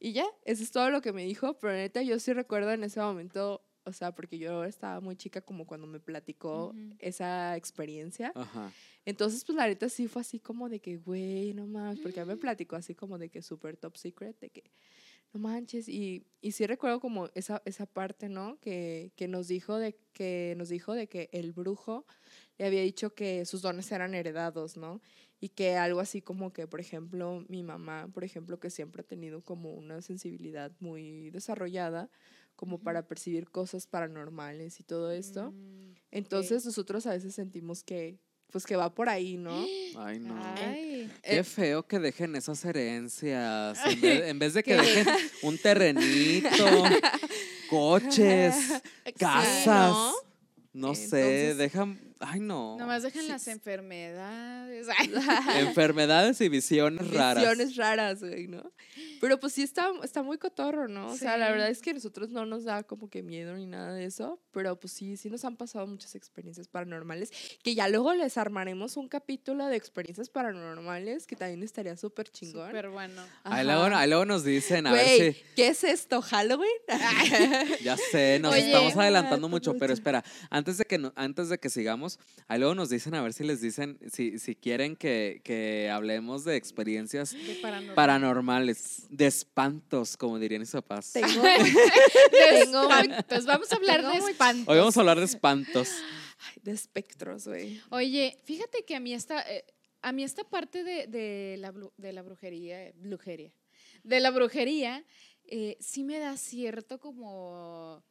Y 0.00 0.12
ya, 0.12 0.26
eso 0.44 0.62
es 0.62 0.70
todo 0.70 0.90
lo 0.90 1.00
que 1.00 1.12
me 1.12 1.24
dijo, 1.24 1.58
pero 1.58 1.72
neta 1.72 2.02
yo 2.02 2.18
sí 2.18 2.32
recuerdo 2.32 2.72
en 2.72 2.84
ese 2.84 3.00
momento, 3.00 3.62
o 3.84 3.92
sea, 3.92 4.14
porque 4.14 4.38
yo 4.38 4.64
estaba 4.64 5.00
muy 5.00 5.16
chica 5.16 5.40
como 5.40 5.66
cuando 5.66 5.86
me 5.86 5.98
platicó 5.98 6.74
esa 6.98 7.56
experiencia. 7.56 8.32
Ajá. 8.34 8.72
Entonces, 9.04 9.44
pues 9.44 9.56
la 9.56 9.66
neta 9.66 9.88
sí 9.88 10.06
fue 10.06 10.20
así 10.20 10.38
como 10.38 10.68
de 10.68 10.80
que, 10.80 10.98
güey, 10.98 11.54
no 11.54 11.66
mames, 11.66 11.98
porque 12.00 12.20
a 12.20 12.24
mí 12.24 12.32
me 12.32 12.36
platicó 12.36 12.76
así 12.76 12.94
como 12.94 13.18
de 13.18 13.28
que 13.28 13.42
súper 13.42 13.76
top 13.76 13.96
secret, 13.96 14.38
de 14.38 14.50
que 14.50 14.70
no 15.32 15.40
manches. 15.40 15.88
Y, 15.88 16.26
y 16.40 16.52
sí 16.52 16.66
recuerdo 16.66 17.00
como 17.00 17.28
esa, 17.34 17.62
esa 17.64 17.86
parte, 17.86 18.28
¿no? 18.28 18.58
Que, 18.60 19.12
que 19.16 19.28
nos 19.28 19.48
dijo 19.48 19.78
de 19.78 19.96
que 20.12 20.54
nos 20.56 20.68
dijo 20.68 20.94
de 20.94 21.08
que 21.08 21.28
el 21.32 21.52
brujo 21.52 22.06
le 22.58 22.66
había 22.66 22.82
dicho 22.82 23.14
que 23.14 23.44
sus 23.46 23.62
dones 23.62 23.90
eran 23.92 24.14
heredados, 24.14 24.76
¿no? 24.76 25.00
Y 25.40 25.50
que 25.50 25.76
algo 25.76 26.00
así 26.00 26.20
como 26.20 26.52
que, 26.52 26.66
por 26.66 26.80
ejemplo, 26.80 27.44
mi 27.48 27.62
mamá, 27.62 28.08
por 28.12 28.24
ejemplo, 28.24 28.58
que 28.58 28.70
siempre 28.70 29.02
ha 29.02 29.06
tenido 29.06 29.42
como 29.42 29.72
una 29.72 30.02
sensibilidad 30.02 30.72
muy 30.80 31.30
desarrollada, 31.30 32.10
como 32.56 32.80
para 32.80 33.06
percibir 33.06 33.48
cosas 33.48 33.86
paranormales 33.86 34.80
y 34.80 34.82
todo 34.82 35.12
esto. 35.12 35.52
Mm. 35.52 35.92
Entonces 36.10 36.64
nosotros 36.66 37.06
a 37.06 37.10
veces 37.12 37.34
sentimos 37.36 37.84
que, 37.84 38.18
pues 38.50 38.64
que 38.66 38.74
va 38.74 38.92
por 38.92 39.08
ahí, 39.08 39.36
¿no? 39.36 39.52
Ay, 39.96 40.18
no. 40.18 40.34
Ay. 40.56 41.08
Qué 41.22 41.38
Eh, 41.38 41.44
feo 41.44 41.86
que 41.86 42.00
dejen 42.00 42.34
esas 42.34 42.64
herencias. 42.64 43.78
En 43.86 44.00
vez, 44.00 44.22
en 44.28 44.38
vez 44.40 44.54
de 44.54 44.62
que 44.64 44.74
dejen 44.76 45.06
un 45.42 45.56
terrenito, 45.58 46.48
coches, 47.70 48.54
Sí, 49.06 49.12
casas. 49.12 49.66
¿no? 49.92 50.12
No 50.72 50.94
sé, 50.94 51.54
dejan 51.54 51.98
Ay, 52.20 52.40
no. 52.40 52.76
Nomás 52.78 53.02
dejan 53.02 53.22
sí, 53.22 53.28
las 53.28 53.46
enfermedades. 53.48 54.88
Enfermedades 55.56 56.40
y 56.40 56.48
visiones 56.48 57.08
raras. 57.12 57.42
Visiones 57.42 57.76
raras, 57.76 58.20
güey, 58.20 58.48
¿no? 58.48 58.72
Pero 59.20 59.40
pues 59.40 59.52
sí 59.52 59.62
está, 59.62 59.90
está 60.02 60.22
muy 60.22 60.38
cotorro, 60.38 60.88
¿no? 60.88 61.08
O 61.08 61.16
sea, 61.16 61.36
la 61.36 61.50
verdad 61.50 61.68
es 61.68 61.80
que 61.82 61.90
a 61.90 61.94
nosotros 61.94 62.30
no 62.30 62.46
nos 62.46 62.64
da 62.64 62.82
como 62.82 63.08
que 63.10 63.22
miedo 63.22 63.54
ni 63.56 63.66
nada 63.66 63.92
de 63.92 64.04
eso, 64.04 64.40
pero 64.52 64.78
pues 64.78 64.92
sí, 64.92 65.16
sí 65.16 65.28
nos 65.30 65.44
han 65.44 65.56
pasado 65.56 65.86
muchas 65.86 66.14
experiencias 66.14 66.68
paranormales, 66.68 67.30
que 67.62 67.74
ya 67.74 67.88
luego 67.88 68.14
les 68.14 68.38
armaremos 68.38 68.96
un 68.96 69.08
capítulo 69.08 69.66
de 69.66 69.76
experiencias 69.76 70.28
paranormales, 70.30 71.26
que 71.26 71.36
también 71.36 71.62
estaría 71.62 71.96
súper 71.96 72.28
chingón. 72.30 72.66
Súper 72.68 72.88
bueno. 72.90 73.22
Ahí 73.44 73.64
luego, 73.64 73.84
ahí 73.94 74.08
luego 74.08 74.24
nos 74.24 74.44
dicen, 74.44 74.86
a 74.86 74.92
ver 74.92 75.36
¿qué 75.56 75.68
es 75.68 75.84
esto? 75.84 76.22
¿Halloween? 76.22 76.68
si. 76.88 77.74
Ya 77.84 77.96
sé, 77.96 78.38
nos 78.40 78.52
Oye. 78.54 78.66
estamos 78.66 78.96
adelantando 78.96 79.48
mucho, 79.48 79.74
pero 79.78 79.92
espera, 79.92 80.24
antes 80.50 80.78
de 80.78 80.84
que 80.84 80.98
no- 80.98 81.12
antes 81.16 81.48
de 81.48 81.58
que 81.58 81.70
sigamos, 81.70 82.18
ahí 82.46 82.58
luego 82.58 82.74
nos 82.74 82.88
dicen 82.90 83.14
a 83.14 83.22
ver 83.22 83.32
si 83.32 83.44
les 83.44 83.60
dicen, 83.60 83.98
si, 84.12 84.38
si 84.38 84.54
quieren 84.54 84.96
que, 84.96 85.40
que 85.44 85.90
hablemos 85.90 86.44
de 86.44 86.56
experiencias 86.56 87.34
paranormal. 87.62 87.94
paranormales, 87.94 89.07
de 89.08 89.26
espantos, 89.26 90.16
como 90.16 90.38
dirían 90.38 90.60
mis 90.60 90.70
papás. 90.70 91.12
Tengo, 91.12 91.28
tengo 92.30 92.82
espantos. 92.82 93.46
Vamos 93.46 93.72
a 93.72 93.76
hablar 93.76 94.00
tengo 94.00 94.26
de 94.26 94.30
espantos. 94.32 94.68
Hoy 94.68 94.78
vamos 94.78 94.96
a 94.96 95.00
hablar 95.00 95.18
de 95.18 95.24
espantos. 95.24 95.88
Ay, 96.38 96.62
de 96.62 96.72
espectros, 96.72 97.48
güey. 97.48 97.80
Oye, 97.90 98.38
fíjate 98.44 98.84
que 98.84 98.94
a 98.94 99.00
mí 99.00 99.12
esta, 99.14 99.40
eh, 99.50 99.64
a 100.02 100.12
mí 100.12 100.22
esta 100.24 100.44
parte 100.44 100.84
de, 100.84 101.06
de 101.06 101.56
la, 101.58 101.72
de 101.96 102.12
la 102.12 102.22
brujería, 102.22 102.92
brujería, 102.96 103.52
de 104.04 104.20
la 104.20 104.30
brujería, 104.30 105.04
eh, 105.44 105.76
sí 105.80 106.04
me 106.04 106.18
da 106.18 106.36
cierto 106.36 107.00
como, 107.00 108.04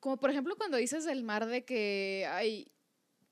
como 0.00 0.18
por 0.18 0.30
ejemplo 0.30 0.56
cuando 0.56 0.76
dices 0.76 1.04
del 1.04 1.24
mar 1.24 1.46
de 1.46 1.64
que, 1.64 2.28
ay, 2.30 2.70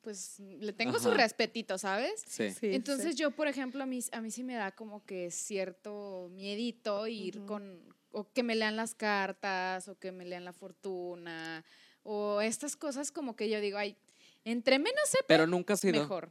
pues 0.00 0.40
le 0.40 0.72
tengo 0.72 0.98
su 0.98 1.10
respetito, 1.10 1.78
¿sabes? 1.78 2.22
Sí. 2.26 2.50
Sí, 2.52 2.74
Entonces 2.74 3.12
sí. 3.12 3.18
yo, 3.18 3.30
por 3.30 3.48
ejemplo, 3.48 3.82
a 3.82 3.86
mí, 3.86 4.00
a 4.12 4.20
mí 4.20 4.30
sí 4.30 4.42
me 4.42 4.54
da 4.54 4.72
como 4.72 5.04
que 5.04 5.30
cierto 5.30 6.28
miedito 6.32 7.06
ir 7.06 7.44
con, 7.44 7.80
o 8.12 8.30
que 8.32 8.42
me 8.42 8.54
lean 8.54 8.76
las 8.76 8.94
cartas, 8.94 9.88
o 9.88 9.98
que 9.98 10.12
me 10.12 10.24
lean 10.24 10.44
la 10.44 10.52
fortuna, 10.52 11.64
o 12.02 12.40
estas 12.40 12.76
cosas 12.76 13.12
como 13.12 13.36
que 13.36 13.48
yo 13.48 13.60
digo, 13.60 13.78
ay, 13.78 13.96
entre 14.44 14.78
menos 14.78 15.08
sepa, 15.08 15.24
Pero 15.28 15.46
nunca 15.46 15.74
ha 15.74 15.76
sido. 15.76 16.00
mejor. 16.00 16.30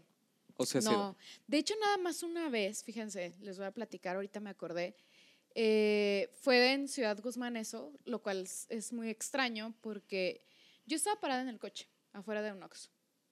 O 0.58 0.66
sea, 0.66 0.80
ha 0.80 0.82
sido. 0.82 0.94
No, 0.94 1.18
de 1.48 1.58
hecho 1.58 1.76
nada 1.80 1.98
más 1.98 2.24
una 2.24 2.50
vez, 2.50 2.84
fíjense, 2.84 3.34
les 3.42 3.58
voy 3.58 3.68
a 3.68 3.72
platicar, 3.72 4.16
ahorita 4.16 4.40
me 4.40 4.50
acordé, 4.50 4.96
eh, 5.56 6.30
fue 6.42 6.74
en 6.74 6.88
Ciudad 6.88 7.20
Guzmán 7.22 7.56
eso, 7.56 7.94
lo 8.06 8.22
cual 8.22 8.42
es, 8.42 8.66
es 8.70 8.94
muy 8.94 9.10
extraño 9.10 9.74
porque 9.82 10.42
yo 10.86 10.96
estaba 10.96 11.20
parada 11.20 11.42
en 11.42 11.50
el 11.50 11.60
coche, 11.60 11.88
afuera 12.14 12.42
de 12.42 12.52
un 12.52 12.62
Oxxo, 12.64 12.90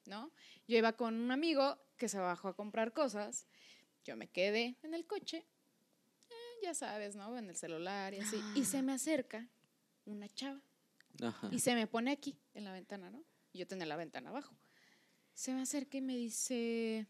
¿no? 0.08 0.32
Yo 0.68 0.78
iba 0.78 0.94
con 0.94 1.14
un 1.16 1.32
amigo 1.32 1.78
que 1.98 2.10
se 2.10 2.18
bajó 2.20 2.48
a 2.50 2.56
comprar 2.56 2.94
cosas, 2.94 3.48
yo 4.04 4.16
me 4.16 4.28
quedé 4.28 4.78
en 4.84 4.94
el 4.94 5.06
coche, 5.06 5.46
eh, 6.30 6.34
ya 6.64 6.74
sabes, 6.74 7.16
¿no? 7.16 7.38
En 7.38 7.50
el 7.50 7.56
celular 7.56 8.14
y 8.14 8.20
así, 8.20 8.42
y 8.56 8.66
se 8.66 8.82
me 8.82 8.94
acerca 8.94 9.48
una 10.06 10.28
chava 10.30 10.62
Ajá. 11.22 11.50
y 11.52 11.60
se 11.60 11.76
me 11.76 11.88
pone 11.88 12.12
aquí, 12.12 12.38
en 12.54 12.64
la 12.64 12.72
ventana, 12.72 13.10
¿no? 13.10 13.24
Y 13.54 13.60
Yo 13.60 13.68
tenía 13.68 13.86
la 13.86 13.96
ventana 13.96 14.30
abajo. 14.30 14.56
Se 15.34 15.54
me 15.54 15.62
acerca 15.62 15.98
y 15.98 16.02
me 16.02 16.16
dice, 16.16 17.08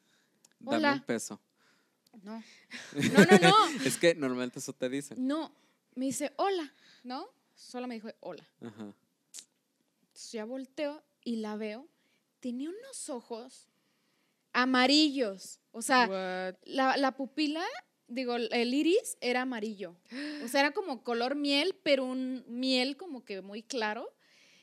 Dame 0.60 0.78
hola. 0.78 0.94
un 0.94 1.02
peso. 1.04 1.40
no, 2.24 2.44
no, 2.94 3.26
no, 3.26 3.38
no, 3.40 3.82
Es 3.86 3.98
que 3.98 4.16
normalmente 4.16 4.60
eso 4.60 4.74
te 4.74 4.90
dicen. 4.90 5.26
no, 5.28 5.54
me 5.96 6.06
dice, 6.06 6.34
hola, 6.38 6.74
¿no? 7.04 7.28
Solo 7.56 7.88
me 7.88 7.96
dijo, 7.96 8.10
hola. 8.22 8.48
Ajá. 8.62 8.94
Entonces 10.02 10.32
ya 10.32 10.46
volteo 10.46 11.04
y 11.24 11.38
la 11.38 11.56
veo, 11.58 11.88
tenía 12.40 12.70
unos 12.70 13.10
ojos 13.10 13.68
amarillos, 14.54 15.60
o 15.72 15.82
sea, 15.82 16.56
la 16.66 17.16
pupila, 17.16 17.64
digo, 18.08 18.36
el 18.36 18.74
iris 18.74 19.18
era 19.22 19.42
amarillo, 19.44 19.96
o 20.44 20.48
sea, 20.48 20.62
era 20.62 20.72
como 20.72 21.04
color 21.04 21.36
miel, 21.36 21.76
pero 21.84 22.06
un 22.06 22.44
miel 22.48 22.98
como 22.98 23.24
que 23.24 23.42
muy 23.42 23.62
claro, 23.64 24.14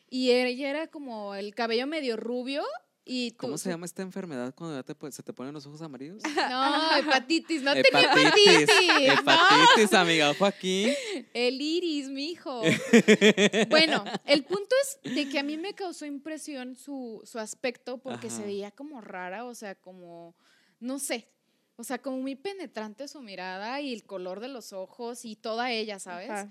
y 0.08 0.30
ella 0.30 0.70
era 0.70 0.86
como 0.88 1.34
el 1.34 1.54
cabello 1.54 1.86
medio 1.86 2.16
rubio. 2.16 2.62
Y 3.06 3.32
tú- 3.32 3.36
¿Cómo 3.38 3.58
se 3.58 3.68
llama 3.68 3.84
esta 3.84 4.00
enfermedad 4.02 4.54
cuando 4.54 4.76
ya 4.76 4.82
te, 4.82 5.12
se 5.12 5.22
te 5.22 5.32
ponen 5.34 5.52
los 5.52 5.66
ojos 5.66 5.82
amarillos? 5.82 6.22
No, 6.50 6.96
hepatitis, 6.96 7.62
no 7.62 7.72
tenía 7.74 7.88
Hepatitis. 8.02 8.60
hepatitis. 8.62 9.06
no. 9.24 9.32
Hepatitis, 9.32 9.92
amiga, 9.94 10.30
ojo 10.30 10.46
aquí. 10.46 10.94
El 11.34 11.60
iris, 11.60 12.08
mijo. 12.08 12.62
bueno, 13.68 14.04
el 14.24 14.44
punto 14.44 14.74
es 15.04 15.14
de 15.14 15.28
que 15.28 15.38
a 15.38 15.42
mí 15.42 15.58
me 15.58 15.74
causó 15.74 16.06
impresión 16.06 16.76
su, 16.76 17.20
su 17.24 17.38
aspecto 17.38 17.98
porque 17.98 18.30
se 18.30 18.42
veía 18.42 18.70
como 18.70 19.00
rara, 19.02 19.44
o 19.44 19.54
sea, 19.54 19.74
como, 19.74 20.34
no 20.80 20.98
sé, 20.98 21.28
o 21.76 21.84
sea, 21.84 21.98
como 22.00 22.18
muy 22.18 22.36
penetrante 22.36 23.06
su 23.08 23.20
mirada 23.20 23.80
y 23.82 23.92
el 23.92 24.04
color 24.04 24.40
de 24.40 24.48
los 24.48 24.72
ojos 24.72 25.24
y 25.26 25.36
toda 25.36 25.70
ella, 25.72 25.98
¿sabes? 25.98 26.30
Ajá. 26.30 26.48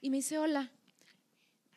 Y 0.00 0.10
me 0.10 0.18
dice, 0.18 0.38
hola, 0.38 0.70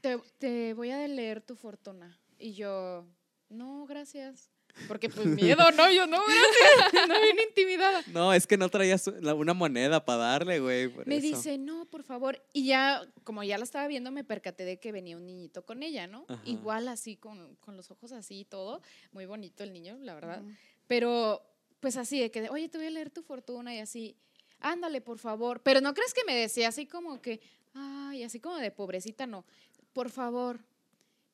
te, 0.01 0.18
te 0.38 0.74
voy 0.76 0.91
a 0.91 1.07
leer 1.07 1.41
tu 1.41 1.55
fortuna. 1.55 2.20
Y 2.38 2.53
yo, 2.53 3.05
no, 3.53 3.85
gracias. 3.85 4.49
Porque 4.87 5.07
pues 5.07 5.27
miedo, 5.27 5.69
no, 5.71 5.91
yo 5.91 6.07
no, 6.07 6.19
gracias. 6.19 7.07
No, 7.07 7.21
bien 7.21 7.37
intimidada. 7.47 8.01
No, 8.07 8.33
es 8.33 8.47
que 8.47 8.57
no 8.57 8.69
traías 8.69 9.05
la- 9.21 9.35
una 9.35 9.53
moneda 9.53 10.03
para 10.03 10.23
darle, 10.23 10.59
güey. 10.59 10.91
Me 11.05 11.17
eso. 11.17 11.27
dice, 11.27 11.57
no, 11.59 11.85
por 11.85 12.01
favor. 12.03 12.41
Y 12.53 12.65
ya, 12.65 13.03
como 13.23 13.43
ya 13.43 13.59
la 13.59 13.65
estaba 13.65 13.85
viendo, 13.87 14.09
me 14.11 14.23
percaté 14.23 14.65
de 14.65 14.79
que 14.79 14.91
venía 14.91 15.15
un 15.15 15.27
niñito 15.27 15.63
con 15.63 15.83
ella, 15.83 16.07
¿no? 16.07 16.25
Ajá. 16.27 16.41
Igual 16.45 16.87
así, 16.87 17.15
con, 17.17 17.55
con 17.57 17.77
los 17.77 17.91
ojos 17.91 18.11
así 18.13 18.39
y 18.39 18.45
todo. 18.45 18.81
Muy 19.11 19.27
bonito 19.27 19.63
el 19.63 19.73
niño, 19.73 19.95
la 20.01 20.15
verdad. 20.15 20.41
Pero, 20.87 21.43
pues 21.79 21.95
así, 21.95 22.19
de 22.19 22.31
que, 22.31 22.49
oye, 22.49 22.67
te 22.67 22.79
voy 22.79 22.87
a 22.87 22.91
leer 22.91 23.11
tu 23.11 23.21
fortuna 23.21 23.75
y 23.75 23.79
así, 23.79 24.17
ándale, 24.59 25.01
por 25.01 25.19
favor. 25.19 25.61
Pero 25.61 25.81
no 25.81 25.93
crees 25.93 26.15
que 26.15 26.23
me 26.25 26.33
decía 26.35 26.69
así 26.69 26.87
como 26.87 27.21
que, 27.21 27.41
ay, 27.75 28.23
así 28.23 28.39
como 28.39 28.57
de 28.57 28.71
pobrecita, 28.71 29.27
no. 29.27 29.45
Por 29.93 30.09
favor, 30.09 30.61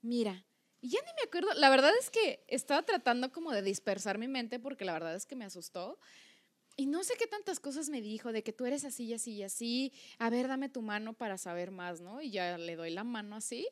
mira. 0.02 0.44
Y 0.82 0.90
ya 0.90 1.00
ni 1.02 1.12
me 1.22 1.28
acuerdo. 1.28 1.54
La 1.60 1.70
verdad 1.70 1.92
es 2.00 2.10
que 2.10 2.44
estaba 2.48 2.84
tratando 2.84 3.32
como 3.32 3.52
de 3.52 3.62
dispersar 3.62 4.18
mi 4.18 4.28
mente 4.28 4.60
porque 4.60 4.86
la 4.86 4.94
verdad 4.94 5.16
es 5.16 5.26
que 5.26 5.36
me 5.36 5.46
asustó. 5.46 6.00
Y 6.78 6.86
no 6.86 7.04
sé 7.04 7.16
qué 7.20 7.28
tantas 7.28 7.60
cosas 7.60 7.90
me 7.90 8.02
dijo, 8.02 8.32
de 8.32 8.42
que 8.44 8.54
tú 8.54 8.66
eres 8.66 8.86
así 8.86 9.04
y 9.06 9.14
así 9.14 9.34
y 9.34 9.44
así. 9.44 9.94
A 10.18 10.30
ver, 10.30 10.48
dame 10.48 10.70
tu 10.70 10.82
mano 10.82 11.14
para 11.14 11.38
saber 11.38 11.72
más, 11.72 12.00
¿no? 12.00 12.22
Y 12.22 12.32
ya 12.32 12.58
le 12.58 12.78
doy 12.78 12.92
la 12.92 13.04
mano 13.04 13.36
así. 13.36 13.68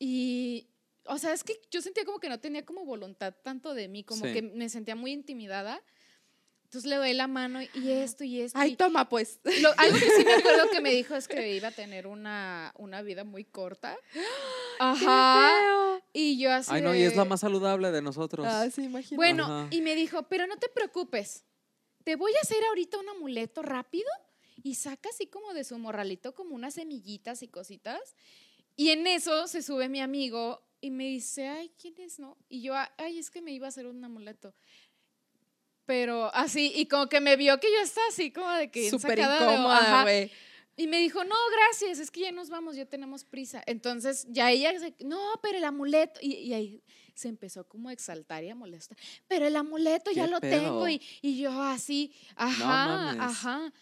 Y, 0.00 0.68
o 1.04 1.18
sea, 1.18 1.32
es 1.32 1.44
que 1.44 1.60
yo 1.70 1.80
sentía 1.80 2.04
como 2.04 2.18
que 2.18 2.28
no 2.28 2.40
tenía 2.40 2.64
como 2.64 2.84
voluntad 2.84 3.32
tanto 3.44 3.74
de 3.74 3.86
mí, 3.86 4.02
como 4.02 4.24
Sí. 4.26 4.32
que 4.32 4.42
me 4.42 4.68
sentía 4.68 4.96
muy 4.96 5.12
intimidada. 5.12 5.80
Entonces 6.66 6.90
le 6.90 6.96
doy 6.96 7.14
la 7.14 7.28
mano 7.28 7.60
y 7.62 7.90
esto 7.92 8.24
y 8.24 8.40
esto. 8.40 8.58
Ay, 8.58 8.72
y 8.72 8.76
toma, 8.76 9.08
pues. 9.08 9.38
lo- 9.62 9.70
algo 9.78 9.98
que 9.98 10.10
sí 10.10 10.24
me 10.24 10.34
acuerdo 10.34 10.68
que 10.70 10.80
me 10.80 10.90
dijo 10.90 11.14
es 11.14 11.28
que 11.28 11.54
iba 11.56 11.68
a 11.68 11.70
tener 11.70 12.08
una, 12.08 12.72
una 12.76 13.02
vida 13.02 13.22
muy 13.22 13.44
corta. 13.44 13.96
Ajá. 14.78 16.00
Y 16.12 16.38
yo 16.38 16.52
así. 16.52 16.70
Ay, 16.72 16.82
no, 16.82 16.94
y 16.94 17.02
es 17.02 17.16
la 17.16 17.24
más 17.24 17.40
saludable 17.40 17.90
de 17.92 18.02
nosotros. 18.02 18.46
Ah, 18.48 18.68
sí, 18.70 18.82
imagino. 18.82 19.16
bueno, 19.16 19.44
Ajá. 19.44 19.68
y 19.70 19.80
me 19.80 19.94
dijo, 19.94 20.24
pero 20.24 20.46
no 20.46 20.56
te 20.56 20.68
preocupes, 20.68 21.44
te 22.04 22.16
voy 22.16 22.32
a 22.36 22.40
hacer 22.42 22.62
ahorita 22.64 22.98
un 22.98 23.08
amuleto 23.10 23.62
rápido 23.62 24.08
y 24.62 24.74
saca 24.74 25.08
así 25.10 25.26
como 25.26 25.54
de 25.54 25.64
su 25.64 25.78
morralito 25.78 26.34
como 26.34 26.54
unas 26.54 26.74
semillitas 26.74 27.42
y 27.42 27.48
cositas. 27.48 28.00
Y 28.76 28.90
en 28.90 29.06
eso 29.06 29.46
se 29.48 29.62
sube 29.62 29.88
mi 29.88 30.00
amigo 30.00 30.62
y 30.80 30.90
me 30.90 31.04
dice, 31.04 31.48
ay, 31.48 31.72
¿quién 31.80 31.94
es? 31.98 32.18
No? 32.18 32.36
Y 32.48 32.60
yo, 32.62 32.74
ay, 32.98 33.18
es 33.18 33.30
que 33.30 33.40
me 33.40 33.52
iba 33.52 33.66
a 33.66 33.68
hacer 33.70 33.86
un 33.86 34.04
amuleto. 34.04 34.54
Pero 35.86 36.34
así, 36.34 36.72
y 36.74 36.86
como 36.86 37.08
que 37.08 37.20
me 37.20 37.36
vio 37.36 37.58
que 37.60 37.68
yo 37.72 37.80
estaba 37.80 38.06
así 38.08 38.30
como 38.32 38.50
de 38.52 38.70
que 38.70 38.90
Súper 38.90 39.18
incómoda, 39.18 40.02
güey. 40.02 40.30
Y 40.78 40.88
me 40.88 40.98
dijo, 40.98 41.24
no, 41.24 41.36
gracias, 41.52 42.00
es 42.00 42.10
que 42.10 42.20
ya 42.20 42.32
nos 42.32 42.50
vamos, 42.50 42.76
ya 42.76 42.84
tenemos 42.84 43.24
prisa. 43.24 43.62
Entonces 43.66 44.26
ya 44.28 44.50
ella, 44.50 44.78
se, 44.78 44.94
no, 45.04 45.18
pero 45.40 45.56
el 45.56 45.64
amuleto, 45.64 46.20
y, 46.20 46.34
y 46.34 46.52
ahí 46.52 46.82
se 47.14 47.28
empezó 47.28 47.66
como 47.66 47.88
a 47.88 47.94
exaltar 47.94 48.44
y 48.44 48.50
a 48.50 48.54
molestar, 48.54 48.98
pero 49.26 49.46
el 49.46 49.56
amuleto 49.56 50.10
ya 50.10 50.26
¿Qué 50.26 50.30
lo 50.30 50.40
pedo? 50.40 50.62
tengo, 50.62 50.88
y, 50.88 51.00
y 51.22 51.38
yo 51.38 51.62
así, 51.62 52.12
ajá, 52.34 53.12
ajá. 53.24 53.72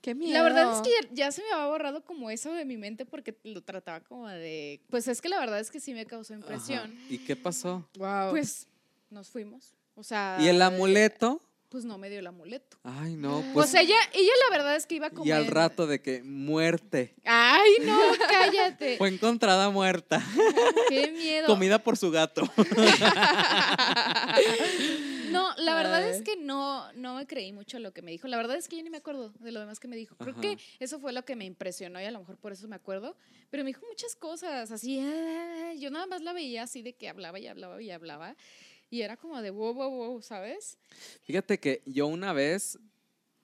Qué 0.00 0.16
miedo. 0.16 0.32
La 0.32 0.42
verdad 0.42 0.74
es 0.74 0.80
que 0.80 0.90
ya, 0.90 1.26
ya 1.26 1.30
se 1.30 1.42
me 1.42 1.52
había 1.52 1.66
borrado 1.66 2.04
como 2.04 2.28
eso 2.30 2.52
de 2.52 2.64
mi 2.64 2.76
mente 2.76 3.06
porque 3.06 3.38
lo 3.44 3.62
trataba 3.62 4.00
como 4.00 4.28
de, 4.28 4.80
pues 4.90 5.06
es 5.06 5.22
que 5.22 5.28
la 5.28 5.38
verdad 5.38 5.60
es 5.60 5.70
que 5.70 5.78
sí 5.78 5.94
me 5.94 6.04
causó 6.04 6.34
Ajá. 6.34 6.40
impresión. 6.42 6.98
¿Y 7.08 7.18
qué 7.18 7.36
pasó? 7.36 7.88
Wow. 7.96 8.30
Pues 8.30 8.66
nos 9.08 9.28
fuimos, 9.28 9.72
o 9.94 10.02
sea. 10.02 10.36
¿Y 10.40 10.48
el 10.48 10.60
amuleto? 10.62 11.40
Pues 11.68 11.84
no 11.84 11.98
me 11.98 12.08
dio 12.08 12.20
el 12.20 12.26
amuleto. 12.28 12.78
Ay, 12.84 13.16
no, 13.16 13.40
pues. 13.52 13.72
Pues 13.72 13.74
ella, 13.74 13.96
ella 14.12 14.32
la 14.48 14.56
verdad 14.56 14.76
es 14.76 14.86
que 14.86 14.94
iba 14.94 15.10
como. 15.10 15.26
y 15.26 15.32
al 15.32 15.48
rato 15.48 15.88
de 15.88 16.00
que 16.00 16.22
muerte. 16.22 17.16
Ay, 17.24 17.72
no, 17.82 17.98
cállate. 18.30 18.96
Fue 18.96 19.08
encontrada 19.08 19.70
muerta. 19.70 20.24
Qué 20.88 21.10
miedo. 21.10 21.48
Comida 21.48 21.80
por 21.80 21.96
su 21.96 22.12
gato. 22.12 22.42
No, 25.30 25.52
la 25.56 25.74
verdad 25.74 26.08
es 26.08 26.22
que 26.22 26.36
no, 26.36 26.92
no 26.92 27.16
me 27.16 27.26
creí 27.26 27.52
mucho 27.52 27.80
lo 27.80 27.92
que 27.92 28.02
me 28.02 28.12
dijo. 28.12 28.28
La 28.28 28.36
verdad 28.36 28.56
es 28.56 28.68
que 28.68 28.76
yo 28.76 28.84
ni 28.84 28.90
me 28.90 28.98
acuerdo 28.98 29.30
de 29.40 29.50
lo 29.50 29.58
demás 29.58 29.80
que 29.80 29.88
me 29.88 29.96
dijo. 29.96 30.14
Creo 30.16 30.30
Ajá. 30.30 30.40
que 30.40 30.58
eso 30.78 31.00
fue 31.00 31.12
lo 31.12 31.24
que 31.24 31.34
me 31.34 31.44
impresionó 31.44 32.00
y 32.00 32.04
a 32.04 32.12
lo 32.12 32.20
mejor 32.20 32.36
por 32.36 32.52
eso 32.52 32.68
me 32.68 32.76
acuerdo. 32.76 33.16
Pero 33.50 33.64
me 33.64 33.70
dijo 33.70 33.84
muchas 33.88 34.14
cosas, 34.14 34.70
así. 34.70 35.00
ah, 35.00 35.72
yo 35.76 35.90
nada 35.90 36.06
más 36.06 36.22
la 36.22 36.32
veía 36.32 36.62
así 36.62 36.82
de 36.82 36.92
que 36.92 37.08
hablaba 37.08 37.40
y 37.40 37.48
hablaba 37.48 37.82
y 37.82 37.90
hablaba. 37.90 38.36
Y 38.94 39.02
era 39.02 39.16
como 39.16 39.42
de 39.42 39.50
wow, 39.50 39.74
wow, 39.74 39.90
wow, 39.90 40.22
¿sabes? 40.22 40.78
Fíjate 41.24 41.58
que 41.58 41.82
yo 41.84 42.06
una 42.06 42.32
vez 42.32 42.78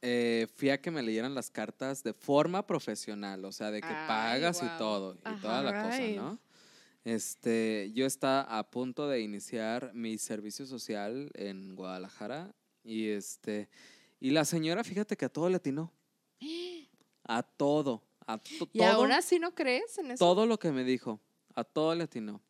eh, 0.01 0.47
fui 0.55 0.71
a 0.71 0.81
que 0.81 0.93
me 0.93 1.03
leyeran 1.03 1.35
las 1.35 1.51
cartas 1.51 2.05
de 2.05 2.13
forma 2.13 2.65
profesional, 2.65 3.45
o 3.45 3.51
sea, 3.51 3.73
de 3.73 3.81
que 3.81 3.89
Ay, 3.89 4.07
pagas 4.07 4.63
y 4.63 4.79
todo, 4.79 5.17
y 5.17 5.19
Ajá. 5.25 5.41
toda 5.41 5.63
la 5.65 5.83
cosa. 5.83 6.03
¿no? 6.15 6.39
Este, 7.05 7.91
yo 7.95 8.07
estaba 8.07 8.43
a 8.43 8.71
punto 8.71 9.09
de 9.09 9.23
iniciar 9.23 9.93
mi 9.93 10.19
servicio 10.19 10.67
social 10.67 11.33
en 11.35 11.75
Guadalajara 11.75 12.55
y 12.85 13.09
este, 13.09 13.69
y 14.21 14.31
la 14.31 14.45
señora, 14.45 14.85
fíjate 14.85 15.17
que 15.17 15.25
a 15.25 15.31
todo 15.31 15.49
le 15.51 15.57
atinó. 15.57 15.91
A 17.25 17.43
todo, 17.43 18.05
a 18.25 18.39
to- 18.39 18.69
¿Y 18.73 18.79
todo, 18.79 19.03
aún 19.03 19.11
así 19.11 19.41
no 19.41 19.53
crees 19.53 19.99
en 19.99 20.13
eso? 20.13 20.25
todo 20.25 20.47
lo 20.47 20.61
que 20.61 20.71
me 20.71 20.85
dijo, 20.85 21.19
a 21.57 21.65
todo 21.65 21.93
le 21.97 22.05
atinó. 22.05 22.41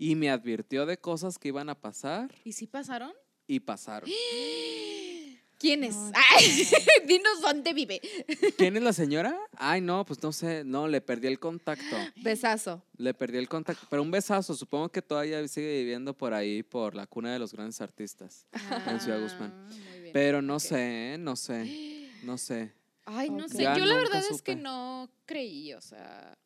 Y 0.00 0.14
me 0.14 0.30
advirtió 0.30 0.86
de 0.86 0.96
cosas 0.98 1.38
que 1.38 1.48
iban 1.48 1.68
a 1.68 1.74
pasar 1.74 2.34
¿Y 2.42 2.52
sí 2.52 2.66
pasaron? 2.66 3.12
y 3.46 3.60
pasaron. 3.60 4.08
¿Quién 5.58 5.84
es? 5.84 5.94
No, 5.94 6.12
Ay, 6.14 6.66
dinos 7.06 7.42
dónde 7.42 7.74
vive. 7.74 8.00
¿Quién 8.56 8.78
es 8.78 8.82
la 8.82 8.94
señora? 8.94 9.38
Ay, 9.58 9.82
no, 9.82 10.06
pues 10.06 10.22
no 10.22 10.32
sé, 10.32 10.64
no, 10.64 10.88
le 10.88 11.02
perdí 11.02 11.26
el 11.26 11.38
contacto. 11.38 11.96
Besazo. 12.16 12.82
Le 12.96 13.12
perdí 13.12 13.36
el 13.36 13.46
contacto, 13.46 13.86
pero 13.90 14.00
un 14.00 14.10
besazo, 14.10 14.54
supongo 14.54 14.88
que 14.88 15.02
todavía 15.02 15.46
sigue 15.48 15.80
viviendo 15.80 16.16
por 16.16 16.32
ahí, 16.32 16.62
por 16.62 16.94
la 16.94 17.06
cuna 17.06 17.34
de 17.34 17.38
los 17.38 17.52
grandes 17.52 17.82
artistas. 17.82 18.46
En 18.86 19.00
Ciudad 19.00 19.20
Guzmán. 19.20 19.52
Ah, 19.54 19.68
muy 19.68 20.00
bien. 20.00 20.12
Pero 20.14 20.40
no 20.40 20.54
ok. 20.54 20.60
sé, 20.62 21.12
¿eh? 21.12 21.18
no 21.18 21.36
sé, 21.36 22.08
no 22.22 22.38
sé. 22.38 22.72
Ay, 23.04 23.28
no 23.28 23.46
sé. 23.50 23.64
Yo 23.64 23.84
la 23.84 23.96
verdad 23.96 24.22
es 24.30 24.40
que 24.40 24.56
no 24.56 25.10
creí, 25.26 25.74
o 25.74 25.80
sea, 25.82 26.38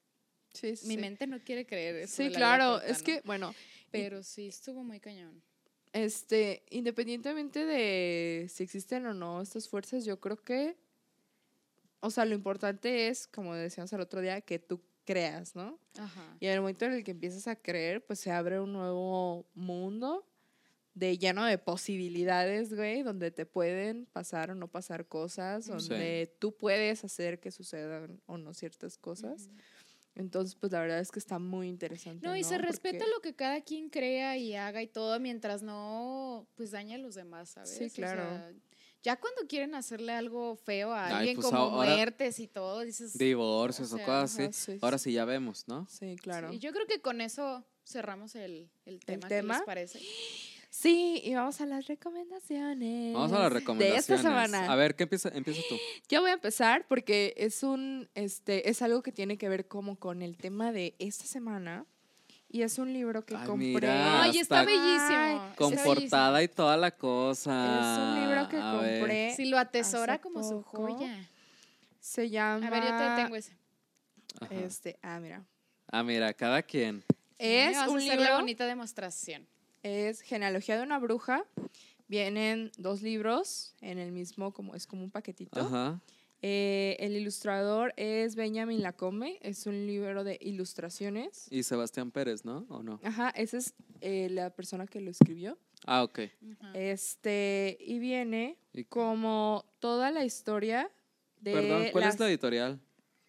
Sí, 0.55 0.77
sí. 0.77 0.87
mi 0.87 0.97
mente 0.97 1.27
no 1.27 1.39
quiere 1.41 1.67
creer 1.67 1.97
eso. 1.97 2.17
Sí, 2.17 2.31
claro. 2.31 2.75
corta, 2.79 2.87
Es 2.89 2.99
¿no? 3.01 3.05
que, 3.05 3.21
bueno, 3.25 3.55
Pero 3.91 4.23
sí, 4.23 4.49
estuvo 4.49 4.83
muy 4.83 5.01
cañón. 5.01 5.43
este, 5.93 6.63
independientemente 6.71 7.65
de 7.67 8.49
si 8.49 8.63
existen 8.65 9.05
o 9.07 9.15
no 9.15 9.43
estas 9.43 9.69
fuerzas, 9.69 10.05
yo 10.05 10.19
creo 10.21 10.37
que, 10.43 10.77
o 12.01 12.11
sea, 12.11 12.25
lo 12.25 12.35
importante 12.35 13.09
es, 13.09 13.27
como 13.27 13.55
decíamos 13.55 13.93
el 13.93 14.01
otro 14.01 14.21
día, 14.21 14.41
que 14.41 14.59
tú 14.59 14.81
creas, 15.05 15.55
¿no? 15.55 15.79
Ajá. 15.99 16.37
Y 16.41 16.47
en 16.47 16.53
el 16.53 16.61
momento 16.61 16.85
en 16.87 16.93
el 16.95 17.05
que 17.05 17.11
empiezas 17.11 17.47
a 17.47 17.57
creer, 17.57 18.05
pues 18.05 18.19
se 18.21 18.31
abre 18.31 18.59
un 18.61 18.73
nuevo 18.73 19.47
mundo 19.55 20.27
de 20.95 21.19
lleno 21.19 21.45
de 21.45 21.59
posibilidades, 21.59 22.73
güey, 22.75 23.03
donde 23.03 23.31
te 23.33 23.47
pueden 23.47 24.07
pasar 24.07 24.51
o 24.53 24.55
no 24.55 24.69
pasar 24.69 25.07
cosas, 25.09 25.65
Sí. 25.65 25.71
donde 25.73 26.35
tú 26.39 26.57
puedes 26.57 27.05
hacer 27.05 27.41
que 27.41 27.51
sucedan 27.51 28.21
o 28.27 28.39
no 28.39 28.55
ciertas 28.55 28.97
cosas. 28.97 29.43
Ujú. 29.47 29.57
Entonces, 30.17 30.55
pues 30.55 30.71
la 30.73 30.81
verdad 30.81 31.01
es 31.01 31.11
que 31.11 31.19
está 31.19 31.39
muy 31.39 31.69
interesante. 31.69 32.27
No, 32.27 32.37
y 32.37 32.45
se 32.45 32.57
respeta 32.59 32.99
Porque- 32.99 33.11
lo 33.15 33.21
que 33.21 33.35
cada 33.35 33.61
quien 33.63 33.91
crea 33.91 34.37
y 34.37 34.55
haga 34.55 34.81
y 34.83 34.87
todo 34.87 35.19
mientras 35.19 35.63
no, 35.63 36.47
pues 36.55 36.71
dañe 36.71 36.95
a 36.95 36.99
los 36.99 37.15
demás, 37.17 37.51
¿sabes? 37.51 37.71
Sí, 37.71 37.85
O 37.87 37.91
claro. 37.91 38.23
sea, 38.23 38.53
ya 39.03 39.19
cuando 39.21 39.43
quieren 39.49 39.75
hacerle 39.75 40.13
algo 40.13 40.55
feo 40.57 40.93
a 40.93 41.07
Ay, 41.09 41.13
alguien 41.15 41.37
pues 41.37 41.47
como 41.49 41.59
ahora- 41.59 41.95
muertes 41.97 42.39
y 42.39 42.47
todo, 42.47 42.81
dices... 42.83 43.19
Divorcios 43.19 43.91
O 43.93 43.97
o, 43.97 43.99
sea, 43.99 44.07
cosas 44.07 44.39
ajá, 44.39 44.45
así. 44.51 44.73
sí, 44.73 44.79
Ahora 44.83 44.99
sí. 44.99 45.11
sí 45.11 45.13
ya 45.15 45.25
vemos, 45.25 45.67
¿no? 45.67 45.87
Sí, 45.91 46.17
claro. 46.17 46.53
Y 46.53 46.59
yo 46.61 46.73
creo 46.73 46.87
que 46.87 47.01
con 47.01 47.21
eso 47.21 47.65
cerramos 47.85 48.35
el, 48.37 48.71
el 48.87 49.01
tema. 49.01 49.29
¿qué 49.29 49.35
tema? 49.35 49.55
les 49.59 49.67
parece? 49.67 50.01
Sí, 50.77 51.21
y 51.25 51.33
vamos 51.37 51.61
a 51.61 51.67
las 51.67 51.87
recomendaciones. 51.87 53.15
Vamos 53.15 53.33
a 53.33 53.39
las 53.39 53.53
recomendaciones. 53.53 54.07
De 54.09 54.15
esta 54.15 54.29
semana. 54.29 54.73
A 54.73 54.75
ver, 54.75 54.97
¿qué 54.97 55.05
empieza, 55.05 55.29
empieza 55.33 55.63
tú? 55.69 55.77
Yo 56.09 56.21
voy 56.21 56.31
a 56.31 56.35
empezar 56.35 56.85
porque 56.89 57.33
es 57.37 57.63
un, 57.63 58.09
este, 58.17 58.69
es 58.69 58.83
algo 58.83 59.01
que 59.01 59.13
tiene 59.13 59.39
que 59.39 59.49
ver 59.49 59.69
como 59.69 59.97
con 60.01 60.21
el 60.21 60.37
tema 60.37 60.73
de 60.73 60.97
esta 60.99 61.27
semana. 61.27 61.87
Y 62.49 62.63
es 62.63 62.79
un 62.79 62.93
libro 62.93 63.25
que 63.25 63.37
Ay, 63.37 63.47
compré. 63.47 63.67
mira, 63.69 64.23
Ay, 64.25 64.39
está 64.39 64.65
bellísimo. 64.65 65.53
Con 65.57 65.77
portada 65.77 66.43
y 66.43 66.49
toda 66.49 66.77
la 66.77 66.91
cosa. 66.91 67.53
Es 67.81 67.99
un 68.19 68.21
libro 68.27 68.49
que 68.49 68.57
A 68.57 68.73
ver. 68.75 68.99
compré. 68.99 69.35
Si 69.37 69.45
lo 69.45 69.59
atesora 69.59 70.21
como 70.21 70.43
su 70.43 70.61
joya. 70.63 71.29
Se 72.01 72.31
llama. 72.31 72.67
A 72.67 72.71
ver, 72.71 72.83
yo 72.83 72.99
te 72.99 73.23
tengo 73.23 73.37
ese. 73.37 73.57
Ajá. 74.41 74.53
Este, 74.57 74.99
ah, 75.03 75.21
mira. 75.21 75.45
Ah, 75.87 76.03
mira, 76.03 76.35
cada 76.35 76.63
quien. 76.63 77.05
Es 77.39 77.77
Vamos 77.77 77.89
a 77.89 77.93
un 77.93 77.99
hacer 77.99 78.17
la 78.19 78.25
libro. 78.25 78.39
bonita 78.41 78.67
demostración. 78.67 79.47
Es 79.85 80.23
Genealogía 80.23 80.79
de 80.79 80.83
una 80.83 80.99
bruja. 80.99 81.45
Vienen 82.09 82.73
dos 82.79 83.03
libros 83.03 83.75
en 83.83 83.99
el 83.99 84.13
mismo, 84.13 84.53
como 84.55 84.75
es 84.75 84.87
como 84.87 85.05
un 85.05 85.11
paquetito. 85.11 85.61
Ajá. 85.61 86.01
Eh, 86.41 86.97
el 87.01 87.15
ilustrador 87.17 87.93
es 87.99 88.35
Benjamin 88.35 88.83
Lacombe. 88.83 89.39
Es 89.43 89.67
un 89.67 89.87
libro 89.87 90.25
de 90.25 90.39
ilustraciones. 90.41 91.47
Y 91.51 91.63
Sebastián 91.65 92.11
Pérez, 92.11 92.47
¿no? 92.47 92.65
¿O 92.71 92.83
no? 92.83 92.99
Ajá, 93.05 93.29
esa 93.37 93.59
es 93.59 93.75
eh, 94.01 94.29
la 94.31 94.49
persona 94.51 94.87
que 94.87 95.01
lo 95.03 95.11
escribió. 95.11 95.59
Ah, 95.87 96.03
ok. 96.03 96.21
Este, 96.73 97.77
y 97.79 97.99
viene 97.99 98.57
Y- 98.73 98.85
como 98.85 99.67
toda 99.81 100.11
la 100.11 100.25
historia 100.25 100.91
de. 101.41 101.53
Perdón, 101.53 101.87
¿cuál 101.93 102.05
las- 102.05 102.15
es 102.15 102.21
la 102.21 102.29
editorial? 102.29 102.81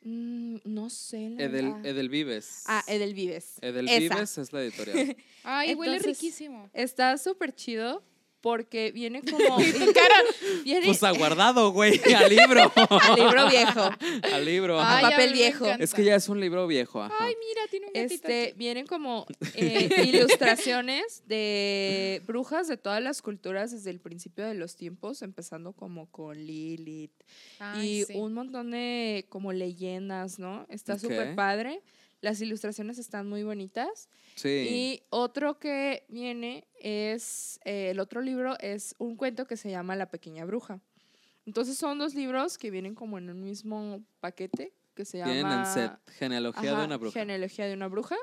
Mm, 0.08 0.58
no 0.66 0.90
sé. 0.92 1.32
la 1.32 1.44
Edel, 1.46 1.66
verdad. 1.66 1.86
Edelvives. 1.86 2.64
Ah, 2.68 2.84
Edelvives. 2.88 3.58
Esa. 3.58 3.68
Edelvives 3.68 4.38
es 4.38 4.54
la 4.54 4.62
editorial. 4.62 5.18
Ay, 5.44 5.74
huele 5.74 5.98
Entonces, 5.98 6.22
riquísimo. 6.22 6.70
Está 6.74 7.18
súper 7.18 7.54
chido 7.56 8.04
porque 8.46 8.92
viene 8.92 9.24
como. 9.32 9.58
viene 10.64 10.86
pues 10.86 11.02
aguardado, 11.02 11.72
güey, 11.72 12.00
al 12.16 12.30
libro. 12.30 12.72
al 13.02 13.16
libro 13.16 13.50
viejo. 13.50 13.90
al 14.34 14.46
libro. 14.46 14.80
Ay, 14.80 15.02
papel 15.02 15.30
a 15.30 15.32
me 15.32 15.34
viejo. 15.34 15.66
Es 15.80 15.96
que 15.96 16.04
ya 16.04 16.14
es 16.14 16.30
un 16.30 16.40
libro 16.40 16.68
viejo. 16.68 17.02
Ajá. 17.02 17.16
Ay, 17.22 17.34
mira, 17.40 17.62
tiene 17.72 17.88
un 17.88 17.94
gatito 17.94 18.14
Este, 18.14 18.44
aquí. 18.50 18.54
vienen 18.56 18.86
como 18.86 19.26
eh, 19.56 19.90
ilustraciones 20.06 21.24
de 21.26 22.22
brujas 22.28 22.68
de 22.68 22.78
todas 22.78 23.02
las 23.02 23.24
culturas 23.24 23.72
desde 23.72 23.90
el 23.90 24.00
principio 24.00 24.46
de 24.46 24.54
los 24.54 24.76
tiempos, 24.76 25.24
empezando 25.24 25.74
como 25.74 26.12
con 26.12 26.38
Lilith 26.38 27.14
Ay, 27.58 28.02
y 28.02 28.06
sí. 28.06 28.14
un 28.16 28.36
montón 28.36 28.70
de 28.70 29.26
como 29.30 29.54
leyendas, 29.54 30.38
¿no? 30.38 30.68
Está 30.70 30.94
Ok. 30.94 31.00
súper 31.00 31.34
padre. 31.34 31.82
Las 32.22 32.42
ilustraciones 32.42 32.98
están 32.98 33.28
muy 33.28 33.44
bonitas. 33.44 34.10
sí. 34.36 34.68
Y 34.70 35.04
otro 35.10 35.60
que 35.60 36.06
viene 36.08 36.68
es, 36.80 37.60
eh, 37.66 37.90
el 37.92 38.00
otro 38.00 38.22
libro 38.22 38.58
es 38.60 38.96
un 38.98 39.16
cuento 39.16 39.46
que 39.46 39.58
se 39.58 39.70
llama 39.70 39.96
La 39.96 40.10
pequeña 40.10 40.46
bruja. 40.46 40.80
Entonces 41.46 41.78
son 41.78 42.00
dos 42.00 42.16
libros 42.16 42.58
que 42.58 42.72
vienen 42.72 42.96
como 42.96 43.18
en 43.18 43.30
un 43.30 43.44
mismo 43.44 44.04
paquete 44.20 44.74
que 44.96 45.06
se 45.06 45.20
llama... 45.20 45.60
en 45.60 45.66
set. 45.66 45.92
Genealogía 46.18 46.72
Ajá, 46.72 46.80
de 46.80 46.86
una 46.88 46.98
bruja. 46.98 47.20
Genealogía 47.20 47.68
de 47.68 47.74
una 47.74 47.88
bruja 47.88 48.16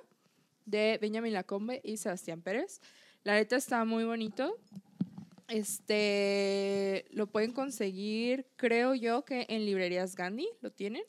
de 0.65 0.99
Benjamin 1.01 1.33
Lacombe 1.33 1.81
y 1.85 1.99
Sebastián 1.99 2.43
Pérez. 2.43 2.81
La 3.25 3.35
neta 3.35 3.57
está 3.57 3.85
muy 3.85 4.05
bonito. 4.05 4.59
Este 5.49 7.05
lo 7.11 7.27
pueden 7.27 7.53
conseguir, 7.53 8.47
creo 8.57 8.95
yo 8.95 9.25
que 9.25 9.47
en 9.49 9.67
librerías 9.67 10.17
Gandhi 10.17 10.49
lo 10.61 10.73
tienen. 10.73 11.03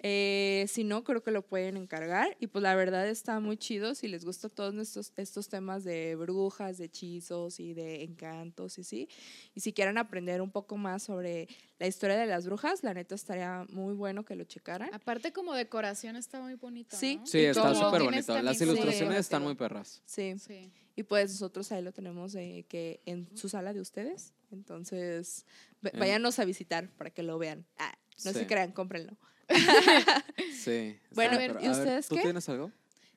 Eh, 0.00 0.66
si 0.68 0.84
no, 0.84 1.02
creo 1.02 1.22
que 1.24 1.30
lo 1.32 1.42
pueden 1.42 1.76
encargar. 1.76 2.36
Y 2.38 2.46
pues 2.46 2.62
la 2.62 2.74
verdad 2.76 3.08
está 3.08 3.40
muy 3.40 3.56
chido. 3.56 3.94
Si 3.94 4.06
les 4.06 4.24
gustan 4.24 4.50
todos 4.52 4.74
estos, 4.76 5.12
estos 5.16 5.48
temas 5.48 5.82
de 5.82 6.14
brujas, 6.14 6.78
de 6.78 6.84
hechizos 6.84 7.58
y 7.58 7.74
de 7.74 8.04
encantos 8.04 8.78
y 8.78 8.84
sí. 8.84 9.08
Y 9.54 9.60
si 9.60 9.72
quieren 9.72 9.98
aprender 9.98 10.40
un 10.40 10.50
poco 10.52 10.76
más 10.76 11.02
sobre 11.02 11.48
la 11.80 11.86
historia 11.88 12.16
de 12.16 12.26
las 12.26 12.46
brujas, 12.46 12.84
la 12.84 12.94
neta 12.94 13.14
estaría 13.16 13.66
muy 13.70 13.94
bueno 13.94 14.24
que 14.24 14.36
lo 14.36 14.44
checaran. 14.44 14.92
Aparte 14.94 15.32
como 15.32 15.52
decoración 15.54 16.14
está 16.16 16.40
muy 16.40 16.54
bonito, 16.54 16.96
Sí. 16.96 17.16
¿no? 17.16 17.26
Sí, 17.26 17.40
está 17.44 17.74
súper 17.74 18.02
bonito. 18.02 18.40
Las 18.40 18.60
ilustraciones 18.60 18.98
decorativo. 18.98 19.20
están 19.20 19.42
muy 19.42 19.54
perras. 19.56 20.02
Sí. 20.06 20.38
Sí. 20.38 20.72
Y 20.94 21.02
pues 21.04 21.30
nosotros 21.32 21.70
ahí 21.72 21.82
lo 21.82 21.92
tenemos 21.92 22.34
eh, 22.36 22.64
que 22.68 23.00
en 23.06 23.28
su 23.36 23.48
sala 23.48 23.72
de 23.72 23.80
ustedes. 23.80 24.32
Entonces, 24.50 25.44
váyanos 25.82 26.38
a 26.38 26.44
visitar 26.44 26.88
para 26.96 27.10
que 27.10 27.22
lo 27.22 27.38
vean. 27.38 27.66
Ah, 27.78 27.96
no 28.24 28.32
Sí. 28.32 28.40
se 28.40 28.46
crean, 28.46 28.72
cómprenlo. 28.72 29.16
Sí. 30.54 30.98
Bueno, 31.12 31.34
¿y. 31.34 31.44
A 31.44 31.52
ver, 31.52 31.56
ustedes 31.70 32.08
¿Tú 32.08 32.16
qué? 32.16 32.22
tienes 32.22 32.48
algo? 32.48 32.70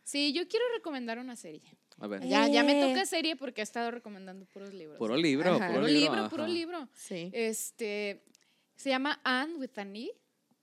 Sí, 0.04 0.34
yo 0.34 0.48
quiero 0.48 0.66
recomendar 0.76 1.20
una 1.20 1.36
serie. 1.36 1.62
A 2.00 2.08
ver. 2.08 2.26
Ya, 2.28 2.48
ya 2.48 2.64
me 2.64 2.80
Eh. 2.82 2.88
toca 2.88 3.06
serie 3.06 3.36
porque 3.36 3.62
he 3.62 3.64
estado 3.64 3.92
recomendando 3.92 4.46
puros 4.46 4.74
libros. 4.74 4.98
Puro 4.98 5.16
libro, 5.18 5.56
Ajá. 5.56 5.68
puro 5.68 5.80
Puro 5.82 5.88
libro. 5.88 6.14
libro, 6.16 6.30
puro 6.30 6.48
libro. 6.48 6.90
Sí. 6.96 7.30
Este, 7.34 8.24
se 8.76 8.90
llama 8.90 9.20
Anne 9.24 9.56
with 9.56 9.78
an 9.78 9.96
E. 9.96 10.10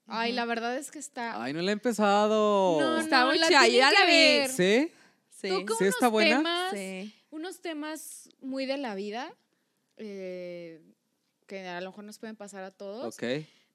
Ay, 0.07 0.31
la 0.33 0.45
verdad 0.45 0.75
es 0.77 0.89
que 0.91 0.97
está... 0.99 1.41
Ay, 1.41 1.53
no 1.53 1.61
le 1.61 1.69
he 1.69 1.73
empezado. 1.73 2.79
no, 2.81 2.97
Está 2.97 3.21
no, 3.21 3.27
muy 3.27 3.37
la 3.37 3.49
ya 3.49 3.63
que 3.63 3.77
la 3.79 4.05
vi. 4.05 4.11
ver. 4.11 4.49
¿Sí? 4.49 4.91
Sí. 5.29 5.49
Toca 5.49 5.73
¿Sí 5.77 5.83
unos 5.83 5.93
está 5.95 6.07
buena? 6.07 6.37
temas, 6.37 6.71
Sí. 6.73 7.13
unos 7.29 7.61
temas 7.61 8.29
muy 8.41 8.65
de 8.65 8.77
la 8.77 8.95
vida 8.95 9.31
eh, 9.97 10.81
que 11.45 11.67
a 11.67 11.79
lo 11.81 11.91
mejor 11.91 12.03
nos 12.05 12.17
pueden 12.17 12.35
pasar 12.35 12.63
a 12.63 12.71
todos. 12.71 13.13
Ok. 13.15 13.23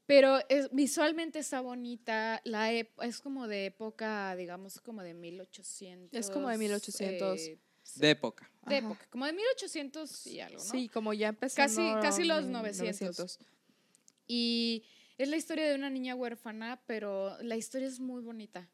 Pero 0.07 0.39
es, 0.51 0.69
visualmente 0.73 1.39
está 1.39 1.61
bonita, 1.63 2.41
la 2.45 2.71
ep- 2.73 3.03
es 3.03 3.21
como 3.21 3.49
de 3.49 3.67
época, 3.67 4.37
digamos, 4.37 4.81
como 4.81 5.03
de 5.03 5.15
1800. 5.15 6.19
Es 6.19 6.31
como 6.31 6.49
de 6.51 6.59
1800. 6.59 7.41
eh, 7.41 7.59
De 7.97 8.11
época. 8.11 8.51
de 8.67 8.77
Ajá. 8.77 8.87
época, 8.87 9.07
como 9.11 9.25
de 9.27 9.33
1800 9.33 10.27
y 10.27 10.41
algo, 10.41 10.59
¿no? 10.59 10.65
Sí, 10.71 10.89
como 10.91 11.15
ya 11.15 11.29
empezando. 11.29 11.75
Casi- 11.75 12.03
casi 12.07 12.25
los 12.25 12.45
en 12.45 12.53
900. 12.53 13.39
Y 14.27 14.85
es 15.19 15.29
la 15.29 15.37
historia 15.37 15.67
de 15.69 15.75
una 15.75 15.91
niña 15.91 16.15
huérfana, 16.15 16.83
pero 16.87 17.37
la 17.43 17.57
historia 17.57 17.89
es 17.89 18.01
muy 18.01 18.23
bonita. 18.23 18.69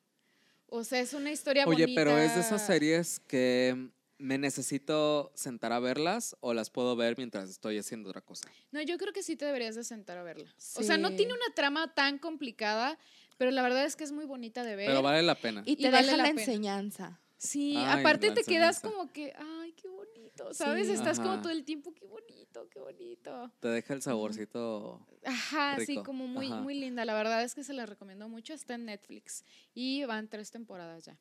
O 0.66 0.84
sea, 0.84 1.00
es 1.00 1.12
una 1.14 1.30
historia 1.32 1.64
Oye, 1.66 1.84
bonita. 1.84 2.00
pero 2.00 2.16
es 2.18 2.34
de 2.34 2.40
esas 2.40 2.64
series 2.66 3.20
que 3.20 3.90
¿me 4.20 4.38
necesito 4.38 5.32
sentar 5.34 5.72
a 5.72 5.80
verlas 5.80 6.36
o 6.40 6.54
las 6.54 6.70
puedo 6.70 6.94
ver 6.94 7.16
mientras 7.16 7.48
estoy 7.50 7.78
haciendo 7.78 8.10
otra 8.10 8.20
cosa? 8.20 8.48
No, 8.70 8.80
yo 8.82 8.96
creo 8.98 9.12
que 9.12 9.22
sí 9.22 9.34
te 9.36 9.44
deberías 9.46 9.74
de 9.74 9.82
sentar 9.84 10.18
a 10.18 10.22
verla. 10.22 10.54
O 10.76 10.82
sea, 10.82 10.96
no 10.98 11.08
tiene 11.16 11.32
Sí. 11.32 11.38
una 11.44 11.54
trama 11.54 11.94
tan 11.94 12.18
complicada, 12.18 12.98
pero 13.38 13.50
la 13.50 13.62
verdad 13.62 13.84
es 13.84 13.96
que 13.96 14.04
es 14.04 14.12
muy 14.12 14.26
bonita 14.26 14.62
de 14.62 14.76
ver. 14.76 14.86
Pero 14.88 15.02
vale 15.02 15.22
la 15.22 15.34
pena. 15.34 15.62
Y 15.66 15.72
Y 15.72 15.76
te 15.76 15.90
vale 15.90 16.06
deja 16.06 16.16
la 16.18 16.28
enseñanza. 16.28 17.18
Sí, 17.38 17.74
Ay, 17.74 18.00
aparte 18.00 18.30
te 18.32 18.44
quedas 18.44 18.80
como 18.80 19.10
que, 19.10 19.32
ay, 19.34 19.72
qué 19.72 19.88
bonito, 19.88 20.52
¿sabes? 20.52 20.88
Sí. 20.88 20.92
Estás 20.92 21.18
como 21.18 21.40
todo 21.40 21.50
el 21.50 21.64
tiempo, 21.64 21.94
qué 21.94 22.04
bonito, 22.04 22.68
qué 22.68 22.78
bonito. 22.78 23.50
Te 23.60 23.68
deja 23.68 23.94
el 23.94 24.02
saborcito. 24.02 25.00
Ajá, 25.24 25.78
sí, 25.86 25.96
como 26.04 26.26
muy, 26.26 26.48
ajá. 26.48 26.56
muy 26.60 26.74
linda. 26.74 27.06
La 27.06 27.14
verdad 27.14 27.42
es 27.42 27.54
que 27.54 27.64
se 27.64 27.72
la 27.72 27.86
recomiendo 27.86 28.28
mucho. 28.28 28.52
Está 28.52 28.74
en 28.74 28.84
Netflix 28.84 29.42
y 29.74 30.04
van 30.04 30.28
tres 30.28 30.50
temporadas 30.50 31.06
ya. 31.06 31.16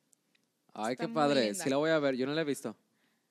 Ay, 0.74 0.94
Está 0.94 1.08
qué 1.08 1.14
padre. 1.14 1.46
linda. 1.46 1.64
Sí 1.64 1.70
la 1.70 1.78
voy 1.78 1.92
a 1.92 2.00
ver. 2.00 2.16
Yo 2.18 2.26
no 2.26 2.34
la 2.34 2.42
he 2.42 2.46
visto. 2.46 2.76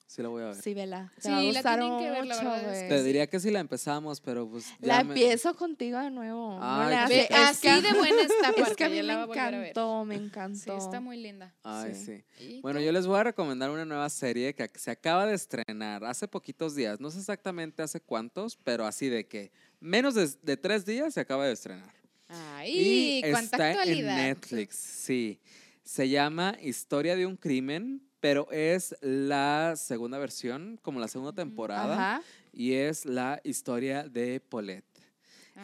Sí 0.08 0.22
la 0.22 0.28
voy 0.30 0.42
a 0.42 0.46
ver. 0.46 0.54
Sí, 0.56 0.72
vela. 0.72 1.12
Te 1.16 1.20
Sí, 1.20 1.28
va 1.28 1.36
a 1.36 1.42
la 1.42 1.62
tienen 1.62 1.98
que 1.98 2.10
ver, 2.10 2.24
la 2.26 2.34
mucho, 2.36 2.48
verdad 2.50 2.74
es. 2.74 2.88
Te 2.88 3.02
diría 3.02 3.26
que 3.26 3.38
si 3.40 3.50
la 3.50 3.60
empezamos, 3.60 4.22
pero 4.22 4.48
pues 4.48 4.64
ya 4.80 4.86
La 4.86 5.04
me- 5.04 5.12
empiezo 5.12 5.54
contigo 5.54 5.98
de 6.00 6.10
nuevo. 6.10 6.58
no 6.58 6.60
Ay, 6.62 7.08
le 7.10 7.24
es 7.24 7.30
así 7.30 7.68
que- 7.68 7.82
de 7.82 7.92
buena 7.92 8.22
está 8.22 8.48
Es 8.48 8.54
porque 8.56 8.74
que 8.74 8.84
a 8.84 8.88
mí 8.88 9.02
me 9.02 9.12
encantó, 9.12 10.04
me 10.06 10.16
Sí, 10.16 10.24
encantó. 10.24 10.78
está 10.78 11.00
muy 11.02 11.18
linda. 11.18 11.54
Ay, 11.62 11.94
Sí. 11.94 12.22
sí. 12.38 12.42
¿Y 12.42 12.60
Bueno, 12.62 12.80
yo 12.80 12.90
les 12.90 13.06
voy 13.06 13.18
a 13.20 13.24
recomendar 13.24 13.68
una 13.70 13.84
nueva 13.84 14.08
serie 14.08 14.54
que 14.54 14.66
se 14.76 14.90
acaba 14.90 15.26
de 15.26 15.34
estrenar 15.34 16.02
hace 16.06 16.26
poquitos 16.26 16.74
días. 16.74 16.98
No 17.00 17.10
sé 17.10 17.18
exactamente 17.18 17.82
hace 17.82 18.00
cuántos, 18.00 18.56
pero 18.56 18.86
así 18.86 19.10
de 19.10 19.26
que 19.28 19.52
menos 19.78 20.14
de, 20.14 20.26
de 20.42 20.56
tres 20.56 20.86
días 20.86 21.12
se 21.12 21.20
acaba 21.20 21.46
de 21.46 21.52
estrenar. 21.52 21.92
Ay, 22.28 23.20
cuánta 23.30 23.56
está 23.56 23.68
actualidad. 23.70 24.18
en 24.20 24.24
Netflix, 24.28 24.76
sí. 24.76 25.38
Se 25.84 26.08
llama 26.08 26.56
Historia 26.62 27.14
de 27.14 27.26
un 27.26 27.36
crimen, 27.36 28.07
pero 28.20 28.50
es 28.50 28.96
la 29.00 29.74
segunda 29.76 30.18
versión, 30.18 30.78
como 30.82 31.00
la 31.00 31.08
segunda 31.08 31.32
temporada, 31.32 31.94
Ajá. 31.94 32.22
y 32.52 32.72
es 32.74 33.04
la 33.06 33.40
historia 33.44 34.08
de 34.08 34.40
Paulette. 34.40 34.84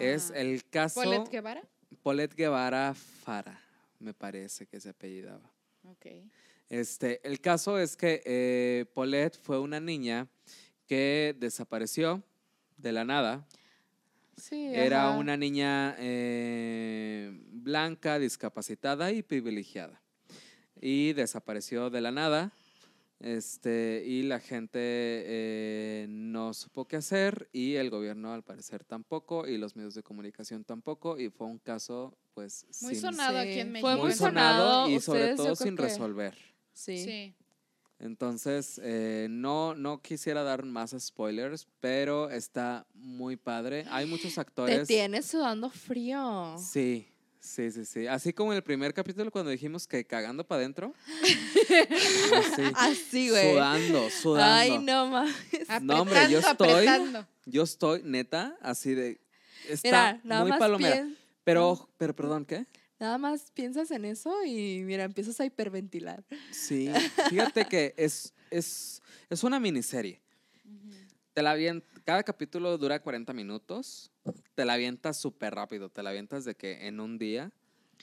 Es 0.00 0.30
Ah. 0.30 0.38
el 0.40 0.64
caso 0.64 1.02
¿Paulette 1.02 1.28
Guevara? 1.30 1.62
Paulette 2.02 2.34
Guevara 2.34 2.94
Fara, 2.94 3.60
me 3.98 4.12
parece 4.14 4.66
que 4.66 4.80
se 4.80 4.90
apellidaba. 4.90 5.50
Ok. 5.84 6.06
Este, 6.68 7.20
el 7.26 7.40
caso 7.40 7.78
es 7.78 7.96
que 7.96 8.22
eh, 8.24 8.86
Paulette 8.94 9.36
fue 9.38 9.60
una 9.60 9.78
niña 9.80 10.26
que 10.86 11.34
desapareció 11.38 12.22
de 12.76 12.92
la 12.92 13.04
nada. 13.04 13.46
Sí, 14.36 14.66
Era 14.74 15.08
ajá. 15.10 15.18
una 15.18 15.36
niña 15.36 15.94
eh, 15.98 17.30
blanca, 17.52 18.18
discapacitada 18.18 19.12
y 19.12 19.22
privilegiada. 19.22 20.00
Y 20.80 21.12
desapareció 21.14 21.90
de 21.90 22.00
la 22.00 22.10
nada. 22.10 22.52
Este, 23.20 24.02
y 24.06 24.22
la 24.24 24.38
gente 24.40 24.78
eh, 24.80 26.06
no 26.10 26.52
supo 26.52 26.86
qué 26.86 26.96
hacer 26.96 27.48
y 27.52 27.76
el 27.76 27.88
gobierno 27.88 28.34
al 28.34 28.42
parecer 28.42 28.84
tampoco 28.84 29.46
y 29.46 29.56
los 29.56 29.76
medios 29.76 29.94
de 29.94 30.02
comunicación 30.02 30.64
tampoco 30.64 31.18
y 31.18 31.30
fue 31.30 31.46
un 31.46 31.58
caso 31.58 32.18
pues 32.34 32.66
Muy 32.82 32.92
sin- 32.94 33.02
sonado 33.02 33.40
Sí. 33.40 33.48
aquí 33.48 33.60
en 33.60 33.72
México. 33.72 33.88
Fue 33.88 33.96
muy 33.96 34.12
sonado 34.12 34.90
y 34.90 35.00
sobre 35.00 35.36
todo 35.36 35.54
sin 35.56 35.76
que- 35.76 35.82
resolver. 35.84 36.36
Sí. 36.74 36.98
Sí. 37.04 37.34
Entonces, 38.00 38.78
eh, 38.82 39.28
no, 39.30 39.74
no 39.74 40.02
quisiera 40.02 40.42
dar 40.42 40.64
más 40.64 40.94
spoilers, 40.98 41.66
pero 41.80 42.28
está 42.28 42.86
muy 42.92 43.36
padre. 43.36 43.86
Hay 43.88 44.04
muchos 44.06 44.34
Te 44.34 44.40
actores. 44.40 44.88
tienes 44.88 45.24
sudando 45.26 45.70
frío. 45.70 46.56
Sí, 46.58 47.06
sí, 47.44 47.70
sí, 47.70 47.84
sí. 47.84 48.06
Así 48.06 48.32
como 48.32 48.52
en 48.52 48.56
el 48.56 48.62
primer 48.62 48.94
capítulo 48.94 49.30
cuando 49.30 49.50
dijimos 49.50 49.86
que 49.86 50.04
cagando 50.06 50.46
para 50.46 50.60
adentro. 50.60 50.94
así, 52.34 52.62
Así, 52.74 53.30
güey. 53.30 53.52
sudando, 53.52 54.10
sudando. 54.10 54.54
Ay, 54.54 54.78
no 54.78 55.06
mames. 55.08 55.34
No, 55.82 56.02
hombre, 56.02 56.28
yo 56.30 56.38
estoy- 56.40 56.70
apretando. 56.70 57.26
Yo 57.46 57.62
estoy 57.62 58.02
neta 58.04 58.56
así 58.60 58.94
de. 58.94 59.20
Está 59.68 59.88
Mira, 59.88 60.20
nada 60.24 60.40
muy 60.42 60.50
más, 60.50 60.58
palomera. 60.58 60.96
pien- 60.96 61.16
Pero, 61.44 61.88
pero, 61.98 62.14
perdón, 62.16 62.44
¿qué? 62.44 62.66
nada 62.98 63.18
más 63.18 63.50
piensas 63.50 63.90
en 63.90 64.06
eso 64.06 64.32
y 64.46 64.80
mira, 64.84 65.04
empiezas 65.04 65.38
a 65.40 65.44
hiperventilar. 65.44 66.24
Sí, 66.50 66.90
fíjate 67.28 67.66
que 67.66 67.92
es, 67.98 68.32
es, 68.50 69.02
es 69.28 69.44
una 69.44 69.60
miniserie. 69.60 70.22
Te 71.34 71.42
la 71.42 71.54
avien- 71.54 71.82
cada 72.04 72.22
capítulo 72.22 72.76
dura 72.78 73.00
40 73.00 73.32
minutos. 73.32 74.10
Te 74.54 74.64
la 74.64 74.74
avientas 74.74 75.16
súper 75.16 75.54
rápido. 75.54 75.88
Te 75.88 76.02
la 76.02 76.10
avientas 76.10 76.44
de 76.44 76.54
que 76.54 76.86
en 76.86 77.00
un 77.00 77.18
día. 77.18 77.50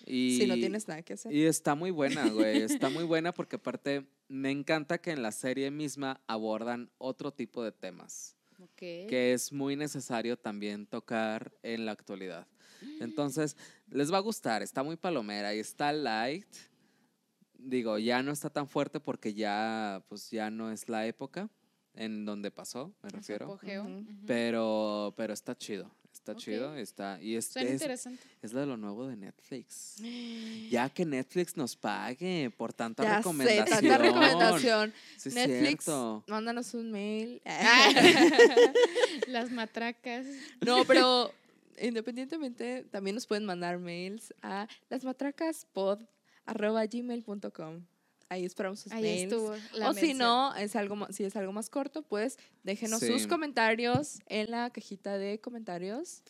Y, 0.06 0.38
si 0.40 0.48
no 0.48 0.56
tienes 0.56 0.88
nada 0.88 1.04
que 1.04 1.14
hacer. 1.14 1.34
Y 1.34 1.46
está 1.46 1.76
muy 1.76 1.92
buena, 1.92 2.28
güey. 2.30 2.62
Está 2.62 2.90
muy 2.90 3.04
buena 3.04 3.32
porque 3.32 3.58
aparte 3.58 4.08
me 4.28 4.50
encanta 4.50 4.98
que 4.98 5.12
en 5.12 5.22
la 5.22 5.32
serie 5.32 5.70
misma 5.70 6.20
abordan 6.28 6.90
otro 6.98 7.32
tipo 7.32 7.64
de 7.64 7.72
temas 7.72 8.36
Ok. 8.60 8.78
que 8.78 9.34
es 9.34 9.52
muy 9.52 9.76
necesario 9.76 10.38
también 10.38 10.88
tocar 10.88 11.52
en 11.62 11.86
la 11.86 11.92
actualidad. 11.92 12.48
Entonces, 13.00 13.56
les 13.90 14.12
va 14.12 14.18
a 14.18 14.22
gustar. 14.22 14.64
Está 14.64 14.82
muy 14.82 14.96
palomera 14.96 15.54
y 15.54 15.60
está 15.60 15.94
light. 15.94 16.48
Digo, 17.54 18.00
ya 18.00 18.24
no 18.24 18.32
está 18.32 18.50
tan 18.50 18.68
fuerte 18.68 19.00
porque 19.00 19.36
ya, 19.36 20.04
pues 20.10 20.32
ya 20.32 20.50
no 20.50 20.72
es 20.72 20.90
la 20.90 21.06
época 21.06 21.52
en 21.96 22.26
donde 22.26 22.52
pasó, 22.52 22.94
me 23.04 23.10
refiero. 23.10 23.46
apogeo. 23.46 23.88
Pero, 24.26 25.14
pero 25.18 25.34
está 25.34 25.56
chido. 25.58 25.92
Está 26.14 26.34
Ok. 26.34 26.38
chido. 26.40 26.76
Está, 26.76 27.22
y 27.22 27.36
es, 27.36 27.46
Suena 27.48 27.70
es, 27.70 27.74
interesante. 27.76 28.22
es 28.42 28.52
de 28.52 28.66
lo 28.66 28.76
nuevo 28.78 29.08
de 29.08 29.16
Netflix. 29.16 29.96
Ya 30.70 30.90
que 30.90 31.06
Netflix 31.06 31.56
nos 31.58 31.76
pague 31.76 32.50
por 32.56 32.72
tanta 32.74 33.04
ya 33.04 33.10
sé, 33.10 33.16
recomendación. 33.18 33.66
tanta 33.68 33.98
recomendación. 33.98 34.94
Sí, 35.18 35.30
Netflix, 35.30 35.86
cierto. 35.86 36.24
mándanos 36.28 36.74
un 36.74 36.92
mail. 36.92 37.42
Las 39.28 39.52
matracas. 39.52 40.26
no, 40.62 40.84
pero 40.86 41.32
independientemente, 41.82 42.86
también 42.92 43.16
nos 43.16 43.26
pueden 43.26 43.46
mandar 43.46 43.80
mails 43.80 44.34
a 44.42 44.68
lasmatracaspod.gmail.com. 44.90 47.86
Ahí 48.32 48.46
esperamos 48.46 48.80
sus 48.80 48.94
Ahí 48.94 49.04
mails. 49.04 49.24
estuvo. 49.34 49.54
La 49.74 49.90
o 49.90 49.94
si 49.94 50.14
no, 50.14 50.56
es 50.56 50.78
algo, 50.78 51.06
si 51.10 51.26
es 51.26 51.36
algo 51.36 51.52
más 51.52 51.70
corto, 51.70 52.02
pues 52.02 52.38
déjenos 52.64 53.02
sus 53.02 53.28
comentarios 53.28 54.20
en 54.28 54.52
la 54.52 54.70
cajita 54.70 55.18
de 55.18 55.42
comentarios. 55.42 56.24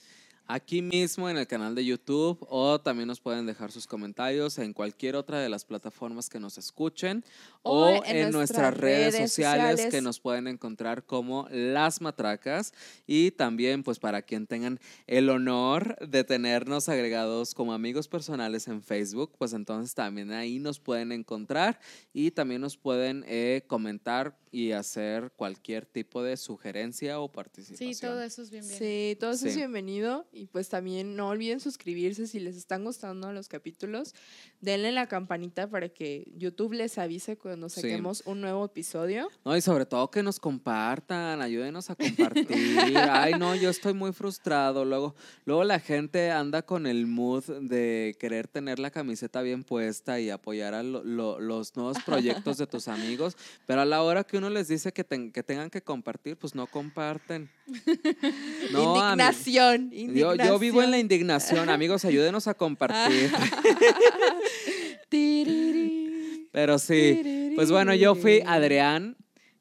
Aquí 0.54 0.82
mismo 0.82 1.30
en 1.30 1.38
el 1.38 1.48
canal 1.48 1.76
de 1.76 1.86
YouTube 1.86 2.46
o 2.50 2.80
también 2.82 3.08
nos 3.08 3.20
pueden 3.22 3.46
dejar 3.46 3.72
sus 3.72 3.88
comentarios 3.88 4.58
en 4.58 4.74
cualquier 4.74 5.16
otra 5.16 5.40
de 5.40 5.50
las 5.50 5.66
plataformas 5.66 6.30
que 6.30 6.40
nos 6.40 6.58
escuchen 6.58 7.24
O 7.64 7.86
o, 7.86 7.90
en 7.90 8.18
en, 8.18 8.32
nuestras 8.32 8.34
nuestras 8.34 8.78
redes, 8.78 9.14
redes 9.14 9.32
sociales, 9.32 9.88
que 9.92 10.02
nos 10.02 10.20
pueden 10.20 10.48
encontrar 10.48 11.06
como 11.06 11.48
Las 11.52 12.02
Matracas 12.02 12.74
y 13.08 13.32
también 13.32 13.84
pues 13.84 14.00
para 14.00 14.22
quien 14.24 14.48
tengan 14.48 14.80
el 15.08 15.30
honor 15.30 15.96
de 16.06 16.24
tenernos 16.24 16.90
agregados 16.90 17.54
como 17.54 17.74
amigos 17.74 18.08
personales 18.08 18.68
en 18.68 18.82
Facebook, 18.82 19.32
pues 19.38 19.54
entonces 19.54 19.94
también 19.94 20.32
ahí 20.32 20.60
nos 20.60 20.80
pueden 20.80 21.12
encontrar 21.12 21.80
y 22.14 22.32
también 22.32 22.62
nos 22.62 22.78
pueden 22.78 23.24
eh, 23.28 23.64
comentar 23.68 24.38
y 24.52 24.74
hacer 24.74 25.32
cualquier 25.38 25.86
tipo 25.86 26.22
de 26.24 26.36
sugerencia 26.36 27.20
o 27.20 27.32
participación. 27.32 27.94
Sí, 27.94 28.02
todo 28.02 28.22
eso 28.22 28.42
es 28.42 28.50
bien 28.50 28.68
bien. 28.68 28.78
Sí, 28.78 29.18
todo 29.20 29.32
eso 29.32 29.48
es 29.48 29.54
Sí. 29.54 29.60
bienvenido. 29.60 30.28
Y 30.42 30.48
pues 30.48 30.70
también 30.70 31.16
no 31.16 31.28
olviden 31.30 31.60
suscribirse 31.60 32.26
si 32.26 32.40
les 32.40 32.58
están 32.58 32.84
gustando 32.84 33.32
los 33.32 33.48
capítulos. 33.48 34.16
Denle 34.60 34.92
la 34.92 35.06
campanita 35.06 35.70
para 35.70 35.88
que 35.90 36.32
YouTube 36.36 36.74
les 36.74 36.98
avise 36.98 37.38
cuando 37.38 37.70
Sí. 37.70 37.82
saquemos 37.82 38.24
un 38.26 38.42
nuevo 38.42 38.66
episodio. 38.66 39.30
No, 39.46 39.56
y 39.56 39.62
sobre 39.62 39.86
todo 39.86 40.10
que 40.10 40.24
nos 40.24 40.40
compartan, 40.40 41.44
ayúdenos 41.44 41.92
a 41.92 41.96
compartir. 41.96 42.48
Ay, 43.12 43.34
no, 43.38 43.54
yo 43.54 43.70
estoy 43.70 43.94
muy 43.94 44.14
frustrado. 44.14 44.84
Luego, 44.84 45.14
luego 45.46 45.64
la 45.64 45.80
gente 45.80 46.32
anda 46.32 46.64
con 46.64 46.88
el 46.88 47.06
mood 47.06 47.44
de 47.62 48.16
querer 48.20 48.48
tener 48.48 48.80
la 48.80 48.90
camiseta 48.90 49.44
bien 49.44 49.64
puesta 49.64 50.20
y 50.20 50.32
apoyar 50.32 50.74
a 50.74 50.82
lo- 50.82 51.04
lo- 51.04 51.40
los 51.40 51.76
nuevos 51.76 51.98
proyectos 52.04 52.58
de 52.58 52.66
tus 52.66 52.88
amigos, 52.88 53.38
pero 53.68 53.82
a 53.82 53.86
la 53.86 54.02
hora 54.02 54.24
que 54.24 54.40
uno 54.40 54.50
les 54.50 54.68
dice 54.70 54.92
que, 54.92 55.04
ten- 55.04 55.32
que 55.32 55.44
tengan 55.44 55.70
que 55.70 55.84
compartir, 55.84 56.36
pues 56.36 56.56
no 56.56 56.66
comparten. 56.66 57.48
No, 58.72 58.96
indignación, 58.96 59.92
yo, 59.92 60.31
yo 60.36 60.60
vivo 60.60 60.84
en 60.84 60.92
la 60.92 61.00
indignación. 61.00 61.70
amigos, 61.70 62.06
ayúdenos 62.06 62.48
a 62.48 62.54
compartir. 62.54 63.32
Tiriri, 65.10 66.48
Pero 66.52 66.78
sí, 66.80 67.52
pues 67.56 67.72
bueno, 67.72 67.94
yo 67.94 68.16
fui 68.16 68.42
Adrián 68.46 69.16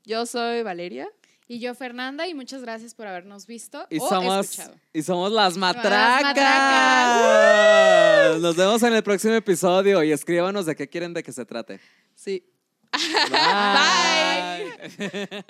Yo 0.05 0.27
soy 0.27 0.63
Valeria. 0.63 1.09
Y 1.49 1.59
yo, 1.59 1.75
Fernanda, 1.75 2.29
y 2.29 2.35
muchas 2.35 2.63
gracias 2.63 2.95
por 2.95 3.09
habernos 3.09 3.47
visto 3.49 3.85
Y 3.91 3.99
o 3.99 4.09
somos, 4.09 4.51
escuchado. 4.53 4.77
y 4.93 5.03
somos 5.03 5.33
las 5.33 5.57
matracas. 5.57 6.23
matracas. 6.23 7.21
Nos 8.41 8.55
vemos 8.55 8.81
en 8.85 8.95
el 8.95 9.03
próximo 9.03 9.35
episodio 9.35 10.05
y 10.05 10.13
escríbanos 10.13 10.65
de 10.67 10.77
qué 10.77 10.89
quieren 10.89 11.13
de 11.13 11.25
que 11.25 11.33
se 11.33 11.45
trate. 11.45 11.81
Sí. 12.15 12.45
Bye. 13.33 15.11